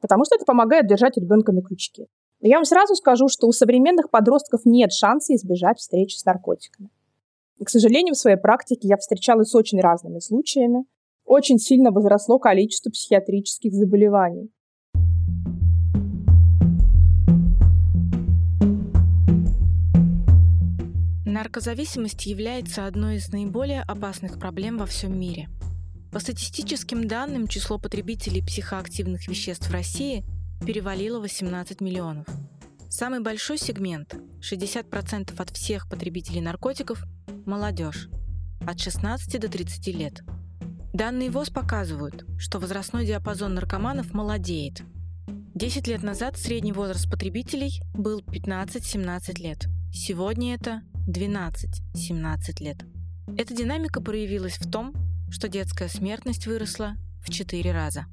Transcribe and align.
потому 0.00 0.24
что 0.24 0.36
это 0.36 0.44
помогает 0.44 0.86
держать 0.86 1.16
ребенка 1.16 1.52
на 1.52 1.62
крючке. 1.62 2.06
Но 2.40 2.48
я 2.48 2.56
вам 2.56 2.64
сразу 2.64 2.94
скажу, 2.94 3.28
что 3.28 3.46
у 3.46 3.52
современных 3.52 4.10
подростков 4.10 4.62
нет 4.64 4.92
шанса 4.92 5.34
избежать 5.34 5.78
встречи 5.78 6.16
с 6.16 6.24
наркотиками. 6.24 6.90
И, 7.58 7.64
к 7.64 7.70
сожалению, 7.70 8.14
в 8.14 8.18
своей 8.18 8.36
практике 8.36 8.86
я 8.88 8.96
встречалась 8.96 9.50
с 9.50 9.54
очень 9.54 9.80
разными 9.80 10.20
случаями. 10.20 10.84
Очень 11.24 11.58
сильно 11.58 11.90
возросло 11.90 12.38
количество 12.38 12.90
психиатрических 12.90 13.72
заболеваний. 13.74 14.50
Наркозависимость 21.26 22.26
является 22.26 22.86
одной 22.86 23.16
из 23.16 23.30
наиболее 23.30 23.82
опасных 23.82 24.38
проблем 24.38 24.78
во 24.78 24.86
всем 24.86 25.18
мире. 25.18 25.48
По 26.10 26.20
статистическим 26.20 27.06
данным, 27.06 27.48
число 27.48 27.78
потребителей 27.78 28.42
психоактивных 28.42 29.28
веществ 29.28 29.68
в 29.68 29.72
России 29.72 30.24
перевалило 30.64 31.20
18 31.20 31.82
миллионов. 31.82 32.26
Самый 32.88 33.20
большой 33.20 33.58
сегмент– 33.58 34.14
60% 34.40 35.34
от 35.36 35.50
всех 35.50 35.88
потребителей 35.88 36.40
наркотиков– 36.40 37.04
молодежь, 37.46 38.08
от 38.66 38.80
16 38.80 39.38
до 39.38 39.48
30 39.48 39.86
лет. 39.88 40.22
Данные 40.94 41.30
ВОЗ 41.30 41.50
показывают, 41.50 42.24
что 42.38 42.58
возрастной 42.58 43.04
диапазон 43.04 43.54
наркоманов 43.54 44.14
молодеет. 44.14 44.82
10 45.54 45.86
лет 45.88 46.02
назад 46.02 46.38
средний 46.38 46.72
возраст 46.72 47.10
потребителей 47.10 47.82
был 47.92 48.20
15-17 48.20 49.42
лет. 49.42 49.68
Сегодня 49.92 50.54
это 50.54 50.80
12-17 51.06 52.62
лет. 52.62 52.78
Эта 53.36 53.54
динамика 53.54 54.00
проявилась 54.00 54.58
в 54.58 54.70
том, 54.70 54.94
что 55.30 55.48
детская 55.48 55.88
смертность 55.88 56.46
выросла 56.46 56.96
в 57.22 57.30
4 57.30 57.72
раза. 57.72 58.06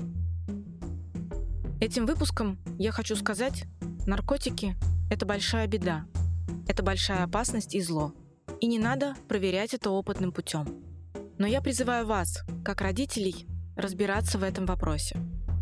Этим 1.79 2.05
выпуском 2.05 2.57
я 2.77 2.91
хочу 2.91 3.15
сказать, 3.15 3.65
наркотики– 4.05 4.75
это 5.09 5.25
большая 5.25 5.67
беда, 5.67 6.05
это 6.67 6.83
большая 6.83 7.23
опасность 7.23 7.75
и 7.75 7.81
зло. 7.81 8.13
И 8.61 8.67
не 8.67 8.79
надо 8.79 9.15
проверять 9.27 9.73
это 9.73 9.89
опытным 9.89 10.31
путем. 10.31 10.67
Но 11.37 11.45
я 11.45 11.61
призываю 11.61 12.05
вас, 12.07 12.43
как 12.63 12.81
родителей, 12.81 13.45
разбираться 13.75 14.37
в 14.37 14.43
этом 14.43 14.65
вопросе. 14.65 15.19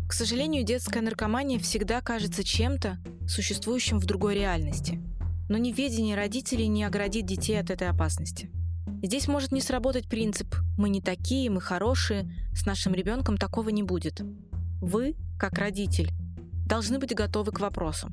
К 0.08 0.12
сожалению, 0.12 0.64
детская 0.64 1.00
наркомания 1.00 1.58
всегда 1.58 2.00
кажется 2.00 2.44
чем-то, 2.44 2.98
существующим 3.26 3.98
в 3.98 4.06
другой 4.06 4.34
реальности. 4.36 5.00
Но 5.48 5.58
неведение 5.58 6.14
родителей 6.14 6.68
не 6.68 6.84
оградит 6.84 7.26
детей 7.26 7.58
от 7.58 7.70
этой 7.70 7.88
опасности. 7.88 8.50
Здесь 9.02 9.28
может 9.28 9.52
не 9.52 9.60
сработать 9.60 10.08
принцип 10.08 10.54
«мы 10.78 10.88
не 10.88 11.00
такие, 11.00 11.50
мы 11.50 11.60
хорошие», 11.60 12.30
с 12.54 12.66
нашим 12.66 12.94
ребенком 12.94 13.36
такого 13.36 13.68
не 13.68 13.82
будет. 13.82 14.22
Вы, 14.80 15.16
как 15.38 15.58
родитель, 15.58 16.10
должны 16.66 16.98
быть 16.98 17.14
готовы 17.14 17.52
к 17.52 17.60
вопросу. 17.60 18.08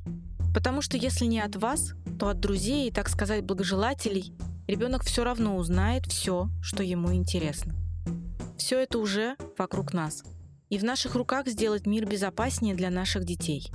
Потому 0.53 0.81
что 0.81 0.97
если 0.97 1.25
не 1.25 1.39
от 1.39 1.55
вас, 1.55 1.93
то 2.19 2.27
от 2.27 2.39
друзей 2.39 2.87
и, 2.87 2.91
так 2.91 3.09
сказать, 3.09 3.43
благожелателей 3.43 4.33
ребенок 4.67 5.03
все 5.03 5.23
равно 5.23 5.55
узнает 5.55 6.05
все, 6.07 6.49
что 6.61 6.83
ему 6.83 7.13
интересно. 7.13 7.75
Все 8.57 8.79
это 8.79 8.99
уже 8.99 9.35
вокруг 9.57 9.93
нас. 9.93 10.23
И 10.69 10.77
в 10.77 10.83
наших 10.83 11.15
руках 11.15 11.47
сделать 11.47 11.85
мир 11.85 12.05
безопаснее 12.05 12.75
для 12.75 12.89
наших 12.89 13.25
детей 13.25 13.71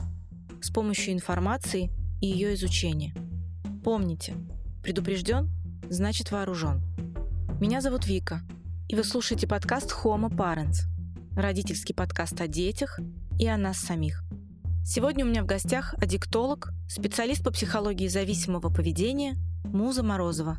с 0.60 0.70
помощью 0.70 1.12
информации 1.12 1.91
и 2.20 2.27
ее 2.27 2.55
изучения. 2.55 3.14
Помните, 3.84 4.34
предупрежден– 4.83 5.50
значит 5.91 6.31
вооружен. 6.31 6.83
Меня 7.61 7.81
зовут 7.81 8.06
Вика, 8.06 8.41
и 8.89 8.97
вы 8.97 9.05
слушаете 9.05 9.47
подкаст 9.47 9.95
Homo 10.05 10.28
Parents– 10.28 10.87
родительский 11.37 11.95
подкаст 11.95 12.41
о 12.41 12.48
детях 12.48 12.98
и 13.39 13.47
о 13.47 13.56
нас 13.56 13.78
самих. 13.78 14.25
Сегодня 14.84 15.25
у 15.25 15.28
меня 15.28 15.43
в 15.43 15.47
гостях 15.47 15.95
аддиктолог, 16.01 16.73
специалист 16.89 17.43
по 17.43 17.51
психологии 17.51 18.09
зависимого 18.09 18.70
поведения 18.70 19.37
Муза 19.65 20.03
Морозова. 20.03 20.59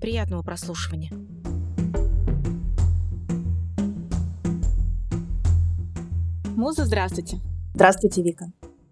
Приятного 0.00 0.42
прослушивания. 0.42 1.12
Муза, 6.56 6.86
здравствуйте. 6.86 7.40
Здравствуйте, 7.74 8.22
Вика. 8.22 8.46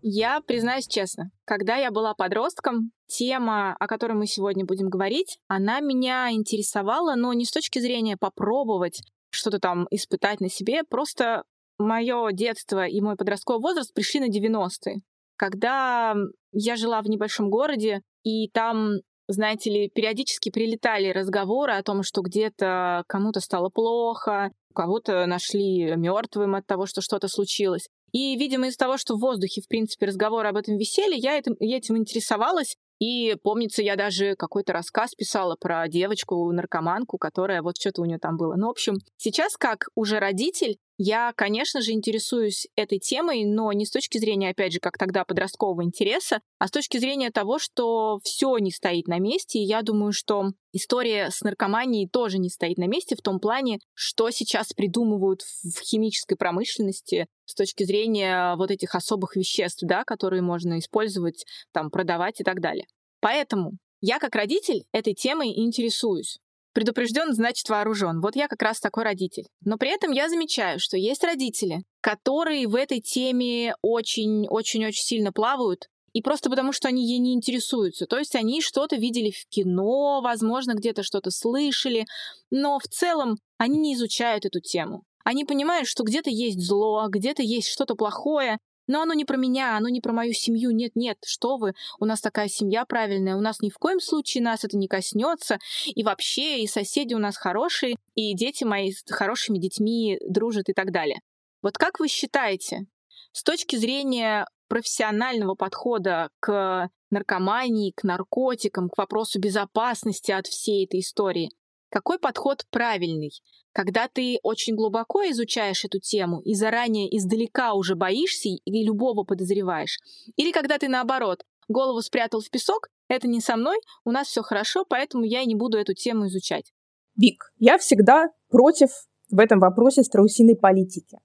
Я 0.06 0.42
признаюсь 0.42 0.86
честно, 0.86 1.30
когда 1.46 1.76
я 1.76 1.90
была 1.90 2.12
подростком, 2.12 2.90
тема, 3.06 3.74
о 3.80 3.86
которой 3.86 4.12
мы 4.12 4.26
сегодня 4.26 4.66
будем 4.66 4.90
говорить, 4.90 5.38
она 5.48 5.80
меня 5.80 6.30
интересовала, 6.30 7.14
но 7.14 7.32
не 7.32 7.46
с 7.46 7.50
точки 7.50 7.78
зрения 7.78 8.18
попробовать 8.18 9.00
что-то 9.30 9.60
там 9.60 9.86
испытать 9.90 10.40
на 10.40 10.50
себе, 10.50 10.82
просто 10.84 11.44
мое 11.78 12.32
детство 12.32 12.86
и 12.86 13.00
мой 13.00 13.16
подростковый 13.16 13.62
возраст 13.62 13.94
пришли 13.94 14.20
на 14.20 14.28
90-е, 14.28 14.96
когда 15.36 16.14
я 16.52 16.76
жила 16.76 17.00
в 17.00 17.08
небольшом 17.08 17.48
городе, 17.48 18.02
и 18.24 18.50
там 18.50 18.96
знаете 19.26 19.70
ли, 19.70 19.88
периодически 19.88 20.50
прилетали 20.50 21.08
разговоры 21.08 21.72
о 21.72 21.82
том, 21.82 22.02
что 22.02 22.20
где-то 22.20 23.04
кому-то 23.06 23.40
стало 23.40 23.70
плохо, 23.70 24.50
кого-то 24.74 25.24
нашли 25.24 25.96
мертвым 25.96 26.56
от 26.56 26.66
того, 26.66 26.84
что 26.84 27.00
что-то 27.00 27.28
случилось. 27.28 27.88
И, 28.14 28.36
видимо, 28.36 28.68
из-за 28.68 28.78
того, 28.78 28.96
что 28.96 29.16
в 29.16 29.20
воздухе, 29.20 29.60
в 29.60 29.66
принципе, 29.66 30.06
разговоры 30.06 30.48
об 30.48 30.56
этом 30.56 30.78
висели, 30.78 31.16
я 31.16 31.36
этим, 31.36 31.56
этим 31.58 31.98
интересовалась. 31.98 32.76
И 33.00 33.34
помнится, 33.42 33.82
я 33.82 33.96
даже 33.96 34.36
какой-то 34.36 34.72
рассказ 34.72 35.16
писала 35.16 35.56
про 35.56 35.88
девочку-наркоманку, 35.88 37.18
которая 37.18 37.60
вот 37.60 37.76
что-то 37.76 38.02
у 38.02 38.04
нее 38.04 38.18
там 38.20 38.36
было. 38.36 38.54
Ну, 38.54 38.68
в 38.68 38.70
общем, 38.70 38.98
сейчас 39.16 39.56
как 39.56 39.88
уже 39.96 40.20
родитель, 40.20 40.76
я, 40.96 41.32
конечно 41.36 41.80
же, 41.80 41.90
интересуюсь 41.90 42.68
этой 42.76 43.00
темой, 43.00 43.44
но 43.44 43.72
не 43.72 43.84
с 43.84 43.90
точки 43.90 44.18
зрения, 44.18 44.50
опять 44.50 44.72
же, 44.72 44.78
как 44.78 44.96
тогда 44.96 45.24
подросткового 45.24 45.82
интереса, 45.82 46.40
а 46.58 46.68
с 46.68 46.70
точки 46.70 46.98
зрения 46.98 47.30
того, 47.30 47.58
что 47.58 48.20
все 48.22 48.56
не 48.58 48.70
стоит 48.70 49.08
на 49.08 49.18
месте. 49.18 49.58
И 49.58 49.64
я 49.64 49.82
думаю, 49.82 50.12
что 50.12 50.52
история 50.72 51.30
с 51.30 51.40
наркоманией 51.42 52.08
тоже 52.08 52.38
не 52.38 52.48
стоит 52.48 52.78
на 52.78 52.86
месте 52.86 53.16
в 53.16 53.22
том 53.22 53.40
плане, 53.40 53.80
что 53.92 54.30
сейчас 54.30 54.72
придумывают 54.72 55.42
в 55.42 55.80
химической 55.80 56.36
промышленности 56.36 57.26
с 57.44 57.54
точки 57.54 57.82
зрения 57.84 58.54
вот 58.56 58.70
этих 58.70 58.94
особых 58.94 59.34
веществ, 59.34 59.82
да, 59.82 60.04
которые 60.04 60.42
можно 60.42 60.78
использовать, 60.78 61.44
там, 61.72 61.90
продавать 61.90 62.40
и 62.40 62.44
так 62.44 62.60
далее. 62.60 62.86
Поэтому 63.20 63.72
я 64.00 64.18
как 64.18 64.34
родитель 64.36 64.84
этой 64.92 65.14
темой 65.14 65.58
интересуюсь. 65.58 66.38
Предупрежден, 66.74 67.32
значит 67.32 67.68
вооружен. 67.68 68.20
Вот 68.20 68.34
я 68.34 68.48
как 68.48 68.60
раз 68.60 68.80
такой 68.80 69.04
родитель. 69.04 69.46
Но 69.64 69.78
при 69.78 69.90
этом 69.90 70.10
я 70.10 70.28
замечаю, 70.28 70.80
что 70.80 70.96
есть 70.96 71.22
родители, 71.22 71.84
которые 72.00 72.66
в 72.66 72.74
этой 72.74 73.00
теме 73.00 73.76
очень-очень-очень 73.80 75.04
сильно 75.04 75.32
плавают, 75.32 75.88
и 76.12 76.20
просто 76.20 76.50
потому, 76.50 76.72
что 76.72 76.88
они 76.88 77.06
ей 77.06 77.18
не 77.18 77.32
интересуются. 77.34 78.06
То 78.06 78.18
есть 78.18 78.34
они 78.34 78.60
что-то 78.60 78.96
видели 78.96 79.30
в 79.30 79.46
кино, 79.48 80.20
возможно, 80.20 80.74
где-то 80.74 81.04
что-то 81.04 81.30
слышали, 81.30 82.06
но 82.50 82.78
в 82.80 82.88
целом 82.88 83.36
они 83.56 83.78
не 83.78 83.94
изучают 83.94 84.44
эту 84.44 84.60
тему. 84.60 85.04
Они 85.24 85.44
понимают, 85.44 85.88
что 85.88 86.02
где-то 86.02 86.30
есть 86.30 86.60
зло, 86.60 87.06
где-то 87.08 87.42
есть 87.42 87.68
что-то 87.68 87.94
плохое, 87.94 88.58
но 88.86 89.02
оно 89.02 89.14
не 89.14 89.24
про 89.24 89.36
меня, 89.36 89.76
оно 89.76 89.88
не 89.88 90.00
про 90.00 90.12
мою 90.12 90.32
семью. 90.32 90.70
Нет, 90.70 90.92
нет, 90.94 91.18
что 91.24 91.56
вы, 91.56 91.74
у 91.98 92.04
нас 92.04 92.20
такая 92.20 92.48
семья 92.48 92.84
правильная, 92.84 93.36
у 93.36 93.40
нас 93.40 93.60
ни 93.60 93.70
в 93.70 93.78
коем 93.78 94.00
случае 94.00 94.42
нас 94.42 94.64
это 94.64 94.76
не 94.76 94.88
коснется. 94.88 95.58
И 95.86 96.02
вообще, 96.02 96.60
и 96.60 96.66
соседи 96.66 97.14
у 97.14 97.18
нас 97.18 97.36
хорошие, 97.36 97.96
и 98.14 98.34
дети 98.34 98.64
мои 98.64 98.92
с 98.92 99.04
хорошими 99.10 99.58
детьми 99.58 100.18
дружат 100.26 100.68
и 100.68 100.72
так 100.72 100.92
далее. 100.92 101.20
Вот 101.62 101.78
как 101.78 101.98
вы 101.98 102.08
считаете, 102.08 102.86
с 103.32 103.42
точки 103.42 103.76
зрения 103.76 104.46
профессионального 104.68 105.54
подхода 105.54 106.28
к 106.40 106.90
наркомании, 107.10 107.92
к 107.94 108.02
наркотикам, 108.04 108.88
к 108.88 108.98
вопросу 108.98 109.40
безопасности 109.40 110.30
от 110.32 110.46
всей 110.46 110.84
этой 110.84 111.00
истории, 111.00 111.50
какой 111.94 112.18
подход 112.18 112.66
правильный? 112.72 113.30
Когда 113.72 114.08
ты 114.12 114.40
очень 114.42 114.74
глубоко 114.74 115.22
изучаешь 115.30 115.84
эту 115.84 116.00
тему 116.00 116.40
и 116.40 116.52
заранее 116.54 117.06
издалека 117.16 117.74
уже 117.74 117.94
боишься 117.94 118.48
и 118.48 118.84
любого 118.84 119.22
подозреваешь? 119.22 120.00
Или 120.34 120.50
когда 120.50 120.76
ты 120.78 120.88
наоборот, 120.88 121.44
голову 121.68 122.02
спрятал 122.02 122.40
в 122.40 122.50
песок, 122.50 122.88
это 123.06 123.28
не 123.28 123.40
со 123.40 123.54
мной, 123.54 123.76
у 124.04 124.10
нас 124.10 124.26
все 124.26 124.42
хорошо, 124.42 124.84
поэтому 124.88 125.22
я 125.22 125.42
и 125.42 125.46
не 125.46 125.54
буду 125.54 125.78
эту 125.78 125.94
тему 125.94 126.26
изучать? 126.26 126.72
Вик, 127.16 127.52
я 127.58 127.78
всегда 127.78 128.30
против 128.48 128.90
в 129.30 129.38
этом 129.38 129.60
вопросе 129.60 130.02
страусиной 130.02 130.56
политики. 130.56 131.18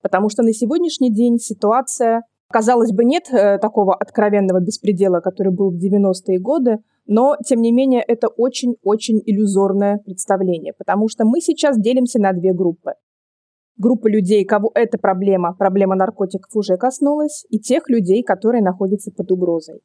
Потому 0.00 0.30
что 0.30 0.42
на 0.42 0.54
сегодняшний 0.54 1.12
день 1.12 1.38
ситуация, 1.38 2.22
казалось 2.48 2.92
бы, 2.92 3.04
нет 3.04 3.28
э, 3.30 3.58
такого 3.58 3.94
откровенного 3.94 4.60
беспредела, 4.60 5.20
который 5.20 5.52
был 5.52 5.70
в 5.70 5.76
90-е 5.76 6.38
годы, 6.40 6.78
но, 7.06 7.36
тем 7.46 7.60
не 7.60 7.72
менее, 7.72 8.02
это 8.06 8.28
очень-очень 8.28 9.20
иллюзорное 9.24 9.98
представление, 9.98 10.72
потому 10.76 11.08
что 11.08 11.24
мы 11.24 11.40
сейчас 11.40 11.78
делимся 11.78 12.18
на 12.18 12.32
две 12.32 12.52
группы. 12.52 12.92
Группа 13.76 14.06
людей, 14.06 14.44
кого 14.44 14.70
эта 14.74 14.98
проблема, 14.98 15.54
проблема 15.54 15.96
наркотиков 15.96 16.54
уже 16.54 16.76
коснулась, 16.76 17.44
и 17.50 17.58
тех 17.58 17.88
людей, 17.88 18.22
которые 18.22 18.62
находятся 18.62 19.10
под 19.10 19.30
угрозой. 19.32 19.80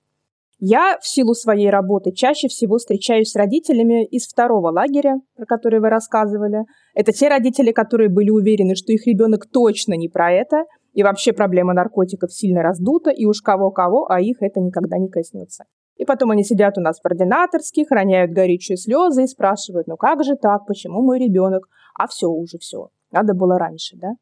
Я 0.62 0.98
в 1.02 1.08
силу 1.08 1.34
своей 1.34 1.70
работы 1.70 2.12
чаще 2.12 2.50
всего 2.50 2.78
встречаюсь 2.78 3.32
с 3.32 3.36
родителями 3.36 4.06
из 4.06 4.28
второго 4.28 4.72
лагеря, 4.72 5.16
про 5.38 5.46
который 5.46 5.80
вы 5.80 5.90
рассказывали. 5.90 6.66
Это 6.94 7.14
те 7.14 7.30
родители, 7.30 7.72
которые 7.72 8.10
были 8.10 8.30
уверены, 8.30 8.76
что 8.76 8.92
их 8.92 9.08
ребенок 9.08 9.48
точно 9.50 9.94
не 9.94 10.10
про 10.10 10.32
это, 10.32 10.66
И 10.94 11.04
вообще 11.04 11.34
проблема 11.34 11.74
наркотиков 11.74 12.34
сильно 12.34 12.62
раздута, 12.62 13.12
и 13.12 13.26
уж 13.26 13.42
кого-кого, 13.42 14.08
а 14.10 14.20
их 14.20 14.42
это 14.42 14.60
никогда 14.60 14.98
не 14.98 15.08
коснется. 15.08 15.64
И 16.00 16.06
потом 16.06 16.32
они 16.32 16.46
сидят 16.46 16.78
у 16.78 16.82
нас 16.82 17.02
в 17.02 17.06
ординаторских, 17.06 17.92
роняют 17.92 18.32
горячие 18.32 18.78
слезы 18.78 19.24
и 19.24 19.28
спрашивают, 19.28 19.86
ну 19.88 19.98
как 19.98 20.24
же 20.24 20.38
так, 20.38 20.66
почему 20.66 21.02
мой 21.02 21.20
ребенок? 21.20 21.68
А 21.94 22.08
все 22.08 22.28
уже 22.28 22.58
все, 22.58 22.88
надо 23.12 23.34
было 23.34 23.60
раньше, 23.60 23.98
да? 23.98 24.14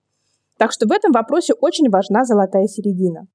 Так 0.57 0.71
что 0.71 0.88
в 0.88 0.91
этом 0.91 1.12
вопросе 1.12 1.53
очень 1.53 1.91
важна 1.91 2.25
золотая 2.25 2.65
середина. 2.65 3.27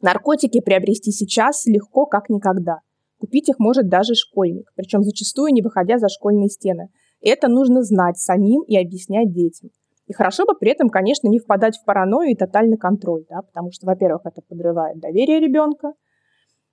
Наркотики 0.00 0.60
приобрести 0.60 1.12
сейчас 1.12 1.64
легко, 1.66 2.04
как 2.04 2.30
никогда. 2.30 2.78
Купить 3.20 3.48
их 3.48 3.60
может 3.60 3.88
даже 3.88 4.14
школьник, 4.14 4.72
причем 4.74 5.04
зачастую 5.04 5.52
не 5.52 5.62
выходя 5.62 5.98
за 5.98 6.08
школьные 6.08 6.48
стены. 6.48 6.88
Это 7.20 7.46
нужно 7.46 7.84
знать 7.84 8.18
самим 8.18 8.62
и 8.62 8.76
объяснять 8.76 9.32
детям. 9.32 9.70
И 10.10 10.12
хорошо 10.12 10.44
бы 10.44 10.56
при 10.58 10.72
этом, 10.72 10.88
конечно, 10.88 11.28
не 11.28 11.38
впадать 11.38 11.78
в 11.78 11.84
паранойю 11.84 12.32
и 12.32 12.34
тотальный 12.34 12.76
контроль, 12.76 13.24
да, 13.30 13.42
потому 13.42 13.70
что, 13.70 13.86
во-первых, 13.86 14.22
это 14.24 14.42
подрывает 14.42 14.98
доверие 14.98 15.38
ребенка, 15.38 15.92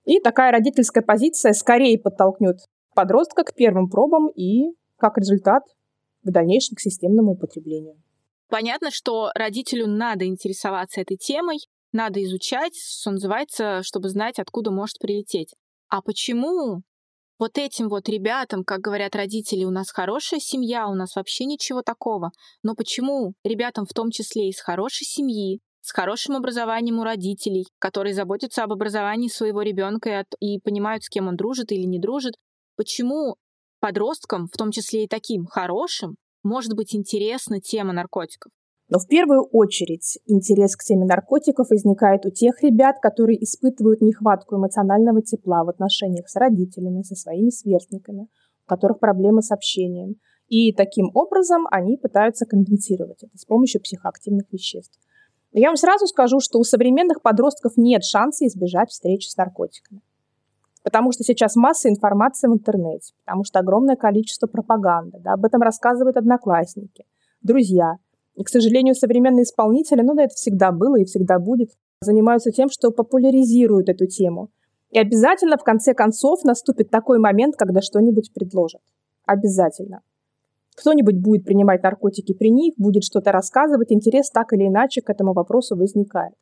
и 0.04 0.18
такая 0.18 0.50
родительская 0.50 1.04
позиция 1.04 1.52
скорее 1.52 2.00
подтолкнет 2.00 2.56
подростка 2.96 3.44
к 3.44 3.54
первым 3.54 3.88
пробам 3.88 4.26
и, 4.26 4.72
как 4.96 5.18
результат, 5.18 5.62
в 6.24 6.32
дальнейшем 6.32 6.74
к 6.74 6.80
системному 6.80 7.34
употреблению. 7.34 8.02
Понятно, 8.48 8.90
что 8.90 9.30
родителю 9.36 9.86
надо 9.86 10.26
интересоваться 10.26 11.00
этой 11.00 11.16
темой, 11.16 11.58
надо 11.92 12.20
изучать, 12.24 12.74
что 12.74 13.12
называется, 13.12 13.84
чтобы 13.84 14.08
знать, 14.08 14.40
откуда 14.40 14.72
может 14.72 14.98
прилететь. 14.98 15.54
А 15.88 16.02
почему 16.02 16.82
вот 17.38 17.56
этим 17.56 17.88
вот 17.88 18.08
ребятам, 18.08 18.64
как 18.64 18.80
говорят 18.80 19.14
родители, 19.14 19.64
у 19.64 19.70
нас 19.70 19.90
хорошая 19.90 20.40
семья, 20.40 20.88
у 20.88 20.94
нас 20.94 21.14
вообще 21.16 21.44
ничего 21.44 21.82
такого. 21.82 22.32
Но 22.62 22.74
почему 22.74 23.34
ребятам 23.44 23.86
в 23.86 23.92
том 23.94 24.10
числе 24.10 24.48
из 24.48 24.60
хорошей 24.60 25.04
семьи, 25.04 25.60
с 25.80 25.92
хорошим 25.92 26.36
образованием 26.36 26.98
у 26.98 27.04
родителей, 27.04 27.66
которые 27.78 28.14
заботятся 28.14 28.64
об 28.64 28.72
образовании 28.72 29.28
своего 29.28 29.62
ребенка 29.62 30.26
и, 30.40 30.54
и 30.56 30.60
понимают, 30.60 31.04
с 31.04 31.08
кем 31.08 31.28
он 31.28 31.36
дружит 31.36 31.72
или 31.72 31.84
не 31.84 31.98
дружит, 31.98 32.34
почему 32.76 33.36
подросткам, 33.80 34.48
в 34.52 34.56
том 34.56 34.70
числе 34.72 35.04
и 35.04 35.08
таким 35.08 35.46
хорошим, 35.46 36.16
может 36.42 36.74
быть 36.74 36.94
интересна 36.94 37.60
тема 37.60 37.92
наркотиков? 37.92 38.52
Но 38.88 38.98
в 38.98 39.06
первую 39.06 39.42
очередь 39.42 40.18
интерес 40.26 40.74
к 40.74 40.82
теме 40.82 41.04
наркотиков 41.04 41.68
возникает 41.68 42.24
у 42.24 42.30
тех 42.30 42.62
ребят, 42.62 42.96
которые 43.00 43.42
испытывают 43.44 44.00
нехватку 44.00 44.56
эмоционального 44.56 45.20
тепла 45.20 45.62
в 45.64 45.68
отношениях 45.68 46.28
с 46.28 46.36
родителями, 46.36 47.02
со 47.02 47.14
своими 47.14 47.50
сверстниками, 47.50 48.22
у 48.22 48.68
которых 48.68 48.98
проблемы 48.98 49.42
с 49.42 49.50
общением. 49.50 50.16
И 50.48 50.72
таким 50.72 51.10
образом 51.12 51.66
они 51.70 51.98
пытаются 51.98 52.46
компенсировать 52.46 53.22
это 53.22 53.36
с 53.36 53.44
помощью 53.44 53.82
психоактивных 53.82 54.50
веществ. 54.50 54.98
Но 55.52 55.60
я 55.60 55.68
вам 55.68 55.76
сразу 55.76 56.06
скажу, 56.06 56.40
что 56.40 56.58
у 56.58 56.64
современных 56.64 57.20
подростков 57.20 57.76
нет 57.76 58.04
шанса 58.04 58.46
избежать 58.46 58.88
встречи 58.90 59.28
с 59.28 59.36
наркотиками. 59.36 60.00
Потому 60.82 61.12
что 61.12 61.24
сейчас 61.24 61.56
масса 61.56 61.90
информации 61.90 62.48
в 62.48 62.54
интернете, 62.54 63.12
потому 63.26 63.44
что 63.44 63.58
огромное 63.58 63.96
количество 63.96 64.46
пропаганды. 64.46 65.18
Да, 65.18 65.34
об 65.34 65.44
этом 65.44 65.60
рассказывают 65.60 66.16
одноклассники, 66.16 67.04
друзья– 67.42 67.96
и, 68.38 68.44
к 68.44 68.48
сожалению, 68.48 68.94
современные 68.94 69.42
исполнители, 69.42 70.00
ну 70.00 70.14
да, 70.14 70.22
это 70.22 70.34
всегда 70.36 70.70
было 70.70 71.00
и 71.00 71.04
всегда 71.04 71.40
будет, 71.40 71.72
занимаются 72.00 72.52
тем, 72.52 72.70
что 72.70 72.92
популяризируют 72.92 73.88
эту 73.88 74.06
тему. 74.06 74.50
И 74.92 74.98
обязательно 74.98 75.58
в 75.58 75.64
конце 75.64 75.92
концов 75.92 76.44
наступит 76.44 76.88
такой 76.88 77.18
момент, 77.18 77.56
когда 77.56 77.82
что-нибудь 77.82 78.32
предложат. 78.32 78.80
Обязательно. 79.26 80.02
Кто-нибудь 80.76 81.16
будет 81.16 81.44
принимать 81.44 81.82
наркотики 81.82 82.32
при 82.32 82.50
них, 82.50 82.74
будет 82.76 83.02
что-то 83.02 83.32
рассказывать, 83.32 83.90
интерес 83.90 84.30
так 84.30 84.52
или 84.52 84.68
иначе 84.68 85.02
к 85.02 85.10
этому 85.10 85.32
вопросу 85.32 85.74
возникает. 85.74 86.34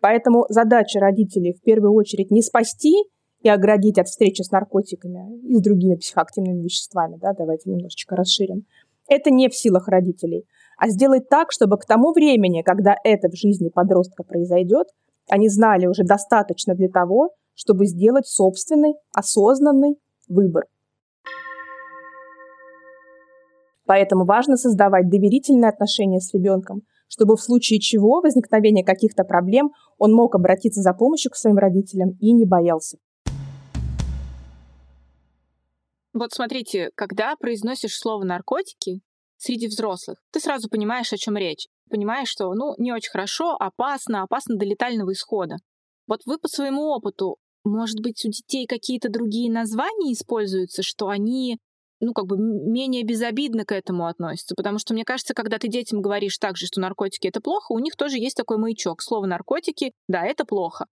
Поэтому 0.00 0.44
задача 0.50 1.00
родителей 1.00 1.54
в 1.54 1.62
первую 1.62 1.94
очередь 1.94 2.30
не 2.30 2.42
спасти 2.42 2.94
и 3.40 3.48
оградить 3.48 3.98
от 3.98 4.08
встречи 4.08 4.42
с 4.42 4.50
наркотиками 4.50 5.38
и 5.48 5.56
с 5.56 5.62
другими 5.62 5.94
психоактивными 5.94 6.62
веществами, 6.62 7.16
да, 7.16 7.32
давайте 7.32 7.70
немножечко 7.70 8.16
расширим. 8.16 8.66
Это 9.08 9.30
не 9.30 9.48
в 9.48 9.56
силах 9.56 9.88
родителей– 9.88 10.44
а 10.78 10.88
сделать 10.88 11.28
так, 11.28 11.50
чтобы 11.50 11.76
к 11.76 11.84
тому 11.84 12.12
времени, 12.12 12.62
когда 12.62 12.94
это 13.04 13.28
в 13.28 13.36
жизни 13.36 13.68
подростка 13.68 14.22
произойдет, 14.22 14.86
они 15.28 15.48
знали 15.48 15.86
уже 15.86 16.04
достаточно 16.04 16.74
для 16.74 16.88
того, 16.88 17.30
чтобы 17.54 17.86
сделать 17.86 18.26
собственный, 18.26 18.94
осознанный 19.12 19.96
выбор. 20.28 20.64
Поэтому 23.86 24.24
важно 24.24 24.56
создавать 24.56 25.08
доверительные 25.10 25.70
отношения 25.70 26.20
с 26.20 26.32
ребенком, 26.32 26.82
чтобы 27.08 27.36
в 27.36 27.40
случае 27.40 27.80
чего 27.80 28.20
возникновения 28.20 28.84
каких-то 28.84 29.24
проблем 29.24 29.72
он 29.96 30.12
мог 30.12 30.34
обратиться 30.34 30.82
за 30.82 30.92
помощью 30.92 31.32
к 31.32 31.36
своим 31.36 31.56
родителям 31.56 32.10
и 32.20 32.32
не 32.32 32.44
боялся. 32.44 32.98
Вот 36.12 36.32
смотрите, 36.32 36.90
когда 36.94 37.34
произносишь 37.36 37.96
слово 37.96 38.24
наркотики, 38.24 39.00
среди 39.38 39.68
взрослых, 39.68 40.18
ты 40.30 40.40
сразу 40.40 40.68
понимаешь, 40.68 41.12
о 41.12 41.16
чем 41.16 41.36
речь. 41.36 41.66
Понимаешь, 41.88 42.28
что, 42.28 42.52
ну, 42.52 42.74
не 42.76 42.92
очень 42.92 43.10
хорошо, 43.10 43.56
опасно, 43.58 44.22
опасно 44.22 44.56
до 44.56 44.66
летального 44.66 45.12
исхода. 45.12 45.56
Вот 46.06 46.20
вы 46.26 46.38
по 46.38 46.48
своему 46.48 46.82
опыту, 46.88 47.36
может 47.64 48.00
быть, 48.00 48.24
у 48.24 48.28
детей 48.28 48.66
какие-то 48.66 49.08
другие 49.08 49.50
названия 49.50 50.12
используются, 50.12 50.82
что 50.82 51.08
они, 51.08 51.58
ну, 52.00 52.12
как 52.12 52.26
бы 52.26 52.36
менее 52.38 53.04
безобидно 53.04 53.64
к 53.64 53.72
этому 53.72 54.06
относятся? 54.06 54.54
Потому 54.54 54.78
что, 54.78 54.94
мне 54.94 55.04
кажется, 55.04 55.34
когда 55.34 55.58
ты 55.58 55.68
детям 55.68 56.02
говоришь 56.02 56.38
так 56.38 56.56
же, 56.56 56.66
что 56.66 56.80
наркотики— 56.80 57.26
это 57.28 57.40
плохо, 57.40 57.72
у 57.72 57.78
них 57.78 57.96
тоже 57.96 58.18
есть 58.18 58.36
такой 58.36 58.58
маячок. 58.58 59.02
Слово 59.02 59.26
«наркотики»— 59.26 59.92
да, 60.08 60.24
это 60.24 60.44
плохо. 60.44 60.86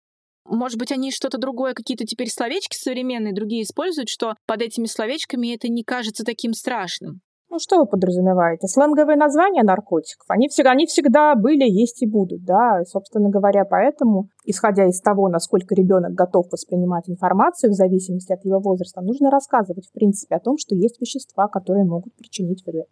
Может 0.49 0.78
быть, 0.78 0.92
они 0.92 1.10
что-то 1.10 1.38
другое, 1.38 1.75
какие-то 1.75 2.04
теперь 2.04 2.31
словечки 2.31 2.76
современные, 2.76 3.34
другие 3.34 3.62
используют, 3.62 4.08
что 4.08 4.34
под 4.46 4.62
этими 4.62 4.87
словечками 4.87 5.54
это 5.54 5.69
не 5.69 5.82
кажется 5.82 6.25
таким 6.25 6.52
страшным. 6.52 7.20
Ну, 7.56 7.60
что 7.60 7.78
вы 7.78 7.86
подразумеваете? 7.86 8.68
Сленговые 8.68 9.16
названия 9.16 9.62
наркотиков, 9.62 10.26
они 10.28 10.48
всегда, 10.48 10.72
они 10.72 10.84
всегда 10.84 11.34
были, 11.34 11.64
есть 11.64 12.02
и 12.02 12.06
будут, 12.06 12.44
да. 12.44 12.82
Собственно 12.84 13.30
говоря, 13.30 13.64
поэтому, 13.64 14.28
исходя 14.44 14.86
из 14.86 15.00
того, 15.00 15.30
насколько 15.30 15.74
ребенок 15.74 16.12
готов 16.12 16.52
воспринимать 16.52 17.08
информацию 17.08 17.70
в 17.70 17.72
зависимости 17.72 18.30
от 18.30 18.44
его 18.44 18.60
возраста, 18.60 19.00
нужно 19.00 19.30
рассказывать, 19.30 19.86
в 19.86 19.92
принципе, 19.92 20.34
о 20.34 20.40
том, 20.40 20.58
что 20.58 20.74
есть 20.74 21.00
вещества, 21.00 21.48
которые 21.48 21.86
могут 21.86 22.14
причинить 22.14 22.62
вред. 22.66 22.88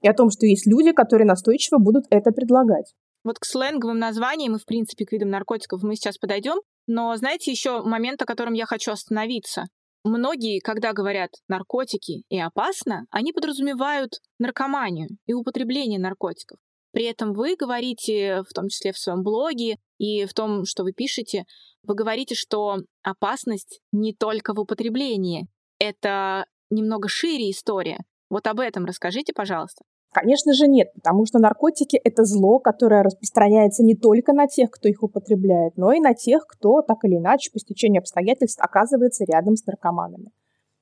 И 0.00 0.06
о 0.06 0.14
том, 0.14 0.30
что 0.30 0.46
есть 0.46 0.68
люди, 0.68 0.92
которые 0.92 1.26
настойчиво 1.26 1.78
будут 1.78 2.04
это 2.10 2.30
предлагать. 2.30 2.94
Вот 3.24 3.40
к 3.40 3.44
сленговым 3.44 3.98
названиям 3.98 4.54
и, 4.54 4.60
в 4.60 4.64
принципе, 4.64 5.04
к 5.06 5.10
видам 5.10 5.30
наркотиков 5.30 5.82
мы 5.82 5.96
сейчас 5.96 6.18
подойдем. 6.18 6.60
Но 6.86 7.16
знаете 7.16 7.50
еще 7.50 7.82
момент, 7.82 8.22
о 8.22 8.26
котором 8.26 8.52
я 8.52 8.66
хочу 8.66 8.92
остановиться? 8.92 9.64
Многие, 10.04 10.58
когда 10.58 10.92
говорят 10.92 11.30
наркотики 11.48 12.24
и 12.28 12.38
опасно, 12.38 13.06
они 13.10 13.32
подразумевают 13.32 14.20
наркоманию 14.38 15.10
и 15.26 15.32
употребление 15.32 16.00
наркотиков. 16.00 16.58
При 16.92 17.04
этом 17.04 17.32
вы 17.32 17.56
говорите, 17.56 18.42
в 18.42 18.52
том 18.52 18.68
числе 18.68 18.92
в 18.92 18.98
своем 18.98 19.22
блоге 19.22 19.78
и 19.98 20.26
в 20.26 20.34
том, 20.34 20.64
что 20.64 20.82
вы 20.82 20.92
пишете, 20.92 21.46
вы 21.84 21.94
говорите, 21.94 22.34
что 22.34 22.78
опасность 23.02 23.80
не 23.92 24.12
только 24.12 24.54
в 24.54 24.60
употреблении. 24.60 25.48
Это 25.78 26.46
немного 26.70 27.08
шире 27.08 27.50
история. 27.50 27.98
Вот 28.28 28.46
об 28.46 28.60
этом 28.60 28.84
расскажите, 28.84 29.32
пожалуйста. 29.32 29.84
Конечно 30.12 30.52
же 30.52 30.68
нет, 30.68 30.92
потому 30.94 31.24
что 31.24 31.38
наркотики– 31.38 31.96
это 32.04 32.24
зло, 32.24 32.58
которое 32.58 33.02
распространяется 33.02 33.82
не 33.82 33.94
только 33.94 34.34
на 34.34 34.46
тех, 34.46 34.70
кто 34.70 34.86
их 34.88 35.02
употребляет, 35.02 35.78
но 35.78 35.90
и 35.92 36.00
на 36.00 36.12
тех, 36.12 36.46
кто 36.46 36.82
так 36.82 36.98
или 37.04 37.16
иначе 37.16 37.50
по 37.50 37.58
стечению 37.58 38.00
обстоятельств 38.00 38.60
оказывается 38.60 39.24
рядом 39.24 39.56
с 39.56 39.64
наркоманами. 39.64 40.30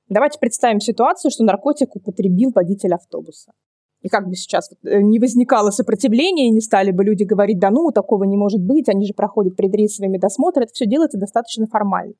Давайте 0.08 0.40
представим 0.40 0.80
ситуацию, 0.80 1.30
что 1.30 1.44
наркотик 1.44 1.94
употребил 1.94 2.50
водитель 2.52 2.92
автобуса. 2.92 3.52
И 4.02 4.08
как 4.08 4.26
бы 4.26 4.34
сейчас 4.34 4.68
э, 4.82 5.00
не 5.00 5.20
возникало 5.20 5.70
сопротивления, 5.70 6.48
и 6.48 6.50
не 6.50 6.60
стали 6.60 6.90
бы 6.90 7.04
люди 7.04 7.22
говорить, 7.22 7.60
да 7.60 7.70
ну, 7.70 7.92
такого 7.92 8.24
не 8.24 8.36
может 8.36 8.60
быть, 8.60 8.88
они 8.88 9.06
же 9.06 9.14
проходят 9.14 9.54
предрейсовый 9.54 10.10
медосмотр, 10.10 10.62
это 10.62 10.72
все 10.72 10.86
делается 10.86 11.18
достаточно 11.18 11.66
формально. 11.66 12.14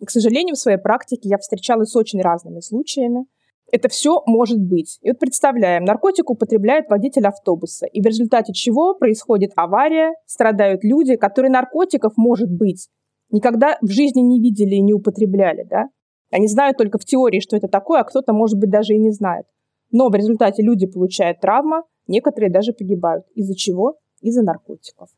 И, 0.00 0.04
к 0.04 0.10
сожалению, 0.10 0.56
в 0.56 0.58
своей 0.58 0.78
практике 0.78 1.28
я 1.28 1.38
встречалась 1.38 1.90
с 1.90 1.96
очень 1.96 2.20
разными 2.20 2.58
случаями, 2.58 3.26
это 3.70 3.88
все 3.88 4.22
может 4.26 4.60
быть. 4.60 4.98
И 5.02 5.08
вот 5.08 5.18
представляем, 5.18 5.84
наркотик 5.84 6.30
употребляет 6.30 6.88
водитель 6.88 7.26
автобуса, 7.26 7.86
и 7.86 8.00
в 8.00 8.06
результате 8.06 8.52
чего 8.52 8.94
происходит 8.94 9.52
авария, 9.56 10.14
страдают 10.26 10.84
люди, 10.84 11.16
которые 11.16 11.50
наркотиков, 11.50 12.12
может 12.16 12.50
быть, 12.50 12.88
никогда 13.30 13.76
в 13.80 13.88
жизни 13.88 14.20
не 14.20 14.40
видели 14.40 14.76
и 14.76 14.80
не 14.80 14.94
употребляли, 14.94 15.64
да? 15.64 15.86
Они 16.30 16.48
знают 16.48 16.76
только 16.76 16.98
в 16.98 17.04
теории, 17.04 17.40
что 17.40 17.56
это 17.56 17.68
такое, 17.68 18.00
а 18.00 18.04
кто-то, 18.04 18.32
может 18.32 18.58
быть, 18.58 18.70
даже 18.70 18.94
и 18.94 18.98
не 18.98 19.10
знает. 19.10 19.46
Но 19.90 20.08
в 20.08 20.14
результате 20.14 20.62
люди 20.62 20.86
получают 20.86 21.40
травму, 21.40 21.84
некоторые 22.06 22.50
даже 22.50 22.72
погибают. 22.72 23.24
Из-за 23.34 23.54
чего? 23.54 23.98
Из-за 24.20 24.42
наркотиков. 24.42 25.08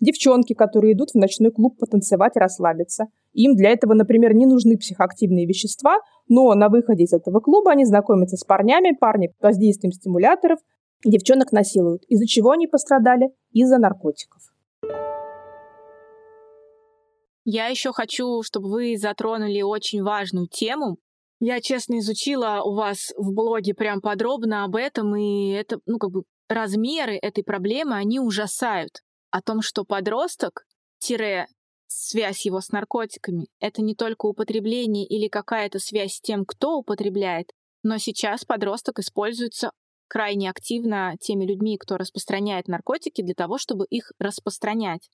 Девчонки, 0.00 0.54
которые 0.54 0.94
идут 0.94 1.10
в 1.10 1.14
ночной 1.14 1.50
клуб 1.50 1.78
потанцевать 1.78 2.36
и 2.36 2.40
расслабиться. 2.40 3.06
Им 3.34 3.56
для 3.56 3.70
этого, 3.70 3.94
например, 3.94 4.32
не 4.32 4.46
нужны 4.46 4.78
психоактивные 4.78 5.46
вещества, 5.46 5.98
но 6.28 6.54
на 6.54 6.68
выходе 6.68 7.04
из 7.04 7.12
этого 7.12 7.40
клуба 7.40 7.72
они 7.72 7.84
знакомятся 7.84 8.36
с 8.36 8.44
парнями, 8.44 8.96
парни 8.98 9.26
под 9.26 9.42
воздействием 9.42 9.92
стимуляторов 9.92 10.58
девчонок 11.04 11.52
насилуют. 11.52 12.04
Из-за 12.08 12.26
чего 12.26 12.50
они 12.50 12.66
пострадали? 12.66 13.28
Из-за 13.50 13.78
наркотиков. 13.78 14.42
Я 17.44 17.66
еще 17.66 17.92
хочу, 17.92 18.42
чтобы 18.42 18.70
вы 18.70 18.96
затронули 18.96 19.60
очень 19.60 20.02
важную 20.02 20.48
тему. 20.48 20.96
Я, 21.40 21.60
честно, 21.60 21.98
изучила 21.98 22.62
у 22.64 22.74
вас 22.74 23.12
в 23.18 23.34
блоге 23.34 23.74
прям 23.74 24.00
подробно 24.00 24.64
об 24.64 24.76
этом, 24.76 25.14
и 25.14 25.50
это, 25.50 25.78
ну, 25.84 25.98
как 25.98 26.10
бы 26.10 26.22
размеры 26.48 27.18
этой 27.20 27.44
проблемы, 27.44 27.96
они 27.96 28.18
ужасают. 28.18 29.02
О 29.30 29.42
том, 29.42 29.60
что 29.60 29.84
подросток, 29.84 30.64
тире, 30.98 31.46
связь 31.94 32.44
его 32.44 32.60
с 32.60 32.70
наркотиками, 32.70 33.46
это 33.60 33.82
не 33.82 33.94
только 33.94 34.26
употребление 34.26 35.06
или 35.06 35.28
какая-то 35.28 35.78
связь 35.78 36.14
с 36.14 36.20
тем, 36.20 36.44
кто 36.44 36.78
употребляет, 36.78 37.50
но 37.82 37.98
сейчас 37.98 38.44
подросток 38.44 38.98
используется 38.98 39.70
крайне 40.08 40.50
активно 40.50 41.16
теми 41.20 41.44
людьми, 41.44 41.78
кто 41.78 41.96
распространяет 41.96 42.68
наркотики, 42.68 43.22
для 43.22 43.34
того, 43.34 43.58
чтобы 43.58 43.86
их 43.86 44.12
распространять. 44.18 45.10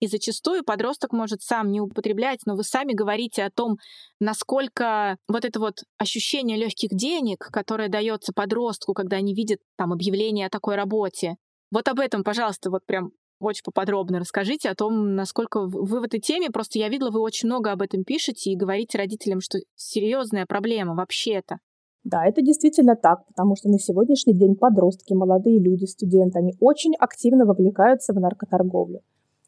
И 0.00 0.06
зачастую 0.06 0.64
подросток 0.64 1.12
может 1.12 1.42
сам 1.42 1.72
не 1.72 1.80
употреблять, 1.80 2.40
но 2.46 2.54
вы 2.54 2.62
сами 2.62 2.92
говорите 2.92 3.42
о 3.42 3.50
том, 3.50 3.78
насколько 4.20 5.18
вот 5.26 5.44
это 5.44 5.58
вот 5.58 5.82
ощущение 5.98 6.56
легких 6.56 6.90
денег, 6.90 7.48
которое 7.50 7.88
дается 7.88 8.32
подростку, 8.32 8.94
когда 8.94 9.16
они 9.16 9.34
видят 9.34 9.58
там 9.76 9.92
объявление 9.92 10.46
о 10.46 10.50
такой 10.50 10.76
работе. 10.76 11.36
Вот 11.72 11.88
об 11.88 11.98
этом, 11.98 12.22
пожалуйста, 12.22 12.70
вот 12.70 12.86
прям 12.86 13.10
очень 13.40 13.62
поподробно 13.64 14.18
расскажите 14.18 14.68
о 14.68 14.74
том, 14.74 15.14
насколько 15.14 15.60
вы 15.60 16.00
в 16.00 16.02
этой 16.02 16.20
теме. 16.20 16.50
Просто 16.50 16.78
я 16.78 16.88
видела, 16.88 17.10
вы 17.10 17.20
очень 17.20 17.48
много 17.48 17.72
об 17.72 17.82
этом 17.82 18.04
пишете 18.04 18.50
и 18.50 18.56
говорите 18.56 18.98
родителям, 18.98 19.40
что 19.40 19.58
серьезная 19.76 20.46
проблема 20.46 20.94
вообще-то. 20.94 21.58
Да, 22.04 22.24
это 22.26 22.42
действительно 22.42 22.96
так, 22.96 23.26
потому 23.26 23.56
что 23.56 23.68
на 23.68 23.78
сегодняшний 23.78 24.34
день 24.34 24.54
подростки, 24.54 25.12
молодые 25.12 25.60
люди, 25.60 25.84
студенты, 25.84 26.38
они 26.38 26.54
очень 26.60 26.94
активно 26.98 27.44
вовлекаются 27.44 28.12
в 28.12 28.20
наркоторговлю. 28.20 29.00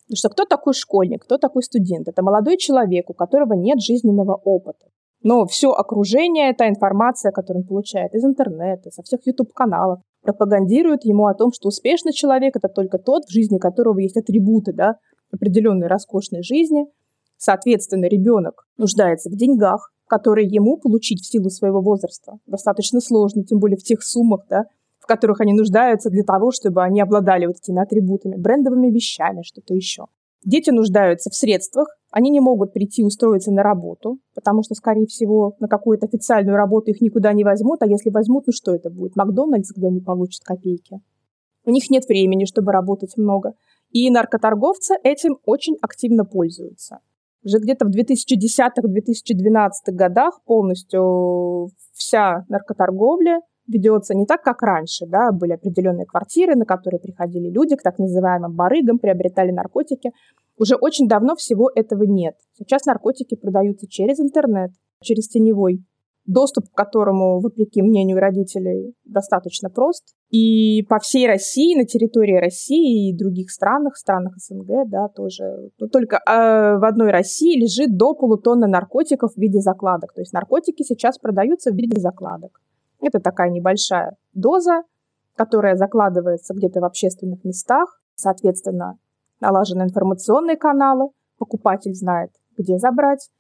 Потому 0.06 0.16
что 0.16 0.28
кто 0.28 0.44
такой 0.44 0.74
школьник, 0.74 1.22
кто 1.22 1.38
такой 1.38 1.62
студент? 1.62 2.08
Это 2.08 2.22
молодой 2.22 2.58
человек, 2.58 3.08
у 3.08 3.14
которого 3.14 3.54
нет 3.54 3.80
жизненного 3.80 4.34
опыта. 4.34 4.86
Но 5.22 5.46
все 5.46 5.70
окружение, 5.70 6.52
та 6.54 6.68
информация, 6.68 7.30
которую 7.30 7.62
он 7.62 7.68
получает 7.68 8.14
из 8.14 8.24
интернета, 8.24 8.90
со 8.90 9.02
всех 9.02 9.26
YouTube-каналов, 9.26 10.00
пропагандирует 10.22 11.04
ему 11.04 11.26
о 11.26 11.34
том, 11.34 11.52
что 11.52 11.68
успешный 11.68 12.12
человек– 12.12 12.56
это 12.56 12.68
только 12.68 12.98
тот, 12.98 13.24
в 13.24 13.30
жизни 13.30 13.58
которого 13.58 13.98
есть 13.98 14.16
атрибуты 14.16 14.72
да, 14.72 14.96
определенной 15.32 15.86
роскошной 15.86 16.42
жизни. 16.42 16.86
Соответственно, 17.36 18.06
ребенок 18.06 18.66
нуждается 18.76 19.30
в 19.30 19.36
деньгах, 19.36 19.92
которые 20.06 20.48
ему 20.48 20.76
получить 20.76 21.20
в 21.20 21.26
силу 21.26 21.50
своего 21.50 21.80
возраста 21.80 22.38
достаточно 22.46 23.00
сложно, 23.00 23.44
тем 23.44 23.58
более 23.60 23.78
в 23.78 23.82
тех 23.82 24.02
суммах, 24.02 24.42
да, 24.50 24.64
в 24.98 25.06
которых 25.06 25.40
они 25.40 25.54
нуждаются 25.54 26.10
для 26.10 26.24
того, 26.24 26.50
чтобы 26.50 26.82
они 26.82 27.00
обладали 27.00 27.46
вот 27.46 27.56
этими 27.56 27.80
атрибутами, 27.80 28.36
брендовыми 28.36 28.90
вещами, 28.90 29.42
что-то 29.42 29.74
еще. 29.74 30.06
Дети 30.44 30.70
нуждаются 30.70 31.30
в 31.30 31.34
средствах, 31.34 31.88
они 32.10 32.30
не 32.30 32.40
могут 32.40 32.72
прийти 32.72 33.04
устроиться 33.04 33.52
на 33.52 33.62
работу, 33.62 34.18
потому 34.34 34.62
что, 34.62 34.74
скорее 34.74 35.06
всего, 35.06 35.56
на 35.60 35.68
какую-то 35.68 36.06
официальную 36.06 36.56
работу 36.56 36.90
их 36.90 37.00
никуда 37.00 37.32
не 37.32 37.44
возьмут, 37.44 37.82
а 37.82 37.86
если 37.86 38.10
возьмут, 38.10 38.46
ну 38.46 38.52
что 38.52 38.74
это 38.74 38.90
будет? 38.90 39.16
Макдональдс, 39.16 39.70
где 39.76 39.86
они 39.86 40.00
получат 40.00 40.42
копейки. 40.44 41.00
У 41.64 41.70
них 41.70 41.90
нет 41.90 42.06
времени, 42.08 42.46
чтобы 42.46 42.72
работать 42.72 43.16
много. 43.16 43.52
И 43.90 44.10
наркоторговцы 44.10 44.94
этим 45.02 45.38
очень 45.44 45.76
активно 45.80 46.24
пользуются. 46.24 46.98
Уже 47.44 47.58
где-то 47.58 47.86
в 47.86 47.90
2010-2012 47.90 49.70
годах 49.92 50.40
полностью 50.44 51.68
вся 51.92 52.44
наркоторговля 52.48 53.40
ведется 53.66 54.14
не 54.14 54.26
так, 54.26 54.42
как 54.42 54.62
раньше. 54.62 55.06
Да? 55.06 55.32
Были 55.32 55.52
определенные 55.52 56.06
квартиры, 56.06 56.54
на 56.56 56.64
которые 56.64 57.00
приходили 57.00 57.48
люди 57.48 57.76
к 57.76 57.82
так 57.82 57.98
называемым 57.98 58.52
барыгам, 58.54 58.98
приобретали 58.98 59.52
наркотики. 59.52 60.10
Уже 60.60 60.76
очень 60.76 61.08
давно 61.08 61.36
всего 61.36 61.70
этого 61.74 62.02
нет. 62.04 62.34
Сейчас 62.52 62.84
наркотики 62.84 63.34
продаются 63.34 63.88
через 63.88 64.20
интернет, 64.20 64.70
через 65.02 65.26
теневой 65.26 65.82
доступ 66.26 66.68
к 66.68 66.76
которому, 66.76 67.40
вопреки 67.40 67.80
мнению 67.80 68.18
родителей, 68.18 68.94
достаточно 69.04 69.70
прост. 69.70 70.14
И 70.28 70.82
по 70.82 70.98
всей 70.98 71.26
России, 71.26 71.74
на 71.74 71.86
территории 71.86 72.36
России 72.38 73.08
и 73.08 73.16
других 73.16 73.50
странах, 73.50 73.96
странах 73.96 74.34
СНГ, 74.36 74.86
да, 74.86 75.08
тоже, 75.08 75.70
но 75.78 75.88
только 75.88 76.16
э, 76.16 76.78
в 76.78 76.84
одной 76.84 77.10
России 77.10 77.58
лежит 77.58 77.96
до 77.96 78.14
полутонны 78.14 78.66
наркотиков 78.66 79.32
в 79.32 79.38
виде 79.38 79.60
закладок. 79.60 80.12
То 80.12 80.20
есть 80.20 80.34
наркотики 80.34 80.82
сейчас 80.82 81.18
продаются 81.18 81.72
в 81.72 81.74
виде 81.74 81.98
закладок. 81.98 82.60
Это 83.00 83.18
такая 83.18 83.48
небольшая 83.48 84.16
доза, 84.34 84.82
которая 85.36 85.74
закладывается 85.76 86.52
где-то 86.52 86.80
в 86.80 86.84
общественных 86.84 87.44
местах. 87.44 88.02
Соответственно, 88.14 88.98
налажены 89.40 89.82
информационные 89.82 90.56
каналы, 90.56 91.10
покупатель 91.38 91.94
знает, 91.94 92.30
где 92.56 92.78
забрать. 92.78 93.30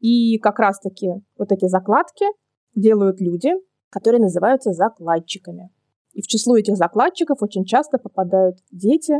И 0.00 0.38
как 0.38 0.58
раз-таки 0.58 1.08
вот 1.38 1.52
эти 1.52 1.66
закладки 1.66 2.26
делают 2.74 3.20
люди, 3.20 3.52
которые 3.90 4.20
называются 4.20 4.72
закладчиками. 4.72 5.70
И 6.12 6.22
в 6.22 6.26
число 6.26 6.56
этих 6.56 6.76
закладчиков 6.76 7.42
очень 7.42 7.64
часто 7.64 7.98
попадают 7.98 8.58
дети 8.70 9.14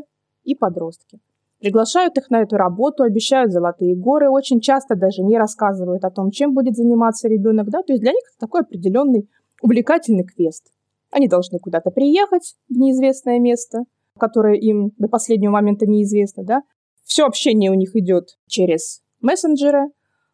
и 0.45 0.55
подростки. 0.55 1.19
Приглашают 1.59 2.19
их 2.19 2.31
на 2.31 2.43
эту 2.43 2.57
работу, 2.57 3.03
обещают 3.03 3.53
золотые 3.53 3.97
горы, 3.97 4.29
очень 4.31 4.61
часто 4.61 4.95
даже 4.95 5.23
не 5.23 5.39
рассказывают 5.39 6.05
о 6.05 6.11
том, 6.11 6.31
чем 6.31 6.55
будет 6.55 6.77
заниматься 6.77 7.29
ребенок. 7.29 7.71
Да? 7.71 7.83
То 7.83 7.93
есть 7.93 8.03
для 8.03 8.13
них 8.13 8.23
это 8.29 8.39
такой 8.39 8.61
определенный 8.61 9.29
увлекательный 9.63 10.25
квест. 10.25 10.71
Они 11.11 11.29
должны 11.29 11.59
куда-то 11.59 11.91
приехать 11.91 12.57
в 12.69 12.75
неизвестное 12.75 13.39
место, 13.39 13.85
которое 14.19 14.55
им 14.55 14.93
до 14.99 15.09
последнего 15.09 15.53
момента 15.53 15.87
неизвестно. 15.87 16.45
Да? 16.45 16.63
Все 17.05 17.27
общение 17.27 17.71
у 17.71 17.75
них 17.75 17.95
идет 17.95 18.37
через 18.47 19.01
мессенджеры, 19.21 19.89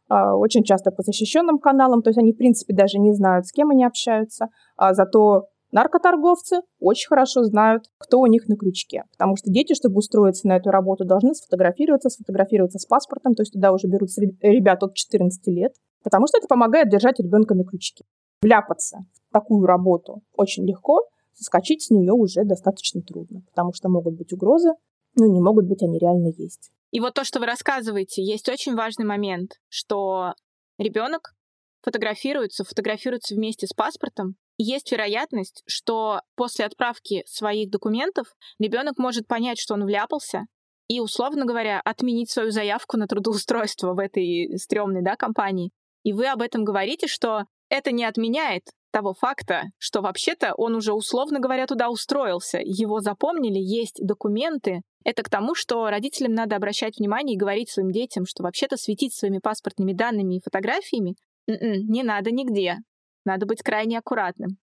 а, 0.09 0.37
очень 0.37 0.63
часто 0.65 0.91
по 0.91 1.03
защищенным 1.03 1.59
каналам, 1.59 2.03
то 2.03 2.11
есть 2.11 2.19
они, 2.19 2.33
в 2.33 2.37
принципе, 2.37 2.75
даже 2.75 2.99
не 2.99 3.13
знают, 3.15 3.47
с 3.47 3.53
кем 3.53 3.71
они 3.71 3.85
общаются, 3.85 4.49
а 4.77 4.93
зато 4.93 5.47
наркоторговцы 5.71 6.61
очень 6.81 7.09
хорошо 7.09 7.45
знают, 7.45 7.85
кто 7.99 8.21
у 8.21 8.27
них 8.27 8.47
на 8.47 8.57
крючке, 8.57 9.05
потому 9.13 9.37
что 9.37 9.51
дети, 9.51 9.75
чтобы 9.75 9.97
устроиться 9.97 10.47
на 10.47 10.57
эту 10.57 10.71
работу, 10.71 11.05
должны 11.05 11.35
сфотографироваться, 11.35 12.11
сфотографироваться 12.11 12.79
с 12.79 12.85
паспортом, 12.85 13.35
то 13.35 13.43
есть 13.43 13.53
туда 13.53 13.73
уже 13.73 13.89
берут 13.89 14.11
ребят 14.43 14.83
от 14.83 14.95
14 14.95 15.47
лет, 15.47 15.73
потому 16.05 16.27
что 16.27 16.39
это 16.39 16.47
помогает 16.47 16.91
держать 16.91 17.19
ребенка 17.19 17.55
на 17.55 17.65
крючке. 17.65 18.05
Вляпаться 18.43 19.07
в 19.29 19.33
такую 19.33 19.67
работу 19.67 20.21
очень 20.35 20.67
легко, 20.67 21.07
соскочить 21.35 21.83
с 21.83 21.91
нее 21.91 22.13
уже 22.13 22.45
достаточно 22.45 23.03
трудно, 23.03 23.43
потому 23.51 23.73
что 23.73 23.89
могут 23.89 24.15
быть 24.15 24.33
угрозы, 24.33 24.71
но 25.15 25.27
не 25.27 25.41
могут 25.41 25.67
быть 25.67 25.83
они 25.83 25.99
реально 25.99 26.33
есть. 26.37 26.71
И 26.91 27.01
вот 27.01 27.15
то, 27.15 27.25
что 27.25 27.41
вы 27.41 27.47
рассказываете, 27.47 28.23
есть 28.23 28.49
очень 28.49 28.75
важный 28.75 29.05
момент, 29.05 29.61
что 29.69 30.35
ребенок 30.79 31.35
фотографируется, 31.83 32.65
фотографируется 32.65 33.35
вместе 33.35 33.67
с 33.67 33.73
паспортом. 33.73 34.37
Есть 34.59 34.93
вероятность, 34.93 35.63
что 35.67 36.21
после 36.37 36.67
отправки 36.67 37.25
своих 37.27 37.71
документов 37.71 38.27
ребенок 38.59 38.99
может 38.99 39.27
понять, 39.27 39.59
что 39.59 39.75
он 39.75 39.85
вляпался, 39.85 40.47
и, 40.89 41.01
условно 41.01 41.47
говоря, 41.47 41.81
отменить 41.81 42.31
свою 42.31 42.51
заявку 42.51 42.99
на 42.99 43.07
трудоустройство 43.07 43.95
в 43.95 43.99
этой 43.99 44.59
стрёмной 44.59 45.03
да, 45.03 45.17
компании. 45.17 45.71
И 46.03 46.13
вы 46.13 46.27
об 46.27 46.43
этом 46.43 46.65
говорите, 46.65 47.07
что 47.07 47.45
это 47.71 47.93
не 47.93 48.05
отменяет 48.05 48.65
того 48.93 49.15
факта, 49.15 49.65
что 49.79 50.01
вообще-то 50.01 50.55
он 50.55 50.77
уже, 50.77 50.93
условно 50.93 51.41
говоря, 51.41 51.67
туда 51.67 51.91
устроился. 51.91 52.59
Его 52.63 53.01
запомнили, 53.01 53.59
есть 53.59 53.99
документы, 54.01 54.83
это 55.05 55.23
к 55.23 55.31
тому, 55.31 55.55
что 55.55 55.89
родителям 55.89 56.35
надо 56.35 56.57
обращать 56.57 56.99
внимание 56.99 57.35
и 57.35 57.39
говорить 57.39 57.71
своим 57.71 57.91
детям, 57.91 58.25
что 58.27 58.43
вообще-то 58.43 58.77
светить 58.77 59.15
своими 59.15 59.39
паспортными 59.39 59.93
данными 59.93 60.37
и 60.37 60.43
фотографиями 60.43 61.17
не 61.47 62.03
надо 62.03 62.31
нигде. 62.31 62.77
Надо 63.25 63.47
быть 63.47 63.63
крайне 63.63 63.99
аккуратным. 63.99 64.59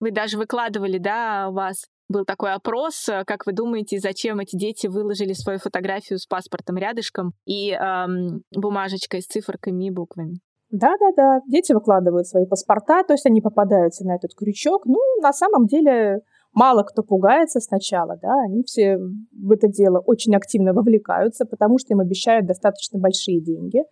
Вы 0.00 0.10
даже 0.10 0.38
выкладывали, 0.38 0.98
да, 0.98 1.48
у 1.48 1.54
вас 1.54 1.86
был 2.08 2.24
такой 2.24 2.52
опрос, 2.52 3.08
как 3.26 3.46
вы 3.46 3.52
думаете, 3.52 3.98
зачем 3.98 4.40
эти 4.40 4.56
дети 4.56 4.86
выложили 4.86 5.32
свою 5.32 5.58
фотографию 5.58 6.18
с 6.18 6.26
паспортом 6.26 6.76
рядышком 6.76 7.32
и 7.46 7.70
эм, 7.70 8.42
бумажечкой 8.54 9.22
с 9.22 9.26
циферками 9.26 9.86
и 9.86 9.90
буквами? 9.90 10.40
Да-да-да, 10.72 11.42
дети 11.46 11.72
выкладывают 11.72 12.26
свои 12.26 12.46
паспорта, 12.46 13.04
то 13.04 13.12
есть 13.12 13.26
они 13.26 13.42
попадаются 13.42 14.06
на 14.06 14.16
этот 14.16 14.34
крючок. 14.34 14.86
Ну, 14.86 14.98
на 15.20 15.34
самом 15.34 15.66
деле, 15.66 16.20
мало 16.54 16.82
кто 16.82 17.02
пугается 17.02 17.60
сначала, 17.60 18.18
да, 18.20 18.34
они 18.46 18.62
все 18.64 18.96
в 18.96 19.50
это 19.50 19.68
дело 19.68 19.98
очень 19.98 20.34
активно 20.34 20.72
вовлекаются, 20.72 21.44
потому 21.44 21.76
что 21.78 21.92
им 21.92 22.00
обещают 22.00 22.46
достаточно 22.46 22.98
большие 22.98 23.42
деньги. 23.42 23.82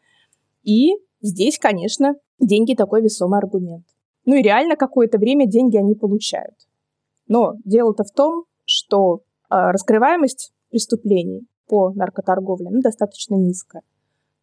И 0.63 0.95
здесь, 1.21 1.59
конечно, 1.59 2.15
деньги 2.39 2.75
такой 2.75 3.03
весомый 3.03 3.41
аргумент. 3.41 3.85
Ну 4.25 4.37
и 4.37 4.43
реально 4.43 4.77
какое-то 4.77 5.19
время 5.19 5.47
деньги 5.47 5.77
они 5.77 5.95
получают. 5.95 6.57
Но 7.29 7.57
дело-то 7.67 8.05
в 8.05 8.11
том, 8.11 8.45
что 8.65 9.17
э, 9.17 9.21
раскрываемость 9.51 10.53
преступлений 10.71 11.47
по 11.69 11.93
наркоторговле 11.93 12.71
ну, 12.71 12.81
достаточно 12.81 13.35
низкая. 13.35 13.83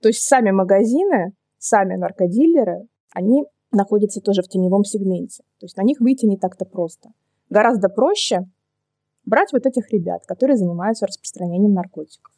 То 0.02 0.10
есть 0.10 0.22
сами 0.22 0.52
магазины, 0.52 1.34
сами 1.58 1.96
наркодилеры, 1.96 2.88
они 3.12 3.46
находятся 3.72 4.22
тоже 4.22 4.42
в 4.42 4.48
теневом 4.48 4.84
сегменте. 4.84 5.44
То 5.60 5.66
есть 5.66 5.78
на 5.78 5.84
них 5.84 6.00
выйти 6.00 6.26
не 6.26 6.38
так-то 6.38 6.66
просто. 6.66 7.10
Гораздо 7.50 7.90
проще 7.90 8.48
брать 9.26 9.52
вот 9.52 9.66
этих 9.66 9.92
ребят, 9.92 10.26
которые 10.26 10.58
занимаются 10.58 11.06
распространением 11.06 11.74
наркотиков. 11.74 12.34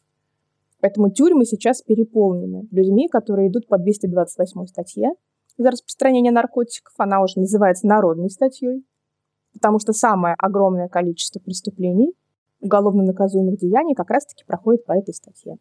Поэтому 0.80 1.10
тюрьмы 1.10 1.44
сейчас 1.44 1.82
переполнены 1.82 2.66
людьми, 2.70 3.08
которые 3.08 3.48
идут 3.48 3.68
по 3.68 3.78
228 3.78 4.66
статье 4.66 5.10
за 5.58 5.70
распространение 5.70 6.32
наркотиков. 6.32 6.94
Она 6.96 7.22
уже 7.22 7.38
называется 7.38 7.86
народной 7.86 8.30
статьей, 8.30 8.84
потому 9.52 9.78
что 9.78 9.92
самое 9.92 10.34
огромное 10.38 10.88
количество 10.88 11.38
преступлений, 11.38 12.14
уголовно 12.60 13.02
наказуемых 13.02 13.58
деяний 13.58 13.94
как 13.94 14.10
раз-таки 14.10 14.44
проходит 14.44 14.84
по 14.84 14.92
этой 14.92 15.12
статье. 15.12 15.56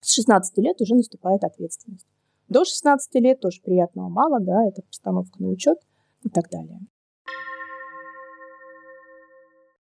С 0.00 0.12
16 0.14 0.56
лет 0.58 0.80
уже 0.80 0.94
наступает 0.94 1.44
ответственность. 1.44 2.06
До 2.52 2.66
16 2.66 3.14
лет 3.14 3.40
тоже 3.40 3.62
приятного 3.62 4.10
мало, 4.10 4.38
да, 4.38 4.68
это 4.68 4.82
постановка 4.82 5.42
на 5.42 5.48
учет 5.48 5.78
и 6.22 6.28
так 6.28 6.50
далее. 6.50 6.80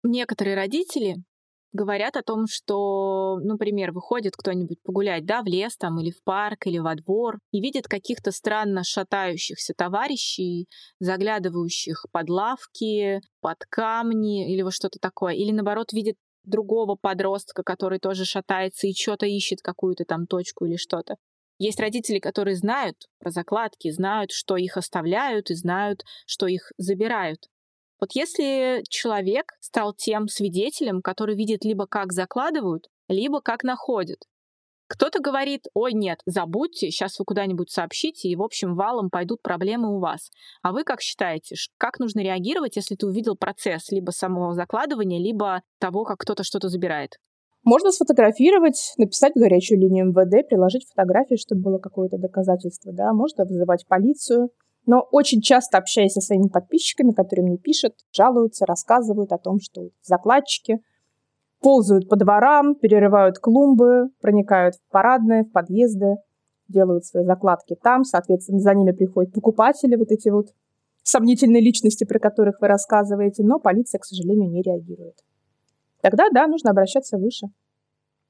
Некоторые 0.01 0.55
родители 0.55 1.17
говорят 1.73 2.17
о 2.17 2.23
том, 2.23 2.47
что, 2.47 3.37
например, 3.43 3.91
выходит 3.91 4.33
кто-нибудь 4.35 4.81
погулять, 4.81 5.27
да, 5.27 5.43
в 5.43 5.45
лес 5.45 5.77
там 5.77 5.99
или 5.99 6.09
в 6.09 6.23
парк 6.23 6.65
или 6.65 6.79
во 6.79 6.95
двор 6.95 7.37
и 7.51 7.61
видит 7.61 7.87
каких-то 7.87 8.31
странно 8.31 8.83
шатающихся 8.83 9.75
товарищей, 9.77 10.67
заглядывающих 10.99 12.07
под 12.11 12.29
лавки, 12.29 13.21
под 13.41 13.59
камни 13.69 14.51
или 14.51 14.63
вот 14.63 14.73
что-то 14.73 14.97
такое, 14.99 15.35
или 15.35 15.51
наоборот 15.51 15.93
видит 15.93 16.15
другого 16.45 16.97
подростка, 16.99 17.61
который 17.61 17.99
тоже 17.99 18.25
шатается 18.25 18.87
и 18.87 18.93
что-то 18.95 19.27
ищет, 19.27 19.61
какую-то 19.61 20.03
там 20.05 20.25
точку 20.25 20.65
или 20.65 20.77
что-то. 20.77 21.17
Есть 21.57 21.79
родители, 21.79 22.19
которые 22.19 22.55
знают 22.55 22.97
про 23.19 23.31
закладки, 23.31 23.89
знают, 23.91 24.31
что 24.31 24.57
их 24.57 24.77
оставляют 24.77 25.49
и 25.51 25.55
знают, 25.55 26.03
что 26.25 26.47
их 26.47 26.71
забирают. 26.77 27.47
Вот 27.99 28.11
если 28.13 28.83
человек 28.89 29.53
стал 29.61 29.93
тем 29.93 30.27
свидетелем, 30.27 31.01
который 31.01 31.35
видит 31.35 31.63
либо 31.63 31.87
как 31.87 32.11
закладывают, 32.11 32.89
либо 33.07 33.39
как 33.41 33.63
находят, 33.63 34.19
кто-то 34.87 35.19
говорит, 35.19 35.65
ой, 35.73 35.93
нет, 35.93 36.21
забудьте, 36.27 36.91
сейчас 36.91 37.17
вы 37.17 37.25
куда-нибудь 37.25 37.71
сообщите, 37.71 38.29
и, 38.29 38.35
в 38.35 38.43
общем, 38.43 38.75
валом 38.75 39.09
пойдут 39.09 39.41
проблемы 39.41 39.95
у 39.95 39.99
вас. 39.99 40.29
А 40.61 40.71
вы 40.71 40.83
как 40.83 41.01
считаете, 41.01 41.55
как 41.77 41.97
нужно 41.99 42.19
реагировать, 42.19 42.75
если 42.75 42.95
ты 42.95 43.07
увидел 43.07 43.35
процесс 43.35 43.91
либо 43.91 44.11
самого 44.11 44.53
закладывания, 44.53 45.19
либо 45.19 45.63
того, 45.79 46.03
как 46.03 46.19
кто-то 46.19 46.43
что-то 46.43 46.69
забирает? 46.69 47.17
Можно 47.65 47.91
сфотографировать, 47.91 48.93
написать 48.99 49.33
в 49.33 49.39
горячую 49.39 49.79
линию 49.79 50.05
МВД, 50.09 50.47
приложить 50.47 50.87
фотографии, 50.87 51.35
чтобы 51.35 51.61
было 51.61 51.79
какое-то 51.79 52.19
доказательство, 52.19 52.93
да, 52.93 53.11
можно 53.11 53.43
вызывать 53.43 53.87
полицию. 53.87 54.51
Но 54.85 54.99
очень 55.11 55.41
часто 55.41 55.79
общаясь 55.79 56.13
со 56.13 56.21
своими 56.21 56.47
подписчиками, 56.47 57.11
которые 57.11 57.47
мне 57.47 57.57
пишут, 57.57 57.93
жалуются, 58.13 58.67
рассказывают 58.67 59.31
о 59.31 59.39
том, 59.39 59.59
что 59.59 59.89
закладчики 60.03 60.77
ползают 61.59 62.07
по 62.07 62.15
дворам, 62.15 62.75
перерывают 62.75 63.39
клумбы, 63.39 64.09
проникают 64.21 64.75
в 64.75 64.91
парадные, 64.91 65.43
в 65.43 65.51
подъезды, 65.51 66.17
делают 66.67 67.05
свои 67.05 67.25
закладки 67.25 67.75
там, 67.81 68.03
соответственно, 68.03 68.59
за 68.59 68.75
ними 68.75 68.91
приходят 68.91 69.33
покупатели, 69.33 69.95
вот 69.95 70.11
эти 70.11 70.29
вот 70.29 70.49
сомнительные 71.01 71.63
личности, 71.63 72.03
про 72.03 72.19
которых 72.19 72.61
вы 72.61 72.67
рассказываете, 72.67 73.41
но 73.41 73.59
полиция, 73.59 73.97
к 73.97 74.05
сожалению, 74.05 74.51
не 74.51 74.61
реагирует. 74.61 75.15
Тогда, 76.05 76.25
да, 76.31 76.45
нужно 76.45 76.69
обращаться 76.69 77.17
выше. 77.17 77.47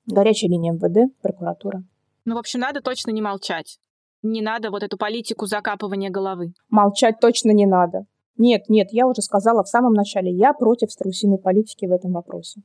Горячая 0.05 0.50
линия 0.50 0.72
МВД, 0.72 1.13
прокуратура. 1.22 1.84
Ну, 2.24 2.36
в 2.36 2.38
общем, 2.38 2.62
надо 2.62 2.79
точно 2.79 3.12
не 3.12 3.22
молчать. 3.22 3.79
Не 4.24 4.41
надо 4.41 4.72
вот 4.72 4.82
эту 4.82 4.98
политику 4.98 5.46
закапывания 5.46 6.10
головы. 6.10 6.53
Молчать 6.70 7.20
точно 7.20 7.51
не 7.51 7.65
надо. 7.65 8.05
Нет, 8.38 8.70
нет, 8.70 8.94
я 8.94 9.05
уже 9.05 9.22
сказала 9.22 9.62
в 9.62 9.67
самом 9.67 9.91
начале, 9.91 10.32
я 10.32 10.53
против 10.53 10.89
страусиной 10.89 11.38
политики 11.38 11.86
в 11.86 11.91
этом 11.91 12.13
вопросе. 12.13 12.62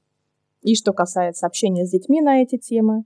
И 0.62 0.76
что 0.76 0.93
касается 0.93 1.49
общения 1.49 1.85
с 1.87 1.90
детьми 1.90 2.21
на 2.21 2.40
эти 2.40 2.57
темы, 2.57 3.02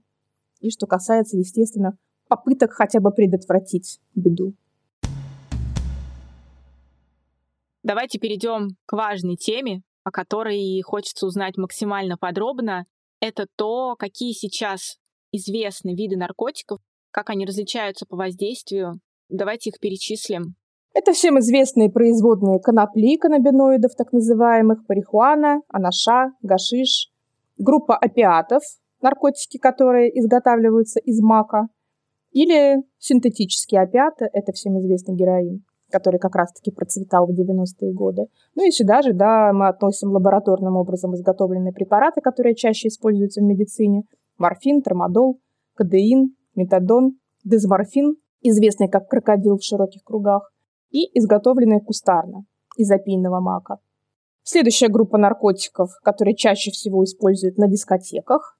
и 0.59 0.69
что 0.69 0.85
касается, 0.85 1.37
естественно, 1.37 1.97
попыток 2.27 2.73
хотя 2.73 2.99
бы 2.99 3.09
предотвратить 3.09 3.99
беду. 4.13 4.53
Давайте 7.81 8.19
перейдем 8.19 8.77
к 8.85 8.93
важной 8.93 9.37
теме, 9.37 9.81
о 10.05 10.11
которой 10.11 10.79
хочется 10.83 11.25
узнать 11.25 11.57
максимально 11.57 12.15
подробно. 12.15 12.85
Это 13.19 13.47
то, 13.57 13.95
какие 13.97 14.31
сейчас 14.33 14.97
известны 15.31 15.95
виды 15.95 16.15
наркотиков, 16.15 16.79
как 17.11 17.31
они 17.31 17.45
различаются 17.45 18.05
по 18.05 18.15
воздействию. 18.15 18.99
Давайте 19.29 19.71
их 19.71 19.79
перечислим. 19.79 20.55
Это 20.93 21.11
всем 21.11 21.39
известные 21.39 21.89
производные 21.91 22.59
конопли, 22.59 23.17
каннабиноидов 23.17 23.95
так 23.95 24.13
называемых, 24.13 24.87
марихуана, 24.87 25.61
анаша, 25.69 26.31
гашиш, 26.41 27.09
группа 27.57 27.97
опиатов, 27.97 28.61
наркотики, 29.01 29.57
которые 29.57 30.17
изготавливаются 30.19 30.99
из 30.99 31.19
мака, 31.19 31.67
или 32.31 32.83
синтетические 32.99 33.81
опиаты, 33.81 34.29
это 34.31 34.51
всем 34.51 34.77
известный 34.79 35.15
героин, 35.15 35.65
который 35.95 36.19
как 36.19 36.35
раз-таки 36.35 36.71
процветал 36.71 37.25
в 37.25 37.31
90-е 37.31 37.93
годы. 37.93 38.23
Ну 38.53 38.67
и 38.67 38.71
сюда 38.71 39.01
же, 39.01 39.13
да, 39.13 39.53
мы 39.53 39.69
относим 39.69 40.09
лабораторным 40.11 40.75
образом 40.75 41.15
изготовленные 41.15 41.71
препараты, 41.71 42.19
которые 42.19 42.53
чаще 42.53 42.89
используются 42.89 43.39
в 43.39 43.45
медицине. 43.45 44.03
Морфин, 44.37 44.81
трамадол, 44.81 45.39
кадеин, 45.73 46.35
метадон, 46.53 47.17
дезморфин, 47.45 48.17
известный 48.41 48.89
как 48.89 49.07
крокодил 49.07 49.57
в 49.57 49.63
широких 49.63 50.03
кругах, 50.03 50.51
и 50.91 51.17
изготовленные 51.17 51.79
кустарно 51.79 52.43
из 52.75 52.91
опийного 52.91 53.39
мака. 53.39 53.77
Следующая 54.43 54.89
группа 54.89 55.17
наркотиков, 55.17 55.91
которые 56.03 56.35
чаще 56.35 56.71
всего 56.71 57.05
используют 57.05 57.57
на 57.57 57.69
дискотеках. 57.69 58.59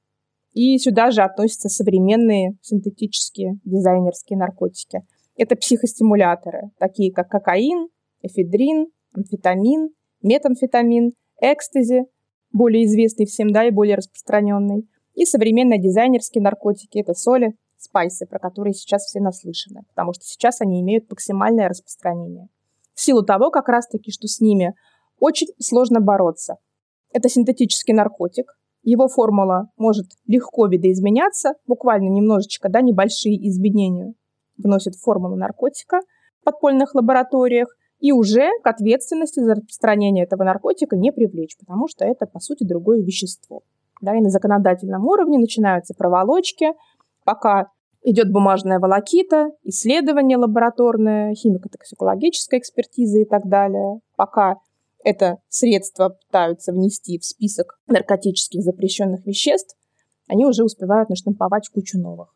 И 0.53 0.77
сюда 0.77 1.11
же 1.11 1.21
относятся 1.21 1.67
современные 1.67 2.57
синтетические 2.61 3.59
дизайнерские 3.65 4.39
наркотики. 4.39 5.03
Это 5.37 5.55
психостимуляторы, 5.55 6.71
такие 6.79 7.11
как 7.11 7.29
кокаин, 7.29 7.89
эфедрин, 8.21 8.87
амфетамин, 9.13 9.89
метамфетамин, 10.21 11.13
экстази, 11.41 12.05
более 12.51 12.85
известный 12.85 13.25
всем, 13.25 13.51
да, 13.51 13.65
и 13.65 13.71
более 13.71 13.97
распространенный. 13.97 14.87
И 15.13 15.25
современные 15.25 15.81
дизайнерские 15.81 16.41
наркотики– 16.41 16.97
это 16.99 17.13
соли, 17.13 17.53
спайсы, 17.77 18.25
про 18.25 18.39
которые 18.39 18.73
сейчас 18.73 19.03
все 19.03 19.19
наслышаны, 19.19 19.81
потому 19.89 20.13
что 20.13 20.23
сейчас 20.23 20.61
они 20.61 20.81
имеют 20.81 21.09
максимальное 21.09 21.67
распространение. 21.67 22.47
В 22.93 23.01
силу 23.01 23.23
того, 23.23 23.51
как 23.51 23.67
раз-таки, 23.67 24.11
что 24.11 24.27
с 24.27 24.39
ними 24.39 24.73
очень 25.19 25.47
сложно 25.59 25.99
бороться. 25.99 26.55
Это 27.11 27.27
синтетический 27.27 27.93
наркотик. 27.93 28.57
Его 28.83 29.09
формула 29.09 29.69
может 29.77 30.05
легко 30.27 30.67
видоизменяться, 30.67 31.55
буквально 31.67 32.09
немножечко, 32.09 32.69
да, 32.69 32.81
небольшие 32.81 33.35
изменения 33.49 34.13
вносят 34.57 34.95
в 34.95 35.01
формулу 35.01 35.35
наркотика 35.35 36.01
в 36.41 36.45
подпольных 36.45 36.93
лабораториях, 36.95 37.69
и 37.99 38.11
уже 38.11 38.49
к 38.63 38.67
ответственности 38.67 39.39
за 39.39 39.55
распространение 39.55 40.25
этого 40.25 40.43
наркотика 40.43 40.95
не 40.95 41.11
привлечь, 41.11 41.57
потому 41.57 41.87
что 41.87 42.05
это, 42.05 42.25
по 42.25 42.39
сути, 42.39 42.63
другое 42.63 43.01
вещество. 43.01 43.63
Да, 44.01 44.15
и 44.15 44.21
на 44.21 44.29
законодательном 44.29 45.05
уровне 45.05 45.39
начинаются 45.39 45.93
проволочки, 45.93 46.73
пока 47.23 47.71
идет 48.03 48.31
бумажная 48.31 48.79
волокита, 48.79 49.49
исследование 49.63 50.37
лабораторное, 50.37 51.33
химико-токсикологическая 51.33 52.59
экспертиза 52.59 53.19
и 53.19 53.25
так 53.25 53.47
далее, 53.47 54.01
пока 54.15 54.57
это 55.03 55.37
средство 55.49 56.09
пытаются 56.09 56.73
внести 56.73 57.17
в 57.17 57.25
список 57.25 57.79
наркотических 57.87 58.61
запрещенных 58.61 59.25
веществ, 59.25 59.75
они 60.27 60.45
уже 60.45 60.63
успевают 60.63 61.09
наштамповать 61.09 61.69
кучу 61.69 61.97
новых. 61.99 62.34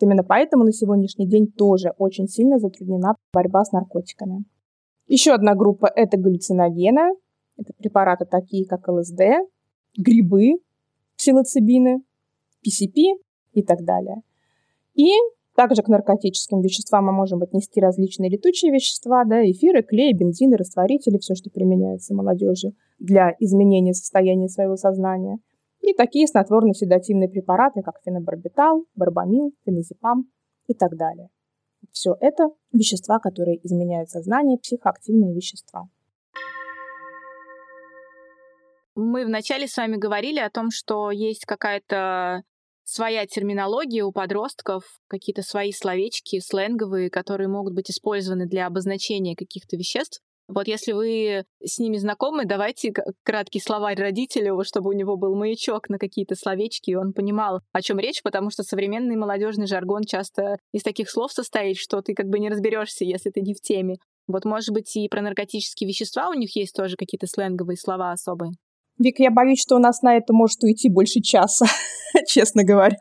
Именно 0.00 0.24
поэтому 0.24 0.64
на 0.64 0.72
сегодняшний 0.72 1.28
день 1.28 1.46
тоже 1.46 1.92
очень 1.98 2.26
сильно 2.26 2.58
затруднена 2.58 3.16
борьба 3.32 3.64
с 3.64 3.72
наркотиками. 3.72 4.44
Еще 5.06 5.32
одна 5.32 5.54
группа– 5.54 5.90
это 5.94 6.16
галлюциногены. 6.16 7.14
Это 7.58 7.72
препараты 7.76 8.24
такие, 8.24 8.66
как 8.66 8.88
ЛСД, 8.88 9.20
грибы, 9.98 10.60
псилоцибины, 11.18 12.02
PCP 12.66 13.18
и 13.52 13.62
так 13.62 13.84
далее. 13.84 14.22
И 14.94 15.10
также 15.54 15.82
к 15.82 15.88
наркотическим 15.88 16.62
веществам 16.62 17.06
мы 17.06 17.12
можем 17.12 17.42
отнести 17.42 17.80
различные 17.80 18.30
летучие 18.30 18.72
вещества, 18.72 19.24
да, 19.24 19.42
эфиры, 19.42 19.82
клей, 19.82 20.14
бензины, 20.14 20.56
растворители, 20.56 21.18
все, 21.18 21.34
что 21.34 21.50
применяется 21.50 22.14
молодежью 22.14 22.72
для 22.98 23.34
изменения 23.40 23.92
состояния 23.92 24.48
своего 24.48 24.76
сознания. 24.76 25.38
И 25.80 25.94
такие 25.94 26.26
снотворно-седативные 26.26 27.28
препараты, 27.28 27.82
как 27.82 28.00
фенобарбитал, 28.04 28.84
барбамил, 28.94 29.52
феназепам 29.64 30.30
и 30.66 30.74
так 30.74 30.96
далее. 30.96 31.28
Все 31.92 32.16
это 32.20 32.50
вещества, 32.72 33.18
которые 33.18 33.64
изменяют 33.66 34.10
сознание, 34.10 34.58
психоактивные 34.58 35.34
вещества. 35.34 35.88
Мы 38.94 39.24
вначале 39.24 39.66
с 39.66 39.76
вами 39.76 39.96
говорили 39.96 40.40
о 40.40 40.50
том, 40.50 40.70
что 40.70 41.10
есть 41.10 41.46
какая-то 41.46 42.42
своя 42.84 43.26
терминология 43.26 44.02
у 44.02 44.12
подростков, 44.12 44.82
какие-то 45.06 45.42
свои 45.42 45.72
словечки 45.72 46.40
сленговые, 46.40 47.08
которые 47.08 47.48
могут 47.48 47.74
быть 47.74 47.90
использованы 47.90 48.46
для 48.46 48.66
обозначения 48.66 49.36
каких-то 49.36 49.76
веществ. 49.76 50.20
Вот 50.52 50.66
если 50.66 50.92
вы 50.92 51.44
с 51.64 51.78
ними 51.78 51.96
знакомы, 51.96 52.44
давайте 52.44 52.92
краткий 53.22 53.60
словарь 53.60 53.98
родителю, 54.00 54.62
чтобы 54.64 54.90
у 54.90 54.92
него 54.92 55.16
был 55.16 55.36
маячок 55.36 55.88
на 55.88 55.98
какие-то 55.98 56.34
словечки, 56.34 56.90
и 56.90 56.96
он 56.96 57.12
понимал, 57.12 57.60
о 57.72 57.80
чем 57.80 58.00
речь, 58.00 58.22
потому 58.22 58.50
что 58.50 58.64
современный 58.64 59.16
молодежный 59.16 59.66
жаргон 59.66 60.02
часто 60.02 60.58
из 60.72 60.82
таких 60.82 61.08
слов 61.08 61.32
состоит, 61.32 61.76
что 61.76 62.02
ты 62.02 62.14
как 62.14 62.26
бы 62.26 62.40
не 62.40 62.48
разберешься, 62.48 63.04
если 63.04 63.30
ты 63.30 63.42
не 63.42 63.54
в 63.54 63.60
теме. 63.60 63.96
Вот, 64.26 64.44
может 64.44 64.70
быть, 64.70 64.94
и 64.96 65.08
про 65.08 65.22
наркотические 65.22 65.86
вещества 65.86 66.28
у 66.28 66.34
них 66.34 66.54
есть 66.56 66.74
тоже 66.74 66.96
какие-то 66.96 67.26
сленговые 67.26 67.76
слова 67.76 68.10
особые. 68.10 68.52
Вик, 68.98 69.20
я 69.20 69.30
боюсь, 69.30 69.62
что 69.62 69.76
у 69.76 69.78
нас 69.78 70.02
на 70.02 70.16
это 70.16 70.32
может 70.32 70.62
уйти 70.62 70.90
больше 70.90 71.20
часа, 71.20 71.66
честно 72.26 72.64
говоря. 72.64 72.98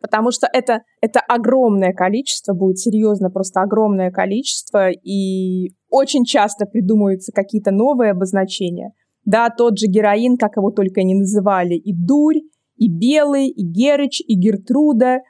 Потому 0.00 0.30
что 0.30 0.46
это, 0.52 0.82
это 1.00 1.20
огромное 1.20 1.92
количество, 1.92 2.54
будет 2.54 2.78
серьезно 2.78 3.30
просто 3.30 3.60
огромное 3.60 4.10
количество, 4.10 4.90
и 4.90 5.70
очень 5.96 6.24
часто 6.24 6.66
придумываются 6.66 7.32
какие-то 7.32 7.70
новые 7.70 8.10
обозначения. 8.10 8.92
Да, 9.24 9.50
тот 9.50 9.78
же 9.78 9.86
героин, 9.86 10.36
как 10.36 10.56
его 10.56 10.70
только 10.70 11.02
не 11.02 11.14
называли, 11.14 11.74
и 11.74 11.92
дурь, 11.92 12.42
и 12.76 12.88
белый, 12.88 13.48
и 13.48 13.64
Герыч, 13.64 14.20
и 14.20 14.34
Гертруда, 14.34 15.20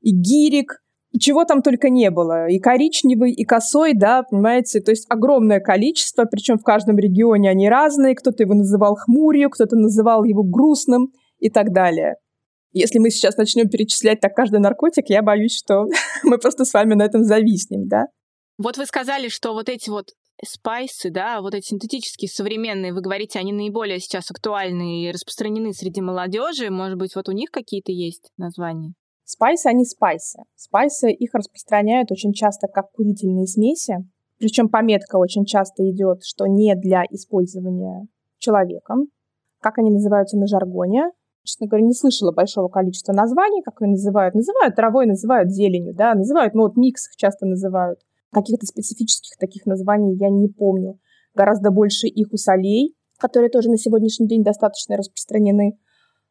и 0.00 0.10
Гирик, 0.10 0.82
и 1.12 1.18
чего 1.18 1.44
там 1.44 1.62
только 1.62 1.88
не 1.88 2.10
было. 2.10 2.48
И 2.48 2.58
коричневый, 2.58 3.32
и 3.32 3.44
косой, 3.44 3.94
да, 3.94 4.22
понимаете, 4.22 4.80
то 4.80 4.90
есть 4.90 5.06
огромное 5.08 5.60
количество, 5.60 6.24
причем 6.24 6.58
в 6.58 6.62
каждом 6.62 6.98
регионе 6.98 7.48
они 7.48 7.68
разные, 7.68 8.14
кто-то 8.14 8.42
его 8.42 8.54
называл 8.54 8.96
хмурью, 8.96 9.48
кто-то 9.48 9.76
называл 9.76 10.24
его 10.24 10.42
грустным 10.42 11.08
и 11.38 11.48
так 11.48 11.72
далее. 11.72 12.16
Если 12.72 12.98
мы 12.98 13.08
сейчас 13.10 13.38
начнем 13.38 13.70
перечислять 13.70 14.20
так 14.20 14.34
каждый 14.34 14.60
наркотик, 14.60 15.08
я 15.08 15.22
боюсь, 15.22 15.56
что 15.56 15.86
мы 16.24 16.36
просто 16.38 16.64
с 16.64 16.74
вами 16.74 16.94
на 16.94 17.04
этом 17.04 17.24
зависнем, 17.24 17.88
да? 17.88 18.08
Вот 18.58 18.78
вы 18.78 18.86
сказали, 18.86 19.28
что 19.28 19.52
вот 19.52 19.68
эти 19.68 19.90
вот 19.90 20.10
спайсы, 20.44 21.10
да, 21.10 21.40
вот 21.40 21.54
эти 21.54 21.66
синтетические 21.66 22.28
современные, 22.28 22.92
вы 22.92 23.00
говорите, 23.00 23.38
они 23.38 23.52
наиболее 23.52 24.00
сейчас 24.00 24.30
актуальны 24.30 25.02
и 25.02 25.12
распространены 25.12 25.72
среди 25.72 26.00
молодежи. 26.00 26.70
Может 26.70 26.98
быть, 26.98 27.14
вот 27.16 27.28
у 27.28 27.32
них 27.32 27.50
какие-то 27.50 27.92
есть 27.92 28.30
названия? 28.38 28.94
Спайсы, 29.24 29.66
они 29.66 29.84
спайсы. 29.84 30.38
Спайсы 30.54 31.10
их 31.10 31.34
распространяют 31.34 32.12
очень 32.12 32.32
часто 32.32 32.68
как 32.68 32.92
курительные 32.92 33.46
смеси. 33.46 33.96
Причем 34.38 34.68
пометка 34.68 35.16
очень 35.16 35.44
часто 35.44 35.88
идет, 35.90 36.22
что 36.24 36.46
не 36.46 36.74
для 36.76 37.02
использования 37.10 38.06
человеком. 38.38 39.08
Как 39.60 39.78
они 39.78 39.90
называются 39.90 40.36
на 40.38 40.46
жаргоне? 40.46 41.10
Честно 41.42 41.66
говоря, 41.66 41.86
не 41.86 41.94
слышала 41.94 42.32
большого 42.32 42.68
количества 42.68 43.12
названий, 43.12 43.62
как 43.62 43.80
их 43.80 43.88
называют. 43.88 44.34
Называют 44.34 44.76
травой, 44.76 45.06
называют 45.06 45.50
зеленью, 45.50 45.94
да, 45.94 46.14
называют, 46.14 46.54
ну 46.54 46.62
вот 46.62 46.76
микс 46.76 47.08
их 47.08 47.16
часто 47.16 47.46
называют. 47.46 48.00
Каких-то 48.32 48.66
специфических 48.66 49.38
таких 49.38 49.66
названий 49.66 50.16
я 50.16 50.28
не 50.28 50.48
помню. 50.48 50.98
Гораздо 51.34 51.70
больше 51.70 52.06
их 52.06 52.32
у 52.32 52.36
солей, 52.36 52.96
которые 53.18 53.50
тоже 53.50 53.70
на 53.70 53.78
сегодняшний 53.78 54.26
день 54.26 54.42
достаточно 54.42 54.96
распространены. 54.96 55.78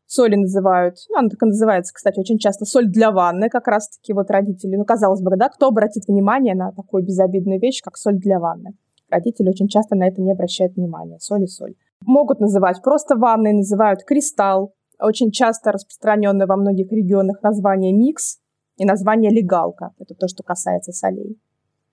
Соли 0.07 0.35
называют, 0.35 0.97
ну, 1.09 1.17
она 1.17 1.29
так 1.29 1.41
и 1.41 1.47
называется, 1.47 1.91
кстати, 1.93 2.19
очень 2.19 2.37
часто 2.37 2.65
соль 2.65 2.85
для 2.85 3.11
ванны, 3.11 3.49
как 3.49 3.67
раз-таки 3.67 4.13
вот 4.13 4.29
родители. 4.29 4.75
Ну, 4.75 4.85
казалось 4.85 5.21
бы, 5.21 5.35
да, 5.35 5.49
кто 5.49 5.67
обратит 5.67 6.03
внимание 6.07 6.53
на 6.53 6.71
такую 6.73 7.03
безобидную 7.03 7.59
вещь, 7.59 7.81
как 7.83 7.97
соль 7.97 8.17
для 8.17 8.39
ванны? 8.39 8.77
Родители 9.09 9.49
очень 9.49 9.67
часто 9.67 9.95
на 9.95 10.07
это 10.07 10.21
не 10.21 10.31
обращают 10.31 10.75
внимания. 10.75 11.17
Соль 11.19 11.43
и 11.43 11.47
соль. 11.47 11.73
Могут 12.01 12.39
называть 12.39 12.83
просто 12.83 13.15
ванной, 13.15 13.53
называют 13.53 14.03
кристалл. 14.03 14.73
Очень 14.99 15.31
часто 15.31 15.71
распространенное 15.71 16.45
во 16.45 16.55
многих 16.55 16.91
регионах 16.91 17.41
название 17.41 17.91
микс 17.91 18.37
и 18.77 18.85
название 18.85 19.31
легалка. 19.31 19.91
Это 19.97 20.13
то, 20.13 20.27
что 20.27 20.43
касается 20.43 20.91
солей 20.91 21.39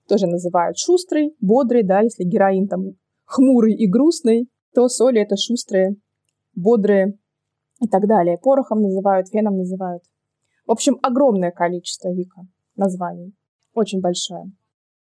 тоже 0.07 0.27
называют 0.27 0.77
шустрый, 0.77 1.35
бодрый, 1.39 1.83
да, 1.83 2.01
если 2.01 2.23
героин 2.23 2.67
там 2.67 2.93
хмурый 3.25 3.73
и 3.73 3.87
грустный, 3.87 4.49
то 4.73 4.87
соли 4.87 5.21
это 5.21 5.35
шустрые, 5.37 5.95
бодрые 6.55 7.17
и 7.81 7.87
так 7.87 8.07
далее. 8.07 8.37
Порохом 8.37 8.81
называют, 8.81 9.29
феном 9.29 9.57
называют. 9.57 10.03
В 10.65 10.71
общем, 10.71 10.97
огромное 11.01 11.51
количество 11.51 12.09
Вика 12.13 12.41
названий. 12.75 13.33
Очень 13.73 14.01
большое. 14.01 14.51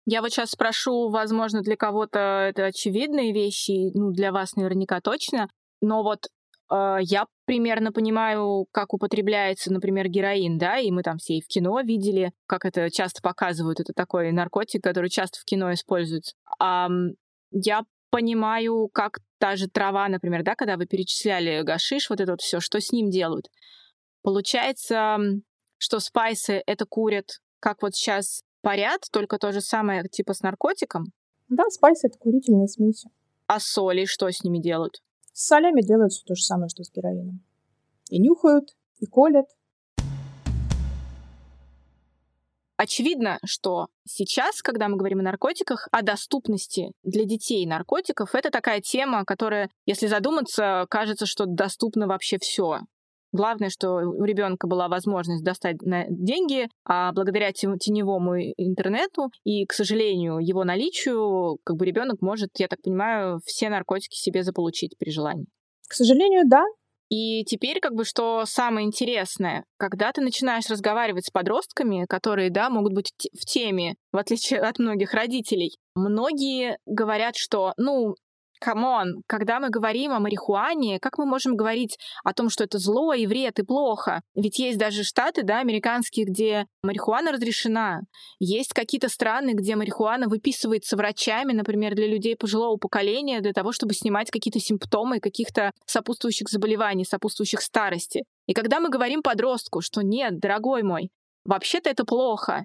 Я 0.04 0.20
вот 0.20 0.30
сейчас 0.30 0.50
спрошу, 0.50 1.10
возможно, 1.10 1.62
для 1.62 1.76
кого-то 1.76 2.18
это 2.18 2.66
очевидные 2.66 3.32
вещи, 3.32 3.96
ну, 3.96 4.10
для 4.10 4.32
вас 4.32 4.56
наверняка 4.56 5.00
точно, 5.00 5.48
но 5.80 6.02
вот 6.02 6.26
э, 6.70 6.96
я 7.02 7.26
примерно 7.52 7.92
понимаю, 7.92 8.66
как 8.72 8.94
употребляется, 8.94 9.70
например, 9.70 10.08
героин, 10.08 10.56
да, 10.56 10.78
и 10.78 10.90
мы 10.90 11.02
там 11.02 11.18
все 11.18 11.34
и 11.34 11.42
в 11.42 11.46
кино 11.48 11.78
видели, 11.82 12.32
как 12.46 12.64
это 12.64 12.90
часто 12.90 13.20
показывают. 13.20 13.78
Это 13.78 13.92
такой 13.92 14.32
наркотик, 14.32 14.82
который 14.82 15.10
часто 15.10 15.38
в 15.38 15.44
кино 15.44 15.70
используется. 15.74 16.34
А, 16.58 16.88
я 17.50 17.82
понимаю, 18.08 18.88
как 18.90 19.18
та 19.36 19.56
же 19.56 19.68
трава, 19.68 20.08
например, 20.08 20.42
да, 20.42 20.54
когда 20.54 20.78
вы 20.78 20.86
перечисляли 20.86 21.60
гашиш, 21.60 22.08
вот 22.08 22.22
это 22.22 22.32
вот 22.32 22.40
все, 22.40 22.58
что 22.58 22.80
с 22.80 22.90
ним 22.90 23.10
делают. 23.10 23.50
Получается, 24.22 25.18
что 25.76 26.00
спайсы 26.00 26.62
это 26.64 26.86
курят, 26.86 27.42
как 27.60 27.82
вот 27.82 27.94
сейчас 27.94 28.44
парят, 28.62 29.02
только 29.12 29.36
то 29.36 29.52
же 29.52 29.60
самое, 29.60 30.04
типа 30.10 30.32
с 30.32 30.40
наркотиком? 30.40 31.04
Да, 31.50 31.64
спайсы— 31.68 32.06
это 32.08 32.16
курительные 32.16 32.68
смеси. 32.68 33.10
А 33.46 33.60
соли 33.60 34.06
что 34.06 34.30
с 34.30 34.42
ними 34.42 34.56
делают? 34.56 35.02
С 35.33 35.47
солями 35.47 35.81
делают 35.81 36.12
все 36.12 36.25
то 36.25 36.35
же 36.35 36.42
самое, 36.42 36.68
что 36.68 36.85
с 36.85 36.92
героином. 36.92 37.40
И 38.11 38.18
нюхают, 38.18 38.77
и 38.99 39.07
колят. 39.07 39.47
Очевидно, 42.77 43.38
что 43.45 43.88
сейчас, 44.05 44.61
когда 44.61 44.88
мы 44.88 44.97
говорим 44.97 45.21
о 45.21 45.23
наркотиках, 45.23 45.88
о 45.92 46.03
доступности 46.03 46.92
для 47.03 47.25
детей 47.25 47.64
наркотиков, 47.64 48.35
это 48.35 48.51
такая 48.51 48.81
тема, 48.81 49.25
которая, 49.25 49.71
если 49.87 50.07
задуматься, 50.07 50.87
кажется, 50.90 51.25
что 51.25 51.47
доступно 51.47 52.07
вообще 52.07 52.38
все. 52.38 52.81
Главное, 53.33 53.71
что 53.71 53.95
у 53.95 54.25
ребенка 54.25 54.66
была 54.66 54.88
возможность 54.88 55.42
достать 55.42 55.79
деньги, 55.81 56.68
а 56.85 57.12
благодаря 57.12 57.53
теневому 57.53 58.38
интернету 58.38 59.31
и, 59.45 59.64
к 59.64 59.73
сожалению, 59.73 60.38
его 60.38 60.64
наличию, 60.64 61.59
как 61.64 61.77
бы 61.77 61.87
ребенок 61.87 62.21
может, 62.21 62.51
я 62.59 62.68
так 62.68 62.83
понимаю, 62.83 63.40
все 63.45 63.71
наркотики 63.71 64.14
себе 64.16 64.42
заполучить 64.42 64.97
при 64.99 65.11
желании. 65.11 65.47
К 65.88 65.95
сожалению, 65.95 66.42
да. 66.47 66.62
И 67.09 67.45
теперь, 67.45 67.79
как 67.81 67.92
бы, 67.95 68.07
что 68.07 68.45
самое 68.47 68.87
интересное, 68.87 69.66
когда 69.77 70.12
ты 70.12 70.23
начинаешь 70.23 70.71
разговаривать 70.71 71.27
с 71.27 71.31
подростками, 71.31 72.07
которые, 72.09 72.49
да, 72.49 72.71
могут 72.71 72.95
быть 72.95 73.12
в 73.38 73.45
теме, 73.45 73.97
в 74.12 74.16
отличие 74.16 74.61
от 74.61 74.79
многих 74.79 75.12
родителей, 75.12 75.77
многие 75.95 76.79
говорят, 76.87 77.37
что, 77.37 77.75
ну, 77.77 78.14
come 78.62 78.97
on, 78.97 79.22
когда 79.27 79.61
мы 79.61 79.68
говорим 79.68 80.12
о 80.12 80.20
марихуане, 80.20 80.98
как 81.01 81.18
мы 81.18 81.27
можем 81.27 81.57
говорить 81.57 81.98
о 82.25 82.33
том, 82.33 82.48
что 82.48 82.64
это 82.64 82.79
зло 82.79 83.12
и 83.12 83.27
вред 83.27 83.59
и 83.59 83.64
плохо? 83.64 84.22
Ведь 84.35 84.59
есть 84.59 84.79
даже 84.79 85.03
штаты, 85.03 85.42
да, 85.42 85.59
американские, 85.59 86.27
где 86.27 86.66
марихуана 86.83 87.33
разрешена. 87.33 88.03
Есть 88.38 88.72
какие-то 88.72 89.09
страны, 89.09 89.51
где 89.55 89.77
марихуана 89.77 90.29
выписывается 90.29 90.96
врачами, 90.96 91.53
например, 91.53 91.94
для 91.94 92.07
людей 92.07 92.37
пожилого 92.37 92.77
поколения, 92.77 93.40
для 93.40 93.53
того, 93.53 93.72
чтобы 93.72 93.94
снимать 93.94 94.31
какие-то 94.31 94.61
симптомы 94.61 95.20
каких-то 95.20 95.72
сопутствующих 95.87 96.48
заболеваний, 96.48 97.05
сопутствующих 97.05 97.61
старости. 97.61 98.25
И 98.46 98.55
когда 98.55 98.81
мы 98.81 98.88
говорим 98.88 99.22
подростку, 99.22 99.81
что 99.81 100.03
нет, 100.03 100.38
дорогой 100.38 100.83
мой, 100.83 101.11
вообще-то 101.44 101.90
это 101.90 102.05
плохо, 102.05 102.64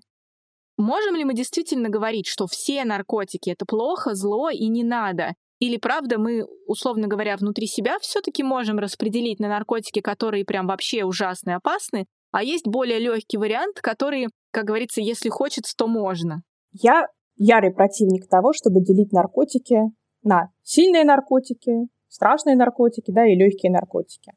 Можем 0.79 1.15
ли 1.15 1.25
мы 1.25 1.33
действительно 1.33 1.89
говорить, 1.89 2.27
что 2.27 2.45
все 2.45 2.85
наркотики 2.85 3.49
это 3.49 3.65
плохо, 3.65 4.13
зло 4.13 4.51
и 4.51 4.67
не 4.67 4.83
надо? 4.83 5.33
Или 5.59 5.77
правда 5.77 6.19
мы, 6.19 6.45
условно 6.67 7.07
говоря, 7.07 7.35
внутри 7.35 7.67
себя 7.67 7.97
все-таки 7.99 8.43
можем 8.43 8.77
распределить 8.77 9.39
на 9.39 9.47
наркотики, 9.47 10.01
которые 10.01 10.45
прям 10.45 10.67
вообще 10.67 11.03
ужасные, 11.03 11.55
опасны, 11.55 12.05
а 12.31 12.43
есть 12.43 12.67
более 12.67 12.99
легкий 12.99 13.37
вариант, 13.37 13.79
который, 13.81 14.27
как 14.51 14.65
говорится, 14.65 15.01
если 15.01 15.29
хочется, 15.29 15.73
то 15.75 15.87
можно. 15.87 16.43
Я 16.71 17.07
ярый 17.37 17.71
противник 17.71 18.27
того, 18.27 18.53
чтобы 18.53 18.81
делить 18.81 19.11
наркотики 19.11 19.79
на 20.23 20.49
сильные 20.63 21.03
наркотики, 21.03 21.87
страшные 22.07 22.55
наркотики, 22.55 23.11
да, 23.11 23.25
и 23.25 23.35
легкие 23.35 23.71
наркотики. 23.71 24.33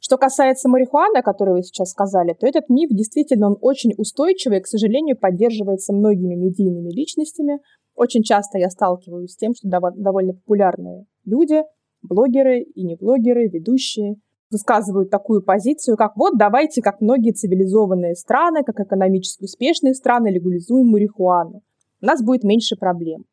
Что 0.00 0.16
касается 0.16 0.68
марихуаны, 0.68 1.18
о 1.18 1.22
которой 1.22 1.56
вы 1.56 1.62
сейчас 1.62 1.90
сказали, 1.90 2.32
то 2.32 2.46
этот 2.46 2.68
миф 2.68 2.88
действительно 2.90 3.48
он 3.48 3.58
очень 3.60 3.92
устойчивый 3.98 4.58
и, 4.58 4.62
к 4.62 4.66
сожалению, 4.66 5.18
поддерживается 5.18 5.92
многими 5.92 6.34
медийными 6.34 6.90
личностями, 6.90 7.58
очень 7.98 8.22
часто 8.22 8.58
я 8.58 8.70
сталкиваюсь 8.70 9.32
с 9.32 9.36
тем, 9.36 9.54
что 9.54 9.68
довольно 9.68 10.32
популярные 10.32 11.04
люди, 11.24 11.62
блогеры 12.02 12.60
и 12.60 12.84
не 12.84 12.94
блогеры, 12.94 13.48
ведущие, 13.48 14.14
высказывают 14.50 15.10
такую 15.10 15.42
позицию, 15.42 15.96
как 15.96 16.16
вот 16.16 16.38
давайте, 16.38 16.80
как 16.80 17.00
многие 17.00 17.32
цивилизованные 17.32 18.14
страны, 18.14 18.62
как 18.64 18.80
экономически 18.80 19.44
успешные 19.44 19.94
страны, 19.94 20.28
легализуем 20.28 20.86
марихуану. 20.86 21.62
У 22.00 22.06
нас 22.06 22.22
будет 22.22 22.44
меньше 22.44 22.76
проблем. 22.76 23.24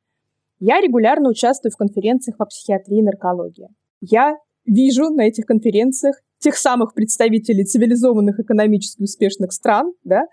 Я 0.59 0.81
регулярно 0.81 1.29
участвую 1.29 1.71
в 1.71 1.77
конференциях 1.77 2.37
по 2.37 2.45
психиатрии 2.45 2.99
и 2.99 3.03
наркологии. 3.03 3.69
Я 4.01 4.35
вижу 4.65 5.09
на 5.09 5.27
этих 5.27 5.45
конференциях 5.45 6.15
тех 6.39 6.57
самых 6.57 6.95
представителей 6.95 7.65
цивилизованных 7.65 8.39
экономически 8.39 9.03
успешных 9.03 9.53
стран, 9.53 9.93
да, 10.03 10.23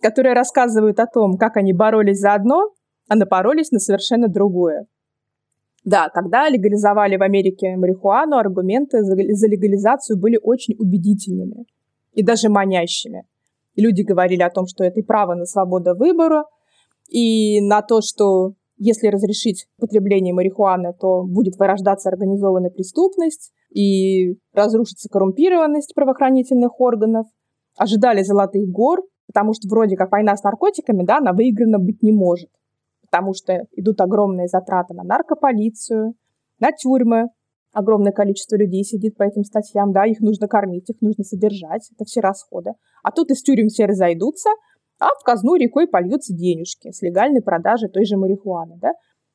которые 0.00 0.34
рассказывают 0.34 0.98
о 0.98 1.06
том, 1.06 1.36
как 1.36 1.56
они 1.56 1.72
боролись 1.72 2.18
за 2.18 2.32
одно, 2.32 2.70
а 3.12 3.14
напоролись 3.14 3.70
на 3.72 3.78
совершенно 3.78 4.26
другое. 4.26 4.86
Да, 5.84 6.08
когда 6.08 6.48
легализовали 6.48 7.16
в 7.18 7.22
Америке 7.22 7.76
марихуану, 7.76 8.38
аргументы 8.38 9.02
за 9.02 9.48
легализацию 9.48 10.18
были 10.18 10.38
очень 10.42 10.76
убедительными 10.78 11.66
и 12.14 12.22
даже 12.22 12.48
манящими. 12.48 13.26
Люди 13.76 14.00
говорили 14.00 14.40
о 14.40 14.48
том, 14.48 14.66
что 14.66 14.82
это 14.82 15.00
и 15.00 15.02
право 15.02 15.34
на 15.34 15.44
свободу 15.44 15.94
выбора, 15.94 16.44
и 17.10 17.60
на 17.60 17.82
то, 17.82 18.00
что 18.00 18.54
если 18.78 19.08
разрешить 19.08 19.66
потребление 19.78 20.32
марихуаны, 20.32 20.94
то 20.98 21.22
будет 21.24 21.58
вырождаться 21.58 22.08
организованная 22.08 22.70
преступность 22.70 23.52
и 23.68 24.38
разрушится 24.54 25.10
коррумпированность 25.10 25.94
правоохранительных 25.94 26.80
органов. 26.80 27.26
Ожидали 27.76 28.22
золотых 28.22 28.70
гор, 28.70 29.02
потому 29.26 29.52
что 29.52 29.68
вроде 29.68 29.96
как 29.96 30.10
война 30.12 30.34
с 30.34 30.42
наркотиками, 30.42 31.02
да, 31.04 31.18
она 31.18 31.34
выиграна 31.34 31.78
быть 31.78 32.02
не 32.02 32.12
может. 32.12 32.48
Потому 33.12 33.34
что 33.34 33.66
идут 33.72 34.00
огромные 34.00 34.48
затраты 34.48 34.94
на 34.94 35.02
наркополицию, 35.02 36.14
на 36.58 36.72
тюрьмы, 36.72 37.28
огромное 37.70 38.10
количество 38.12 38.56
людей 38.56 38.84
сидит 38.84 39.18
по 39.18 39.24
этим 39.24 39.44
статьям, 39.44 39.92
да, 39.92 40.06
их 40.06 40.20
нужно 40.20 40.48
кормить, 40.48 40.88
их 40.88 40.96
нужно 41.02 41.22
содержать, 41.22 41.90
это 41.94 42.06
все 42.06 42.20
расходы. 42.20 42.72
А 43.02 43.10
тут 43.10 43.30
из 43.30 43.42
тюрем 43.42 43.68
все 43.68 43.84
разойдутся, 43.84 44.48
а 44.98 45.08
в 45.20 45.24
казну 45.24 45.56
рекой 45.56 45.88
польются 45.88 46.32
денежки 46.32 46.90
с 46.90 47.02
легальной 47.02 47.42
продажи 47.42 47.88
той 47.88 48.06
же 48.06 48.16
марихуаны, 48.16 48.78
да. 48.80 48.92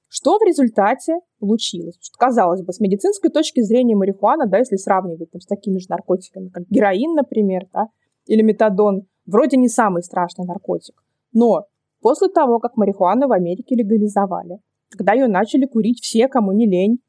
Что 0.07 0.39
в 0.39 0.41
результате 0.41 1.19
получилось? 1.39 1.99
Что, 2.01 2.17
казалось 2.17 2.63
бы, 2.63 2.73
с 2.73 2.79
медицинской 2.79 3.29
точки 3.29 3.61
зрения 3.61 3.95
марихуана, 3.95 4.47
да, 4.47 4.57
если 4.57 4.77
сравнивать 4.77 5.29
там, 5.29 5.39
с 5.39 5.45
такими 5.45 5.77
же 5.77 5.85
наркотиками, 5.89 6.49
как 6.49 6.63
героин, 6.67 7.13
например, 7.13 7.67
да, 7.71 7.89
или 8.25 8.41
метадон, 8.41 9.03
вроде 9.27 9.57
не 9.57 9.69
самый 9.69 10.01
страшный 10.01 10.45
наркотик. 10.45 10.95
Но 11.31 11.67
после 12.01 12.29
того, 12.29 12.59
как 12.59 12.77
марихуану 12.77 13.27
в 13.27 13.31
Америке 13.31 13.75
легализовали, 13.75 14.59
когда 14.89 15.13
ее 15.13 15.27
начали 15.27 15.65
курить 15.65 16.01
все, 16.01 16.27
кому 16.27 16.51
не 16.51 16.67
лень, 16.67 16.99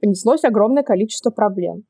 понеслось 0.00 0.44
огромное 0.44 0.82
количество 0.82 1.30
проблем. 1.30 1.84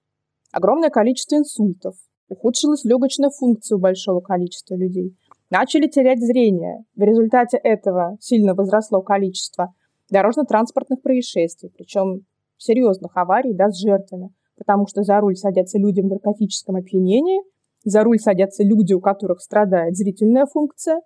Огромное 0.52 0.90
количество 0.90 1.36
инсультов. 1.36 1.94
Ухудшилась 2.28 2.84
легочная 2.84 3.30
функция 3.30 3.76
у 3.76 3.80
большого 3.80 4.20
количества 4.20 4.74
людей. 4.74 5.16
Начали 5.50 5.86
терять 5.86 6.20
зрение. 6.20 6.84
В 6.96 7.02
результате 7.02 7.56
этого 7.56 8.16
сильно 8.20 8.54
возросло 8.54 9.00
количество 9.02 9.74
дорожно-транспортных 10.10 11.02
происшествий, 11.02 11.70
причем 11.76 12.22
серьезных 12.56 13.16
аварий 13.16 13.54
да, 13.54 13.70
с 13.70 13.78
жертвами, 13.78 14.30
потому 14.56 14.86
что 14.88 15.02
за 15.02 15.20
руль 15.20 15.36
садятся 15.36 15.78
люди 15.78 16.00
в 16.00 16.06
наркотическом 16.06 16.76
опьянении, 16.76 17.42
за 17.84 18.02
руль 18.02 18.18
садятся 18.18 18.64
люди, 18.64 18.92
у 18.92 19.00
которых 19.00 19.40
страдает 19.40 19.96
зрительная 19.96 20.46
функция, 20.46 21.00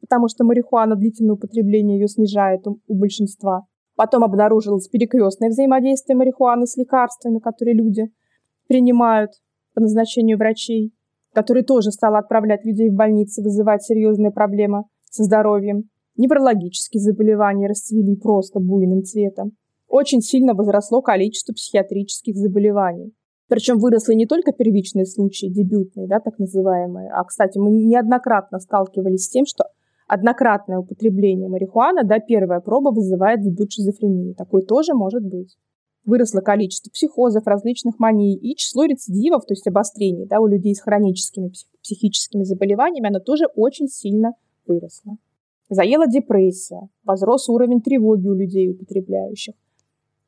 потому 0.00 0.28
что 0.28 0.44
марихуана 0.44 0.96
длительное 0.96 1.34
употребление 1.34 1.98
ее 1.98 2.08
снижает 2.08 2.66
у, 2.66 2.80
у 2.86 2.94
большинства. 2.94 3.66
Потом 3.96 4.24
обнаружилось 4.24 4.88
перекрестное 4.88 5.50
взаимодействие 5.50 6.16
марихуаны 6.16 6.66
с 6.66 6.76
лекарствами, 6.76 7.38
которые 7.38 7.74
люди 7.74 8.10
принимают 8.66 9.32
по 9.74 9.80
назначению 9.80 10.38
врачей, 10.38 10.92
который 11.34 11.62
тоже 11.62 11.90
стал 11.90 12.16
отправлять 12.16 12.64
людей 12.64 12.90
в 12.90 12.94
больницы, 12.94 13.42
вызывать 13.42 13.82
серьезные 13.82 14.30
проблемы 14.30 14.84
со 15.10 15.24
здоровьем. 15.24 15.84
Неврологические 16.16 17.00
заболевания 17.00 17.68
расцвели 17.68 18.16
просто 18.16 18.58
буйным 18.60 19.02
цветом. 19.02 19.52
Очень 19.88 20.20
сильно 20.20 20.54
возросло 20.54 21.02
количество 21.02 21.52
психиатрических 21.52 22.36
заболеваний. 22.36 23.12
Причем 23.48 23.78
выросли 23.78 24.14
не 24.14 24.26
только 24.26 24.52
первичные 24.52 25.06
случаи, 25.06 25.46
дебютные, 25.46 26.06
да, 26.06 26.20
так 26.20 26.38
называемые, 26.38 27.10
а, 27.10 27.24
кстати, 27.24 27.58
мы 27.58 27.70
неоднократно 27.70 28.60
сталкивались 28.60 29.24
с 29.24 29.30
тем, 29.30 29.44
что 29.44 29.64
однократное 30.10 30.78
употребление 30.78 31.48
марихуаны, 31.48 32.02
да, 32.02 32.18
первая 32.18 32.58
проба 32.58 32.90
вызывает 32.90 33.42
дебют 33.42 33.70
шизофрении. 33.70 34.32
Такой 34.32 34.62
тоже 34.62 34.92
может 34.92 35.24
быть. 35.24 35.56
Выросло 36.04 36.40
количество 36.40 36.90
психозов, 36.90 37.46
различных 37.46 38.00
маний 38.00 38.34
и 38.34 38.56
число 38.56 38.86
рецидивов, 38.86 39.46
то 39.46 39.52
есть 39.52 39.68
обострений 39.68 40.26
да, 40.26 40.40
у 40.40 40.48
людей 40.48 40.74
с 40.74 40.80
хроническими 40.80 41.52
психическими 41.80 42.42
заболеваниями, 42.42 43.08
оно 43.08 43.20
тоже 43.20 43.46
очень 43.54 43.86
сильно 43.86 44.32
выросло. 44.66 45.16
Заела 45.68 46.08
депрессия, 46.08 46.88
возрос 47.04 47.48
уровень 47.48 47.80
тревоги 47.80 48.26
у 48.26 48.34
людей, 48.34 48.68
употребляющих. 48.68 49.54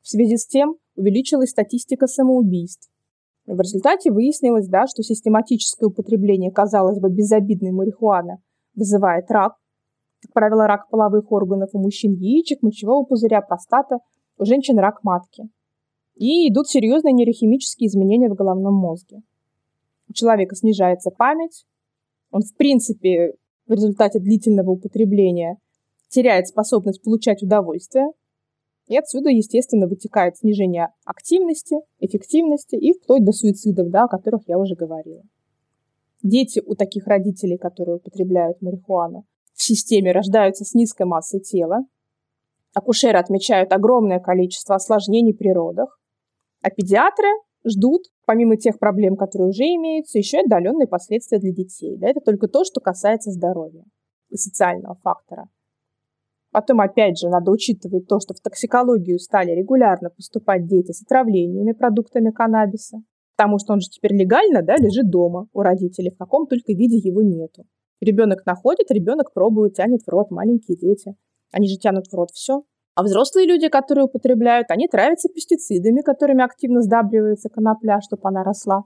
В 0.01 0.07
связи 0.07 0.37
с 0.37 0.47
тем 0.47 0.77
увеличилась 0.95 1.49
статистика 1.49 2.07
самоубийств. 2.07 2.89
В 3.45 3.59
результате 3.59 4.11
выяснилось, 4.11 4.69
да, 4.69 4.87
что 4.87 5.03
систематическое 5.03 5.89
употребление, 5.89 6.51
казалось 6.51 7.01
бы, 7.01 7.09
безобидной 7.09 7.71
марихуаны 7.71 8.37
вызывает 8.75 9.29
рак, 9.29 9.55
как 10.23 10.33
правило, 10.33 10.67
рак 10.67 10.89
половых 10.89 11.31
органов 11.31 11.69
у 11.73 11.79
мужчин 11.79 12.13
яичек, 12.13 12.61
мочевого 12.61 13.03
пузыря, 13.03 13.41
простата, 13.41 13.99
у 14.37 14.45
женщин 14.45 14.79
рак 14.79 15.03
матки. 15.03 15.43
И 16.15 16.49
идут 16.49 16.69
серьезные 16.69 17.11
нейрохимические 17.11 17.87
изменения 17.87 18.29
в 18.29 18.35
головном 18.35 18.73
мозге. 18.73 19.21
У 20.07 20.13
человека 20.13 20.55
снижается 20.55 21.11
память, 21.11 21.65
он, 22.31 22.41
в 22.41 22.55
принципе, 22.55 23.33
в 23.67 23.73
результате 23.73 24.19
длительного 24.19 24.71
употребления 24.71 25.57
теряет 26.09 26.47
способность 26.47 27.03
получать 27.03 27.43
удовольствие, 27.43 28.07
и 28.87 28.97
отсюда, 28.97 29.29
естественно, 29.29 29.87
вытекает 29.87 30.37
снижение 30.37 30.89
активности, 31.05 31.77
эффективности 31.99 32.75
и 32.75 32.93
вплоть 32.93 33.25
до 33.25 33.31
суицидов, 33.31 33.89
да, 33.89 34.05
о 34.05 34.07
которых 34.07 34.47
я 34.47 34.57
уже 34.57 34.75
говорила. 34.75 35.23
Дети 36.21 36.61
у 36.65 36.75
таких 36.75 37.07
родителей, 37.07 37.57
которые 37.57 37.97
употребляют 37.97 38.61
марихуану, 38.61 39.25
в 39.53 39.63
системе 39.63 40.11
рождаются 40.11 40.65
с 40.65 40.73
низкой 40.73 41.05
массой 41.05 41.39
тела. 41.39 41.85
Акушеры 42.73 43.17
отмечают 43.17 43.71
огромное 43.71 44.19
количество 44.19 44.75
осложнений 44.75 45.33
при 45.33 45.53
родах. 45.53 45.99
А 46.61 46.69
педиатры 46.69 47.27
ждут, 47.65 48.03
помимо 48.25 48.57
тех 48.57 48.79
проблем, 48.79 49.15
которые 49.15 49.49
уже 49.49 49.63
имеются, 49.63 50.17
еще 50.17 50.37
и 50.37 50.45
отдаленные 50.45 50.87
последствия 50.87 51.39
для 51.39 51.51
детей. 51.51 51.97
Да, 51.97 52.07
это 52.07 52.19
только 52.19 52.47
то, 52.47 52.63
что 52.63 52.81
касается 52.81 53.31
здоровья 53.31 53.83
и 54.29 54.37
социального 54.37 54.95
фактора. 55.03 55.49
Потом, 56.51 56.81
опять 56.81 57.17
же, 57.17 57.29
надо 57.29 57.51
учитывать 57.51 58.07
то, 58.07 58.19
что 58.19 58.35
в 58.35 58.39
токсикологию 58.39 59.17
стали 59.17 59.51
регулярно 59.51 60.11
поступать 60.11 60.67
дети 60.67 60.91
с 60.91 61.01
отравлениями 61.01 61.71
продуктами 61.71 62.29
каннабиса, 62.29 63.01
потому 63.35 63.57
что 63.57 63.73
он 63.73 63.81
же 63.81 63.89
теперь 63.89 64.13
легально 64.13 64.61
да, 64.61 64.75
лежит 64.75 65.09
дома 65.09 65.47
у 65.51 65.61
родителей, 65.61 66.11
в 66.11 66.17
каком 66.17 66.45
только 66.45 66.73
виде 66.73 66.97
его 66.97 67.23
нету. 67.23 67.65
Ребенок 68.03 68.45
находит, 68.45 68.91
ребенок 68.91 69.31
пробует, 69.33 69.75
тянет 69.75 70.01
в 70.05 70.09
рот, 70.09 70.29
маленькие 70.29 70.75
дети. 70.77 71.15
Они 71.51 71.69
же 71.69 71.77
тянут 71.77 72.07
в 72.07 72.13
рот 72.13 72.31
все. 72.31 72.63
А 72.95 73.03
взрослые 73.03 73.47
люди, 73.47 73.69
которые 73.69 74.05
употребляют, 74.05 74.69
они 74.69 74.87
травятся 74.87 75.29
пестицидами, 75.29 76.01
которыми 76.01 76.43
активно 76.43 76.81
сдабривается 76.81 77.49
конопля, 77.49 78.01
чтобы 78.01 78.27
она 78.27 78.43
росла 78.43 78.83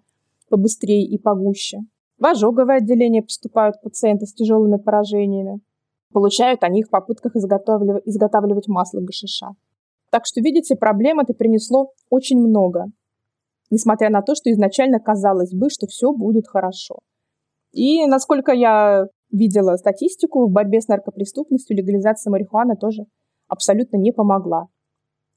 побыстрее 0.50 1.04
и 1.04 1.18
погуще. 1.18 1.80
В 2.20 2.26
ожоговое 2.26 2.78
отделение 2.78 3.24
поступают 3.24 3.82
пациенты 3.82 4.28
с 4.28 4.34
тяжелыми 4.34 4.78
поражениями. 4.78 5.60
Получают 6.14 6.64
они 6.64 6.82
их 6.82 6.88
в 6.88 6.90
попытках 6.92 7.36
изготавливать, 7.36 8.68
масло 8.68 9.02
гашиша. 9.02 9.50
Так 10.12 10.26
что, 10.26 10.42
видите, 10.42 10.76
проблем 10.76 11.20
это 11.20 11.34
принесло 11.34 11.92
очень 12.10 12.40
много. 12.40 12.86
Несмотря 13.72 14.10
на 14.10 14.22
то, 14.22 14.36
что 14.36 14.52
изначально 14.52 15.00
казалось 15.00 15.54
бы, 15.54 15.70
что 15.70 15.88
все 15.88 16.14
будет 16.14 16.48
хорошо. 16.48 17.00
И, 17.72 18.06
насколько 18.06 18.52
я 18.52 19.08
видела 19.32 19.76
статистику, 19.76 20.48
в 20.48 20.52
борьбе 20.52 20.82
с 20.82 20.88
наркопреступностью 20.88 21.76
легализация 21.76 22.32
марихуаны 22.32 22.76
тоже 22.76 23.06
абсолютно 23.48 23.98
не 23.98 24.12
помогла. 24.12 24.68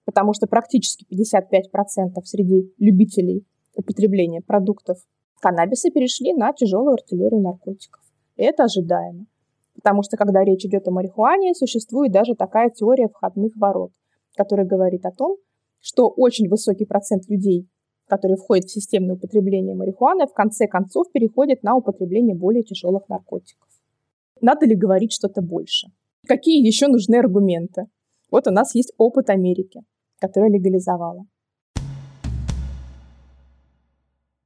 Потому 0.05 0.33
что 0.33 0.47
практически 0.47 1.07
55% 1.13 2.23
среди 2.25 2.73
любителей 2.79 3.45
употребления 3.75 4.41
продуктов 4.41 4.99
каннабиса 5.41 5.91
перешли 5.91 6.33
на 6.33 6.53
тяжелую 6.53 6.95
артиллерию 6.95 7.41
наркотиков. 7.41 8.03
И 8.37 8.43
это 8.43 8.65
ожидаемо. 8.65 9.27
Потому 9.75 10.03
что, 10.03 10.17
когда 10.17 10.45
речь 10.45 10.65
идет 10.65 10.87
о 10.89 10.91
марихуане, 10.91 11.55
существует 11.55 12.13
даже 12.13 12.35
такая 12.35 12.71
теория 12.71 13.09
входных 13.09 13.57
ворот, 13.57 13.93
которая 14.37 14.67
говорит 14.67 15.07
о 15.07 15.13
том, 15.13 15.37
что 15.81 16.09
очень 16.09 16.49
высокий 16.49 16.85
процент 16.85 17.29
людей, 17.29 17.69
которые 18.11 18.37
входят 18.37 18.65
в 18.65 18.73
системное 18.73 19.15
употребление 19.15 19.77
марихуаны, 19.77 20.27
в 20.27 20.35
конце 20.35 20.67
концов 20.67 21.11
переходят 21.13 21.63
на 21.63 21.77
употребление 21.77 22.35
более 22.35 22.65
тяжелых 22.65 23.09
наркотиков. 23.09 23.69
Надо 24.41 24.67
ли 24.67 24.75
говорить 24.75 25.13
что-то 25.13 25.41
больше? 25.41 25.87
Какие 26.27 26.67
еще 26.67 26.89
нужны 26.89 27.17
аргументы? 27.17 27.87
Вот 28.31 28.49
у 28.49 28.51
нас 28.51 28.75
есть 28.75 28.93
опыт 28.99 29.31
Америки, 29.31 29.83
которая 30.19 30.51
легализовала. 30.51 31.25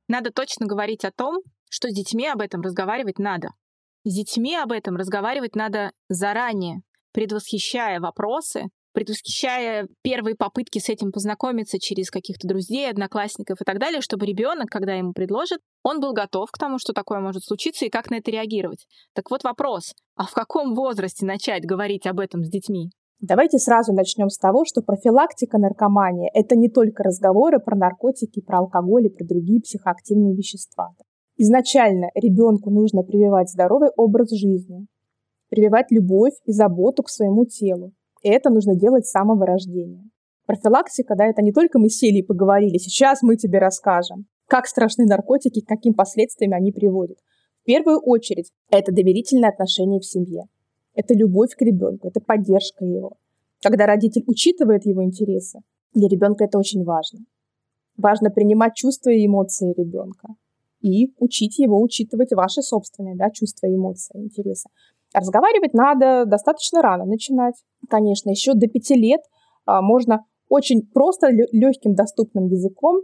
Надо 0.09 0.31
точно 0.31 0.67
говорить 0.67 1.05
о 1.07 1.11
том, 1.11 1.39
что 1.71 1.89
с 1.89 1.95
детьми 1.95 2.29
об 2.29 2.43
этом 2.43 2.61
разговаривать 2.61 3.19
надо. 3.19 3.49
С 4.05 4.15
детьми 4.15 4.55
об 4.55 4.73
этом 4.73 4.97
разговаривать 4.97 5.57
надо 5.57 5.93
заранее, 6.11 6.83
предвосхищая 7.13 7.99
вопросы, 7.99 8.65
предвосхищая 8.95 9.89
первые 10.03 10.37
попытки 10.37 10.79
с 10.79 10.89
этим 10.89 11.13
познакомиться 11.13 11.79
через 11.79 12.11
каких-то 12.11 12.49
друзей, 12.49 12.89
одноклассников 12.89 13.61
и 13.61 13.65
так 13.65 13.79
далее, 13.79 14.01
чтобы 14.01 14.25
ребенок, 14.25 14.69
когда 14.71 14.95
ему 14.95 15.13
предложат, 15.13 15.59
он 15.83 16.01
был 16.01 16.13
готов 16.13 16.51
к 16.51 16.59
тому, 16.59 16.79
что 16.79 16.93
такое 16.93 17.21
может 17.21 17.45
случиться 17.45 17.85
и 17.85 17.91
как 17.91 18.11
на 18.11 18.17
это 18.17 18.31
реагировать. 18.31 18.87
Так 19.15 19.31
вот 19.31 19.45
вопрос, 19.45 19.93
а 20.17 20.25
в 20.25 20.33
каком 20.33 20.75
возрасте 20.75 21.27
начать 21.27 21.67
говорить 21.67 22.07
об 22.07 22.21
этом 22.21 22.45
с 22.45 22.49
детьми? 22.49 22.91
Давайте 23.21 23.59
сразу 23.59 23.93
начнем 23.93 24.29
с 24.29 24.39
того, 24.39 24.65
что 24.65 24.83
профилактика 24.83 25.59
наркомании– 25.59 26.31
это 26.35 26.57
не 26.57 26.69
только 26.69 27.03
разговоры 27.03 27.59
про 27.59 27.77
наркотики, 27.77 28.41
про 28.41 28.59
алкоголь 28.59 29.07
и 29.07 29.09
про 29.09 29.25
другие 29.25 29.61
психоактивные 29.61 30.37
вещества. 30.37 30.91
Изначально 31.37 32.11
ребенку 32.15 32.71
нужно 32.71 33.03
прививать 33.03 33.51
здоровый 33.51 33.89
образ 33.97 34.31
жизни, 34.31 34.87
прививать 35.49 35.91
любовь 35.91 36.35
и 36.45 36.53
заботу 36.53 37.03
к 37.03 37.09
своему 37.09 37.45
телу. 37.45 37.93
Это 38.25 38.49
нужно 38.49 38.75
делать 38.75 39.07
с 39.07 39.11
самого 39.11 39.45
рождения. 39.45 40.03
Профилактика, 40.47 41.15
да, 41.15 41.27
это 41.27 41.43
не 41.43 41.53
только 41.53 41.79
мы 41.79 41.91
сели 41.91 42.19
и 42.19 42.23
поговорили, 42.23 42.79
сейчас 42.79 43.23
мы 43.23 43.37
тебе 43.37 43.59
расскажем, 43.59 44.27
как 44.49 44.67
страшны 44.67 45.05
наркотики, 45.05 45.61
к 45.61 45.69
каким 45.69 45.93
последствиям 45.93 46.55
они 46.55 46.73
приводят. 46.73 47.19
В 47.63 47.65
первую 47.65 48.01
очередь, 48.01 48.51
это 48.71 48.93
доверительное 48.93 49.51
отношение 49.51 50.01
в 50.01 50.07
семье. 50.07 50.45
Это 50.95 51.13
любовь 51.13 51.55
к 51.55 51.61
ребенку, 51.61 52.09
это 52.09 52.21
поддержка 52.21 52.85
его. 52.85 53.17
Когда 53.63 53.87
родитель 53.87 54.25
учитывает 54.27 54.87
его 54.87 55.05
интересы, 55.05 55.61
для 55.93 56.09
ребенка 56.09 56.45
это 56.45 56.59
очень 56.59 56.83
важно. 56.83 57.21
Важно 57.99 58.31
принимать 58.31 58.75
чувства 58.75 59.11
и 59.11 59.27
эмоции 59.27 59.75
ребенка 59.77 60.29
и 60.81 61.15
учить 61.19 61.59
его 61.59 61.81
учитывать 61.81 62.33
ваши 62.33 62.61
собственные 62.63 63.17
да, 63.17 63.31
чувства, 63.31 63.67
эмоции, 63.67 64.19
интересы. 64.19 64.69
Разговаривать 65.15 65.75
надо 65.75 66.25
достаточно 66.27 66.83
рано 66.83 67.05
начинать. 67.05 67.55
Конечно, 67.89 68.31
еще 68.31 68.55
до 68.55 68.67
пяти 68.67 68.95
лет 68.95 69.21
а, 69.65 69.81
можно 69.81 70.25
очень 70.49 70.83
просто 70.93 71.29
легким 71.31 71.95
доступным 71.95 72.47
языком 72.47 73.01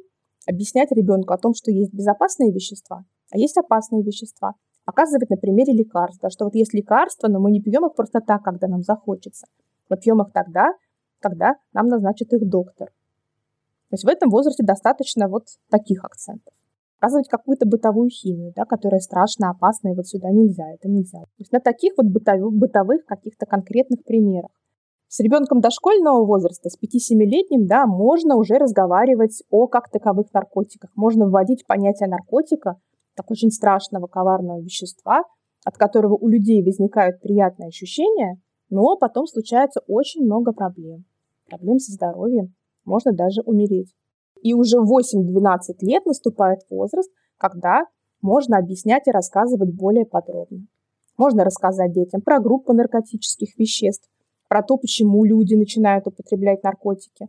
объяснять 0.47 0.91
ребенку 0.91 1.33
о 1.33 1.39
том, 1.39 1.55
что 1.55 1.71
есть 1.71 1.95
безопасные 1.95 2.53
вещества, 2.53 3.05
а 3.31 3.39
есть 3.39 3.57
опасные 3.57 4.03
вещества. 4.03 4.55
Показывать 4.85 5.31
на 5.31 5.37
примере 5.37 5.73
лекарств, 5.73 6.25
что 6.31 6.47
вот 6.47 6.57
есть 6.57 6.75
лекарства, 6.75 7.29
но 7.29 7.39
мы 7.39 7.53
не 7.53 7.61
пьем 7.61 7.87
их 7.87 7.95
просто 7.95 8.21
так, 8.21 8.43
когда 8.43 8.67
нам 8.67 8.83
захочется. 8.83 9.47
Мы 9.89 9.97
пьем 9.97 10.21
их 10.21 10.33
тогда, 10.33 10.73
когда 11.21 11.55
нам 11.73 11.87
назначит 11.87 12.33
их 12.33 12.49
доктор. 12.49 12.89
То 12.89 13.95
есть 13.95 14.05
в 14.05 14.09
этом 14.09 14.31
возрасте 14.31 14.65
достаточно 14.65 15.29
вот 15.29 15.45
таких 15.71 16.05
акцентов. 16.05 16.55
Показывать 17.01 17.29
какую-то 17.29 17.67
бытовую 17.67 18.11
химию, 18.11 18.53
да, 18.55 18.67
которая 18.67 19.01
страшно 19.01 19.49
опасна, 19.49 19.89
и 19.89 19.95
вот 19.95 20.07
сюда 20.07 20.29
нельзя, 20.31 20.71
это 20.71 20.87
нельзя. 20.87 21.21
То 21.21 21.39
есть 21.39 21.51
на 21.51 21.59
таких 21.59 21.95
вот 21.97 22.07
бытовых, 22.07 22.53
бытовых 22.53 23.07
каких-то 23.07 23.47
конкретных 23.47 24.05
примерах. 24.05 24.51
С 25.09 25.19
ребенком 25.21 25.63
дошкольного 25.63 26.27
возраста, 26.27 26.69
с 26.69 26.77
5-7-летним, 26.77 27.67
да, 27.67 27.87
можно 27.87 28.37
уже 28.37 28.59
разговаривать 28.59 29.43
о 29.49 29.67
как 29.67 29.91
таковых 29.91 30.27
наркотиках. 30.35 30.91
Можно 30.95 31.27
вводить 31.27 31.67
понятие 31.67 32.09
наркотика, 32.09 32.77
как 33.17 33.31
очень 33.31 33.51
страшного, 33.51 34.07
коварного 34.07 34.61
вещества, 34.61 35.25
от 35.65 35.79
которого 35.79 36.17
у 36.17 36.29
людей 36.29 36.63
возникают 36.63 37.21
приятные 37.23 37.69
ощущения, 37.69 38.39
но 38.69 38.97
потом 38.99 39.27
случается 39.27 39.81
очень 39.87 40.23
много 40.25 40.53
проблем. 40.53 41.05
Проблем 41.49 41.79
со 41.79 41.93
здоровьем, 41.93 42.55
можно 42.85 43.13
даже 43.13 43.41
умереть. 43.41 43.95
И 44.43 44.55
уже 44.55 44.79
в 44.81 44.91
8-12 44.91 45.75
лет 45.81 46.07
наступает 46.07 46.61
возраст, 46.71 47.11
когда 47.39 47.85
можно 48.23 48.59
объяснять 48.59 49.07
и 49.07 49.11
рассказывать 49.11 49.75
более 49.75 50.05
подробно. 50.05 50.67
Можно 51.17 51.45
рассказать 51.45 51.93
детям 51.93 52.23
про 52.23 52.41
группы 52.41 52.73
наркотических 52.73 53.59
веществ, 53.59 54.09
про 54.49 54.63
то, 54.63 54.77
почему 54.77 55.25
люди 55.25 55.55
начинают 55.55 56.07
употреблять 56.07 56.63
наркотики. 56.63 57.29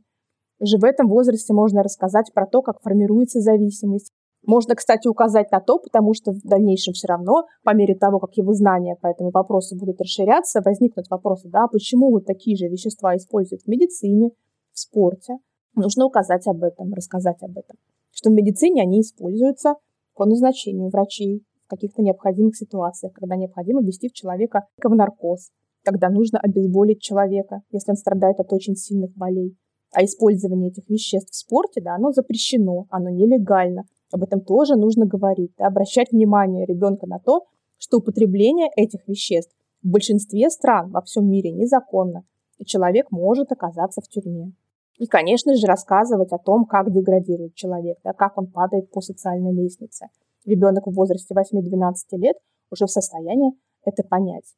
Уже 0.60 0.78
в 0.78 0.84
этом 0.84 1.08
возрасте 1.08 1.54
можно 1.54 1.84
рассказать 1.84 2.32
про 2.34 2.46
то, 2.46 2.62
как 2.62 2.82
формируется 2.82 3.42
зависимость. 3.42 4.12
Можно, 4.46 4.76
кстати, 4.76 5.08
указать 5.08 5.52
на 5.52 5.60
то, 5.60 5.78
потому 5.78 6.14
что 6.14 6.32
в 6.32 6.42
дальнейшем 6.44 6.94
все 6.94 7.08
равно, 7.08 7.46
по 7.64 7.76
мере 7.76 7.96
того, 7.96 8.20
как 8.20 8.36
его 8.38 8.54
знания 8.54 8.96
по 9.00 9.08
этому 9.08 9.30
вопросу 9.32 9.78
будут 9.78 10.02
расширяться, 10.02 10.62
возникнут 10.64 11.10
вопросы, 11.10 11.48
да, 11.50 11.68
почему 11.68 12.12
вот 12.12 12.26
такие 12.26 12.58
же 12.58 12.68
вещества 12.68 13.16
используют 13.16 13.64
в 13.64 13.68
медицине, 13.68 14.32
в 14.74 14.80
спорте. 14.80 15.38
Нужно 15.76 16.06
указать 16.06 16.48
об 16.48 16.64
этом, 16.64 16.94
рассказать 16.94 17.42
об 17.42 17.52
этом. 17.52 17.78
Что 18.12 18.30
в 18.30 18.34
медицине 18.34 18.82
они 18.82 19.02
используются 19.02 19.76
по 20.16 20.26
назначению 20.26 20.90
врачей 20.90 21.44
в 21.66 21.70
каких-то 21.70 22.02
необходимых 22.02 22.56
ситуациях, 22.56 23.14
когда 23.14 23.36
необходимо 23.36 23.82
ввести 23.82 24.10
в 24.10 24.14
человека 24.14 24.68
в 24.84 24.94
наркоз, 24.94 25.50
когда 25.84 26.10
нужно 26.10 26.40
обезболить 26.40 27.02
человека, 27.02 27.62
если 27.72 27.92
он 27.92 27.98
страдает 27.98 28.40
от 28.40 28.52
очень 28.52 28.76
сильных 28.76 29.12
болей. 29.16 29.56
А 29.94 30.04
использование 30.04 30.70
этих 30.70 30.90
веществ 30.90 31.32
в 31.32 31.36
спорте, 31.36 31.82
да, 31.82 31.96
оно 31.96 32.12
запрещено, 32.12 32.86
оно 32.90 33.10
нелегально. 33.10 33.84
Об 34.12 34.24
этом 34.24 34.42
тоже 34.42 34.76
нужно 34.76 35.06
говорить, 35.06 35.52
да, 35.58 35.68
обращать 35.68 36.12
внимание 36.12 36.66
ребенка 36.66 37.08
на 37.08 37.20
то, 37.20 37.46
что 37.78 37.98
употребление 37.98 38.70
этих 38.76 39.08
веществ 39.08 39.56
в 39.82 39.90
большинстве 39.90 40.50
стран 40.50 40.92
во 40.92 41.02
всем 41.02 41.30
мире 41.30 41.52
незаконно, 41.52 42.24
и 42.58 42.66
человек 42.66 43.08
может 43.10 43.52
оказаться 43.52 44.02
в 44.02 44.08
тюрьме. 44.08 44.54
И, 44.98 45.08
конечно 45.08 45.56
же, 45.56 45.66
рассказывать 45.66 46.32
о 46.32 46.38
том, 46.38 46.66
как 46.66 46.92
деградирует 46.92 47.56
человек, 47.56 47.98
да, 48.04 48.14
как 48.14 48.38
он 48.38 48.48
падает 48.48 48.92
по 48.92 49.02
социальной 49.02 49.54
лестнице. 49.54 50.08
Ребенок 50.46 50.88
в 50.88 50.94
возрасте 50.94 51.34
8-12 51.34 51.94
лет 52.18 52.38
уже 52.70 52.86
в 52.86 52.92
состоянии 52.92 53.54
это 53.84 54.04
понять 54.04 54.54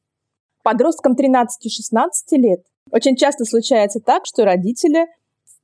подросткам 0.63 1.13
13-16 1.13 2.08
лет 2.38 2.62
очень 2.91 3.15
часто 3.15 3.46
случается 3.46 4.00
так, 4.00 4.24
что 4.26 4.46
родители 4.46 5.08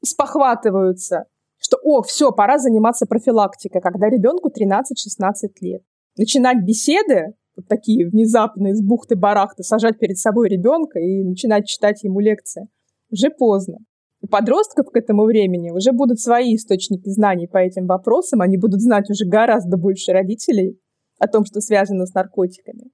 спохватываются, 0.03 1.25
что 1.57 1.77
«О, 1.83 2.01
все, 2.03 2.31
пора 2.31 2.57
заниматься 2.59 3.05
профилактикой», 3.05 3.81
когда 3.81 4.09
ребенку 4.09 4.49
13-16 4.49 5.49
лет. 5.61 5.81
Начинать 6.17 6.63
беседы, 6.63 7.33
вот 7.55 7.67
такие 7.67 8.07
внезапные, 8.07 8.75
с 8.75 8.81
бухты-барахты, 8.81 9.63
сажать 9.63 9.99
перед 9.99 10.17
собой 10.17 10.49
ребенка 10.49 10.99
и 10.99 11.23
начинать 11.23 11.67
читать 11.67 12.03
ему 12.03 12.19
лекции, 12.19 12.67
уже 13.11 13.29
поздно. 13.29 13.79
У 14.21 14.27
подростков 14.27 14.87
к 14.91 14.97
этому 14.97 15.23
времени 15.23 15.71
уже 15.71 15.91
будут 15.91 16.19
свои 16.19 16.55
источники 16.55 17.09
знаний 17.09 17.47
по 17.47 17.57
этим 17.57 17.87
вопросам, 17.87 18.41
они 18.41 18.57
будут 18.57 18.81
знать 18.81 19.09
уже 19.09 19.25
гораздо 19.25 19.77
больше 19.77 20.11
родителей 20.11 20.77
о 21.19 21.27
том, 21.27 21.45
что 21.45 21.61
связано 21.61 22.05
с 22.05 22.13
наркотиками. 22.13 22.91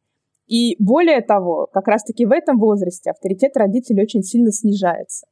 И 0.48 0.76
более 0.78 1.22
того, 1.22 1.68
как 1.74 1.88
раз-таки 1.88 2.26
в 2.26 2.32
этом 2.32 2.60
возрасте 2.60 3.10
авторитет 3.10 3.58
родителей 3.58 4.04
очень 4.04 4.22
сильно 4.22 4.52
снижается. 4.52 5.26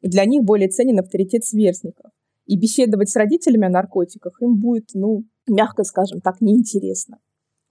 И 0.00 0.08
для 0.08 0.24
них 0.24 0.44
более 0.44 0.68
ценен 0.68 1.00
авторитет 1.00 1.44
сверстников. 1.44 2.12
И 2.46 2.56
беседовать 2.56 3.10
с 3.10 3.16
родителями 3.16 3.66
о 3.66 3.70
наркотиках 3.70 4.40
им 4.40 4.60
будет, 4.60 4.90
ну, 4.94 5.24
мягко 5.48 5.82
скажем 5.82 6.20
так, 6.20 6.40
неинтересно. 6.40 7.18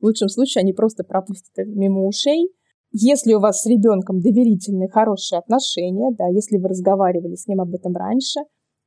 В 0.01 0.05
лучшем 0.05 0.27
случае 0.27 0.61
они 0.61 0.73
просто 0.73 1.05
пропустят 1.05 1.53
это 1.55 1.69
мимо 1.69 2.05
ушей. 2.05 2.49
Если 2.97 3.33
у 3.33 3.41
вас 3.41 3.61
с 3.61 3.65
ребенком 3.65 4.21
доверительные, 4.21 4.87
хорошие 4.87 5.39
отношения, 5.39 6.15
да, 6.17 6.27
если 6.29 6.57
вы 6.57 6.69
разговаривали 6.69 7.35
с 7.35 7.45
ним 7.45 7.59
об 7.59 7.75
этом 7.75 7.93
раньше, 7.93 8.39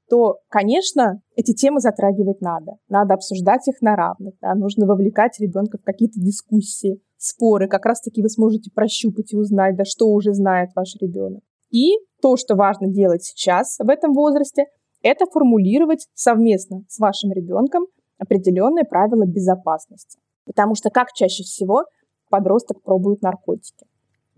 то, 0.09 0.39
конечно, 0.49 1.21
эти 1.37 1.53
темы 1.53 1.81
затрагивать 1.81 2.41
надо. 2.41 2.79
Надо 2.89 3.13
обсуждать 3.13 3.69
их 3.69 3.83
на 3.83 3.97
равных. 3.97 4.33
Да, 4.41 4.55
нужно 4.55 4.87
вовлекать 4.87 5.39
ребенка 5.39 5.77
в 5.77 5.85
какие-то 5.85 6.19
дискуссии, 6.19 7.03
споры, 7.19 7.69
как 7.69 7.85
раз-таки 7.85 8.23
вы 8.23 8.31
сможете 8.31 8.71
прощупать 8.75 9.35
и 9.35 9.37
узнать, 9.37 9.77
да 9.77 9.85
что 9.85 10.07
уже 10.07 10.33
знает 10.33 10.71
ваш 10.75 10.95
ребенок. 11.03 11.43
И 11.71 11.91
то, 12.23 12.39
что 12.39 12.55
важно 12.55 12.87
делать 12.87 13.25
сейчас 13.25 13.77
в 13.79 13.91
этом 13.91 14.15
возрасте, 14.15 14.65
это 15.03 15.27
формулировать 15.27 16.07
совместно 16.15 16.81
с 16.89 16.99
вашим 16.99 17.31
ребенком 17.33 17.85
определенные 18.17 18.87
правила 18.87 19.27
безопасности. 19.27 20.19
Потому 20.47 20.75
что 20.77 20.89
как 20.89 21.13
чаще 21.13 21.43
всего 21.43 21.85
подросток 22.31 22.83
пробует 22.83 23.21
наркотики. 23.21 23.85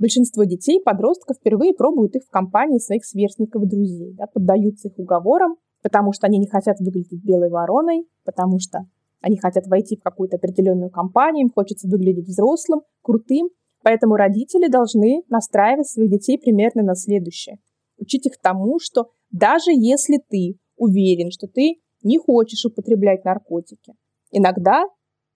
Большинство 0.01 0.45
детей, 0.45 0.81
подростков 0.83 1.37
впервые 1.37 1.75
пробуют 1.75 2.17
их 2.17 2.25
в 2.25 2.31
компании 2.31 2.79
своих 2.79 3.05
сверстников 3.05 3.63
и 3.63 3.67
друзей, 3.67 4.15
да, 4.15 4.27
поддаются 4.27 4.89
их 4.89 4.99
уговорам, 4.99 5.57
потому 5.83 6.15
что 6.15 6.27
они 6.27 6.39
не 6.39 6.49
хотят 6.49 6.81
выглядеть 6.81 7.23
белой 7.23 7.51
вороной, 7.51 8.07
потому 8.25 8.59
что 8.59 8.87
они 9.21 9.37
хотят 9.37 9.67
войти 9.67 9.99
в 9.99 10.03
какую-то 10.03 10.37
определенную 10.37 10.91
компанию, 10.91 11.45
им 11.47 11.53
хочется 11.55 11.87
выглядеть 11.87 12.27
взрослым, 12.27 12.81
крутым. 13.03 13.51
Поэтому 13.83 14.17
родители 14.17 14.69
должны 14.69 15.23
настраивать 15.29 15.89
своих 15.89 16.11
детей 16.11 16.39
примерно 16.39 16.83
на 16.83 16.95
следующее. 16.95 17.59
Учить 17.99 18.25
их 18.25 18.39
тому, 18.43 18.79
что 18.81 19.11
даже 19.31 19.71
если 19.71 20.19
ты 20.31 20.57
уверен, 20.77 21.31
что 21.31 21.47
ты 21.47 21.75
не 22.03 22.17
хочешь 22.17 22.64
употреблять 22.64 23.27
наркотики, 23.27 23.93
иногда 24.31 24.85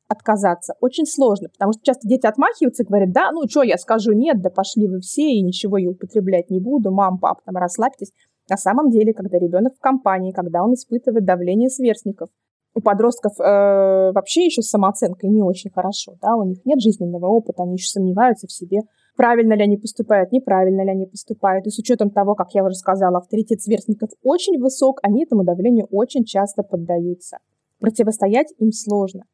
отказаться 0.09 0.75
очень 0.81 1.07
сложно, 1.07 1.49
потому 1.49 1.73
что 1.73 1.83
часто 1.83 2.07
дети 2.07 2.27
отмахиваются 2.27 2.83
и 2.83 2.87
говорят, 2.87 3.13
да, 3.13 3.31
ну 3.33 3.49
что, 3.49 3.63
я 3.63 3.79
скажу 3.79 4.13
нет, 4.13 4.41
да 4.43 4.51
пошли 4.51 4.87
вы 4.87 5.01
все, 5.01 5.33
и 5.33 5.43
ничего 5.43 5.79
я 5.79 5.91
употреблять 5.91 6.51
не 6.51 6.61
буду, 6.61 6.91
мам, 6.91 7.19
пап, 7.19 7.43
там 7.45 7.57
расслабьтесь. 7.57 8.13
На 8.49 8.57
самом 8.57 8.91
деле, 8.91 9.15
когда 9.15 9.39
ребенок 9.39 9.75
в 9.77 9.81
компании, 9.81 10.33
когда 10.33 10.63
он 10.63 10.75
испытывает 10.75 11.25
давление 11.25 11.71
сверстников, 11.71 12.29
у 12.75 12.81
подростков 12.81 13.33
э, 13.39 14.13
вообще 14.13 14.45
еще 14.45 14.61
с 14.61 14.69
самооценкой 14.69 15.31
не 15.31 15.43
очень 15.43 15.71
хорошо, 15.71 16.17
да, 16.21 16.35
у 16.35 16.45
них 16.45 16.59
нет 16.65 16.81
жизненного 16.81 17.27
опыта, 17.27 17.63
они 17.63 17.75
еще 17.75 17.89
сомневаются 17.89 18.47
в 18.47 18.53
себе, 18.53 18.81
правильно 19.17 19.55
ли 19.55 19.63
они 19.63 19.77
поступают, 19.77 20.33
неправильно 20.33 20.83
ли 20.83 20.91
они 20.91 21.07
поступают. 21.07 21.67
И 21.67 21.71
с 21.71 21.79
учетом 21.79 22.11
того, 22.11 22.35
как 22.35 22.53
я 22.53 22.65
уже 22.65 22.75
сказала, 22.75 23.19
авторитет 23.19 23.63
сверстников 23.63 24.11
очень 24.23 24.61
высок, 24.61 24.99
они 25.03 25.23
этому 25.23 25.45
давлению 25.45 25.87
очень 25.91 26.25
часто 26.25 26.63
поддаются. 26.63 27.39
Противостоять 27.79 28.53
им 28.59 28.73
сложно. 28.73 29.25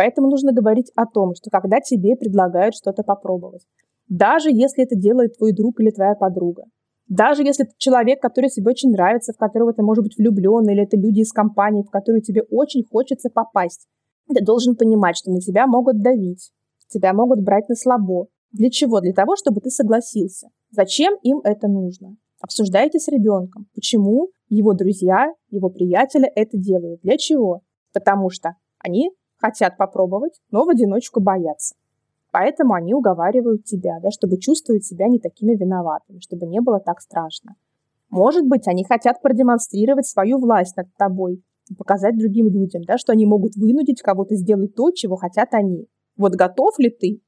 Поэтому 0.00 0.30
нужно 0.30 0.54
говорить 0.54 0.90
о 0.96 1.04
том, 1.04 1.34
что 1.34 1.50
когда 1.50 1.78
тебе 1.80 2.16
предлагают 2.16 2.74
что-то 2.74 3.02
попробовать, 3.02 3.66
даже 4.08 4.48
если 4.50 4.84
это 4.84 4.96
делает 4.96 5.36
твой 5.36 5.52
друг 5.52 5.78
или 5.78 5.90
твоя 5.90 6.14
подруга, 6.14 6.62
Даже 7.06 7.42
если 7.42 7.66
это 7.66 7.74
человек, 7.76 8.22
который 8.22 8.48
тебе 8.48 8.70
очень 8.70 8.92
нравится, 8.92 9.34
в 9.34 9.36
которого 9.36 9.74
ты, 9.74 9.82
может 9.82 10.02
быть, 10.02 10.16
влюблен, 10.16 10.66
или 10.70 10.84
это 10.84 10.96
люди 10.96 11.20
из 11.20 11.32
компании, 11.32 11.82
в 11.82 11.90
которую 11.90 12.22
тебе 12.22 12.40
очень 12.50 12.82
хочется 12.90 13.28
попасть, 13.28 13.88
ты 14.34 14.42
должен 14.42 14.74
понимать, 14.74 15.18
что 15.18 15.30
на 15.30 15.40
тебя 15.40 15.66
могут 15.66 16.00
давить, 16.00 16.50
тебя 16.88 17.12
могут 17.12 17.42
брать 17.42 17.68
на 17.68 17.74
слабо. 17.74 18.28
Для 18.52 18.70
чего? 18.70 19.00
Для 19.00 19.12
того, 19.12 19.36
чтобы 19.36 19.60
ты 19.60 19.68
согласился. 19.68 20.48
Зачем 20.70 21.12
им 21.22 21.40
это 21.44 21.68
нужно? 21.68 22.16
Обсуждайте 22.40 22.98
с 22.98 23.08
ребенком, 23.08 23.66
почему 23.74 24.30
его 24.48 24.72
друзья, 24.72 25.30
его 25.50 25.68
приятели 25.68 26.26
это 26.34 26.56
делают. 26.56 27.02
Для 27.02 27.18
чего? 27.18 27.60
Потому 27.92 28.30
что 28.30 28.54
они 28.78 29.10
хотят 29.40 29.76
попробовать, 29.76 30.40
но 30.50 30.64
в 30.64 30.68
одиночку 30.68 31.20
боятся. 31.20 31.74
Поэтому 32.30 32.74
они 32.74 32.94
уговаривают 32.94 33.64
тебя, 33.64 33.98
да, 34.00 34.10
чтобы 34.10 34.38
чувствовать 34.38 34.84
себя 34.84 35.08
не 35.08 35.18
такими 35.18 35.56
виноватыми, 35.56 36.20
чтобы 36.20 36.46
не 36.46 36.60
было 36.60 36.78
так 36.78 37.00
страшно. 37.00 37.56
Может 38.08 38.46
быть, 38.46 38.68
они 38.68 38.84
хотят 38.84 39.20
продемонстрировать 39.20 40.06
свою 40.06 40.38
власть 40.38 40.76
над 40.76 40.86
тобой, 40.96 41.42
показать 41.76 42.18
другим 42.18 42.48
людям, 42.48 42.82
да, 42.82 42.98
что 42.98 43.12
они 43.12 43.26
могут 43.26 43.56
вынудить 43.56 44.02
кого-то 44.02 44.34
сделать 44.36 44.74
то, 44.74 44.90
чего 44.90 45.16
хотят 45.16 45.54
они. 45.54 45.86
Вот 46.16 46.34
готов 46.34 46.78
ли 46.78 46.90
ты 46.90 47.20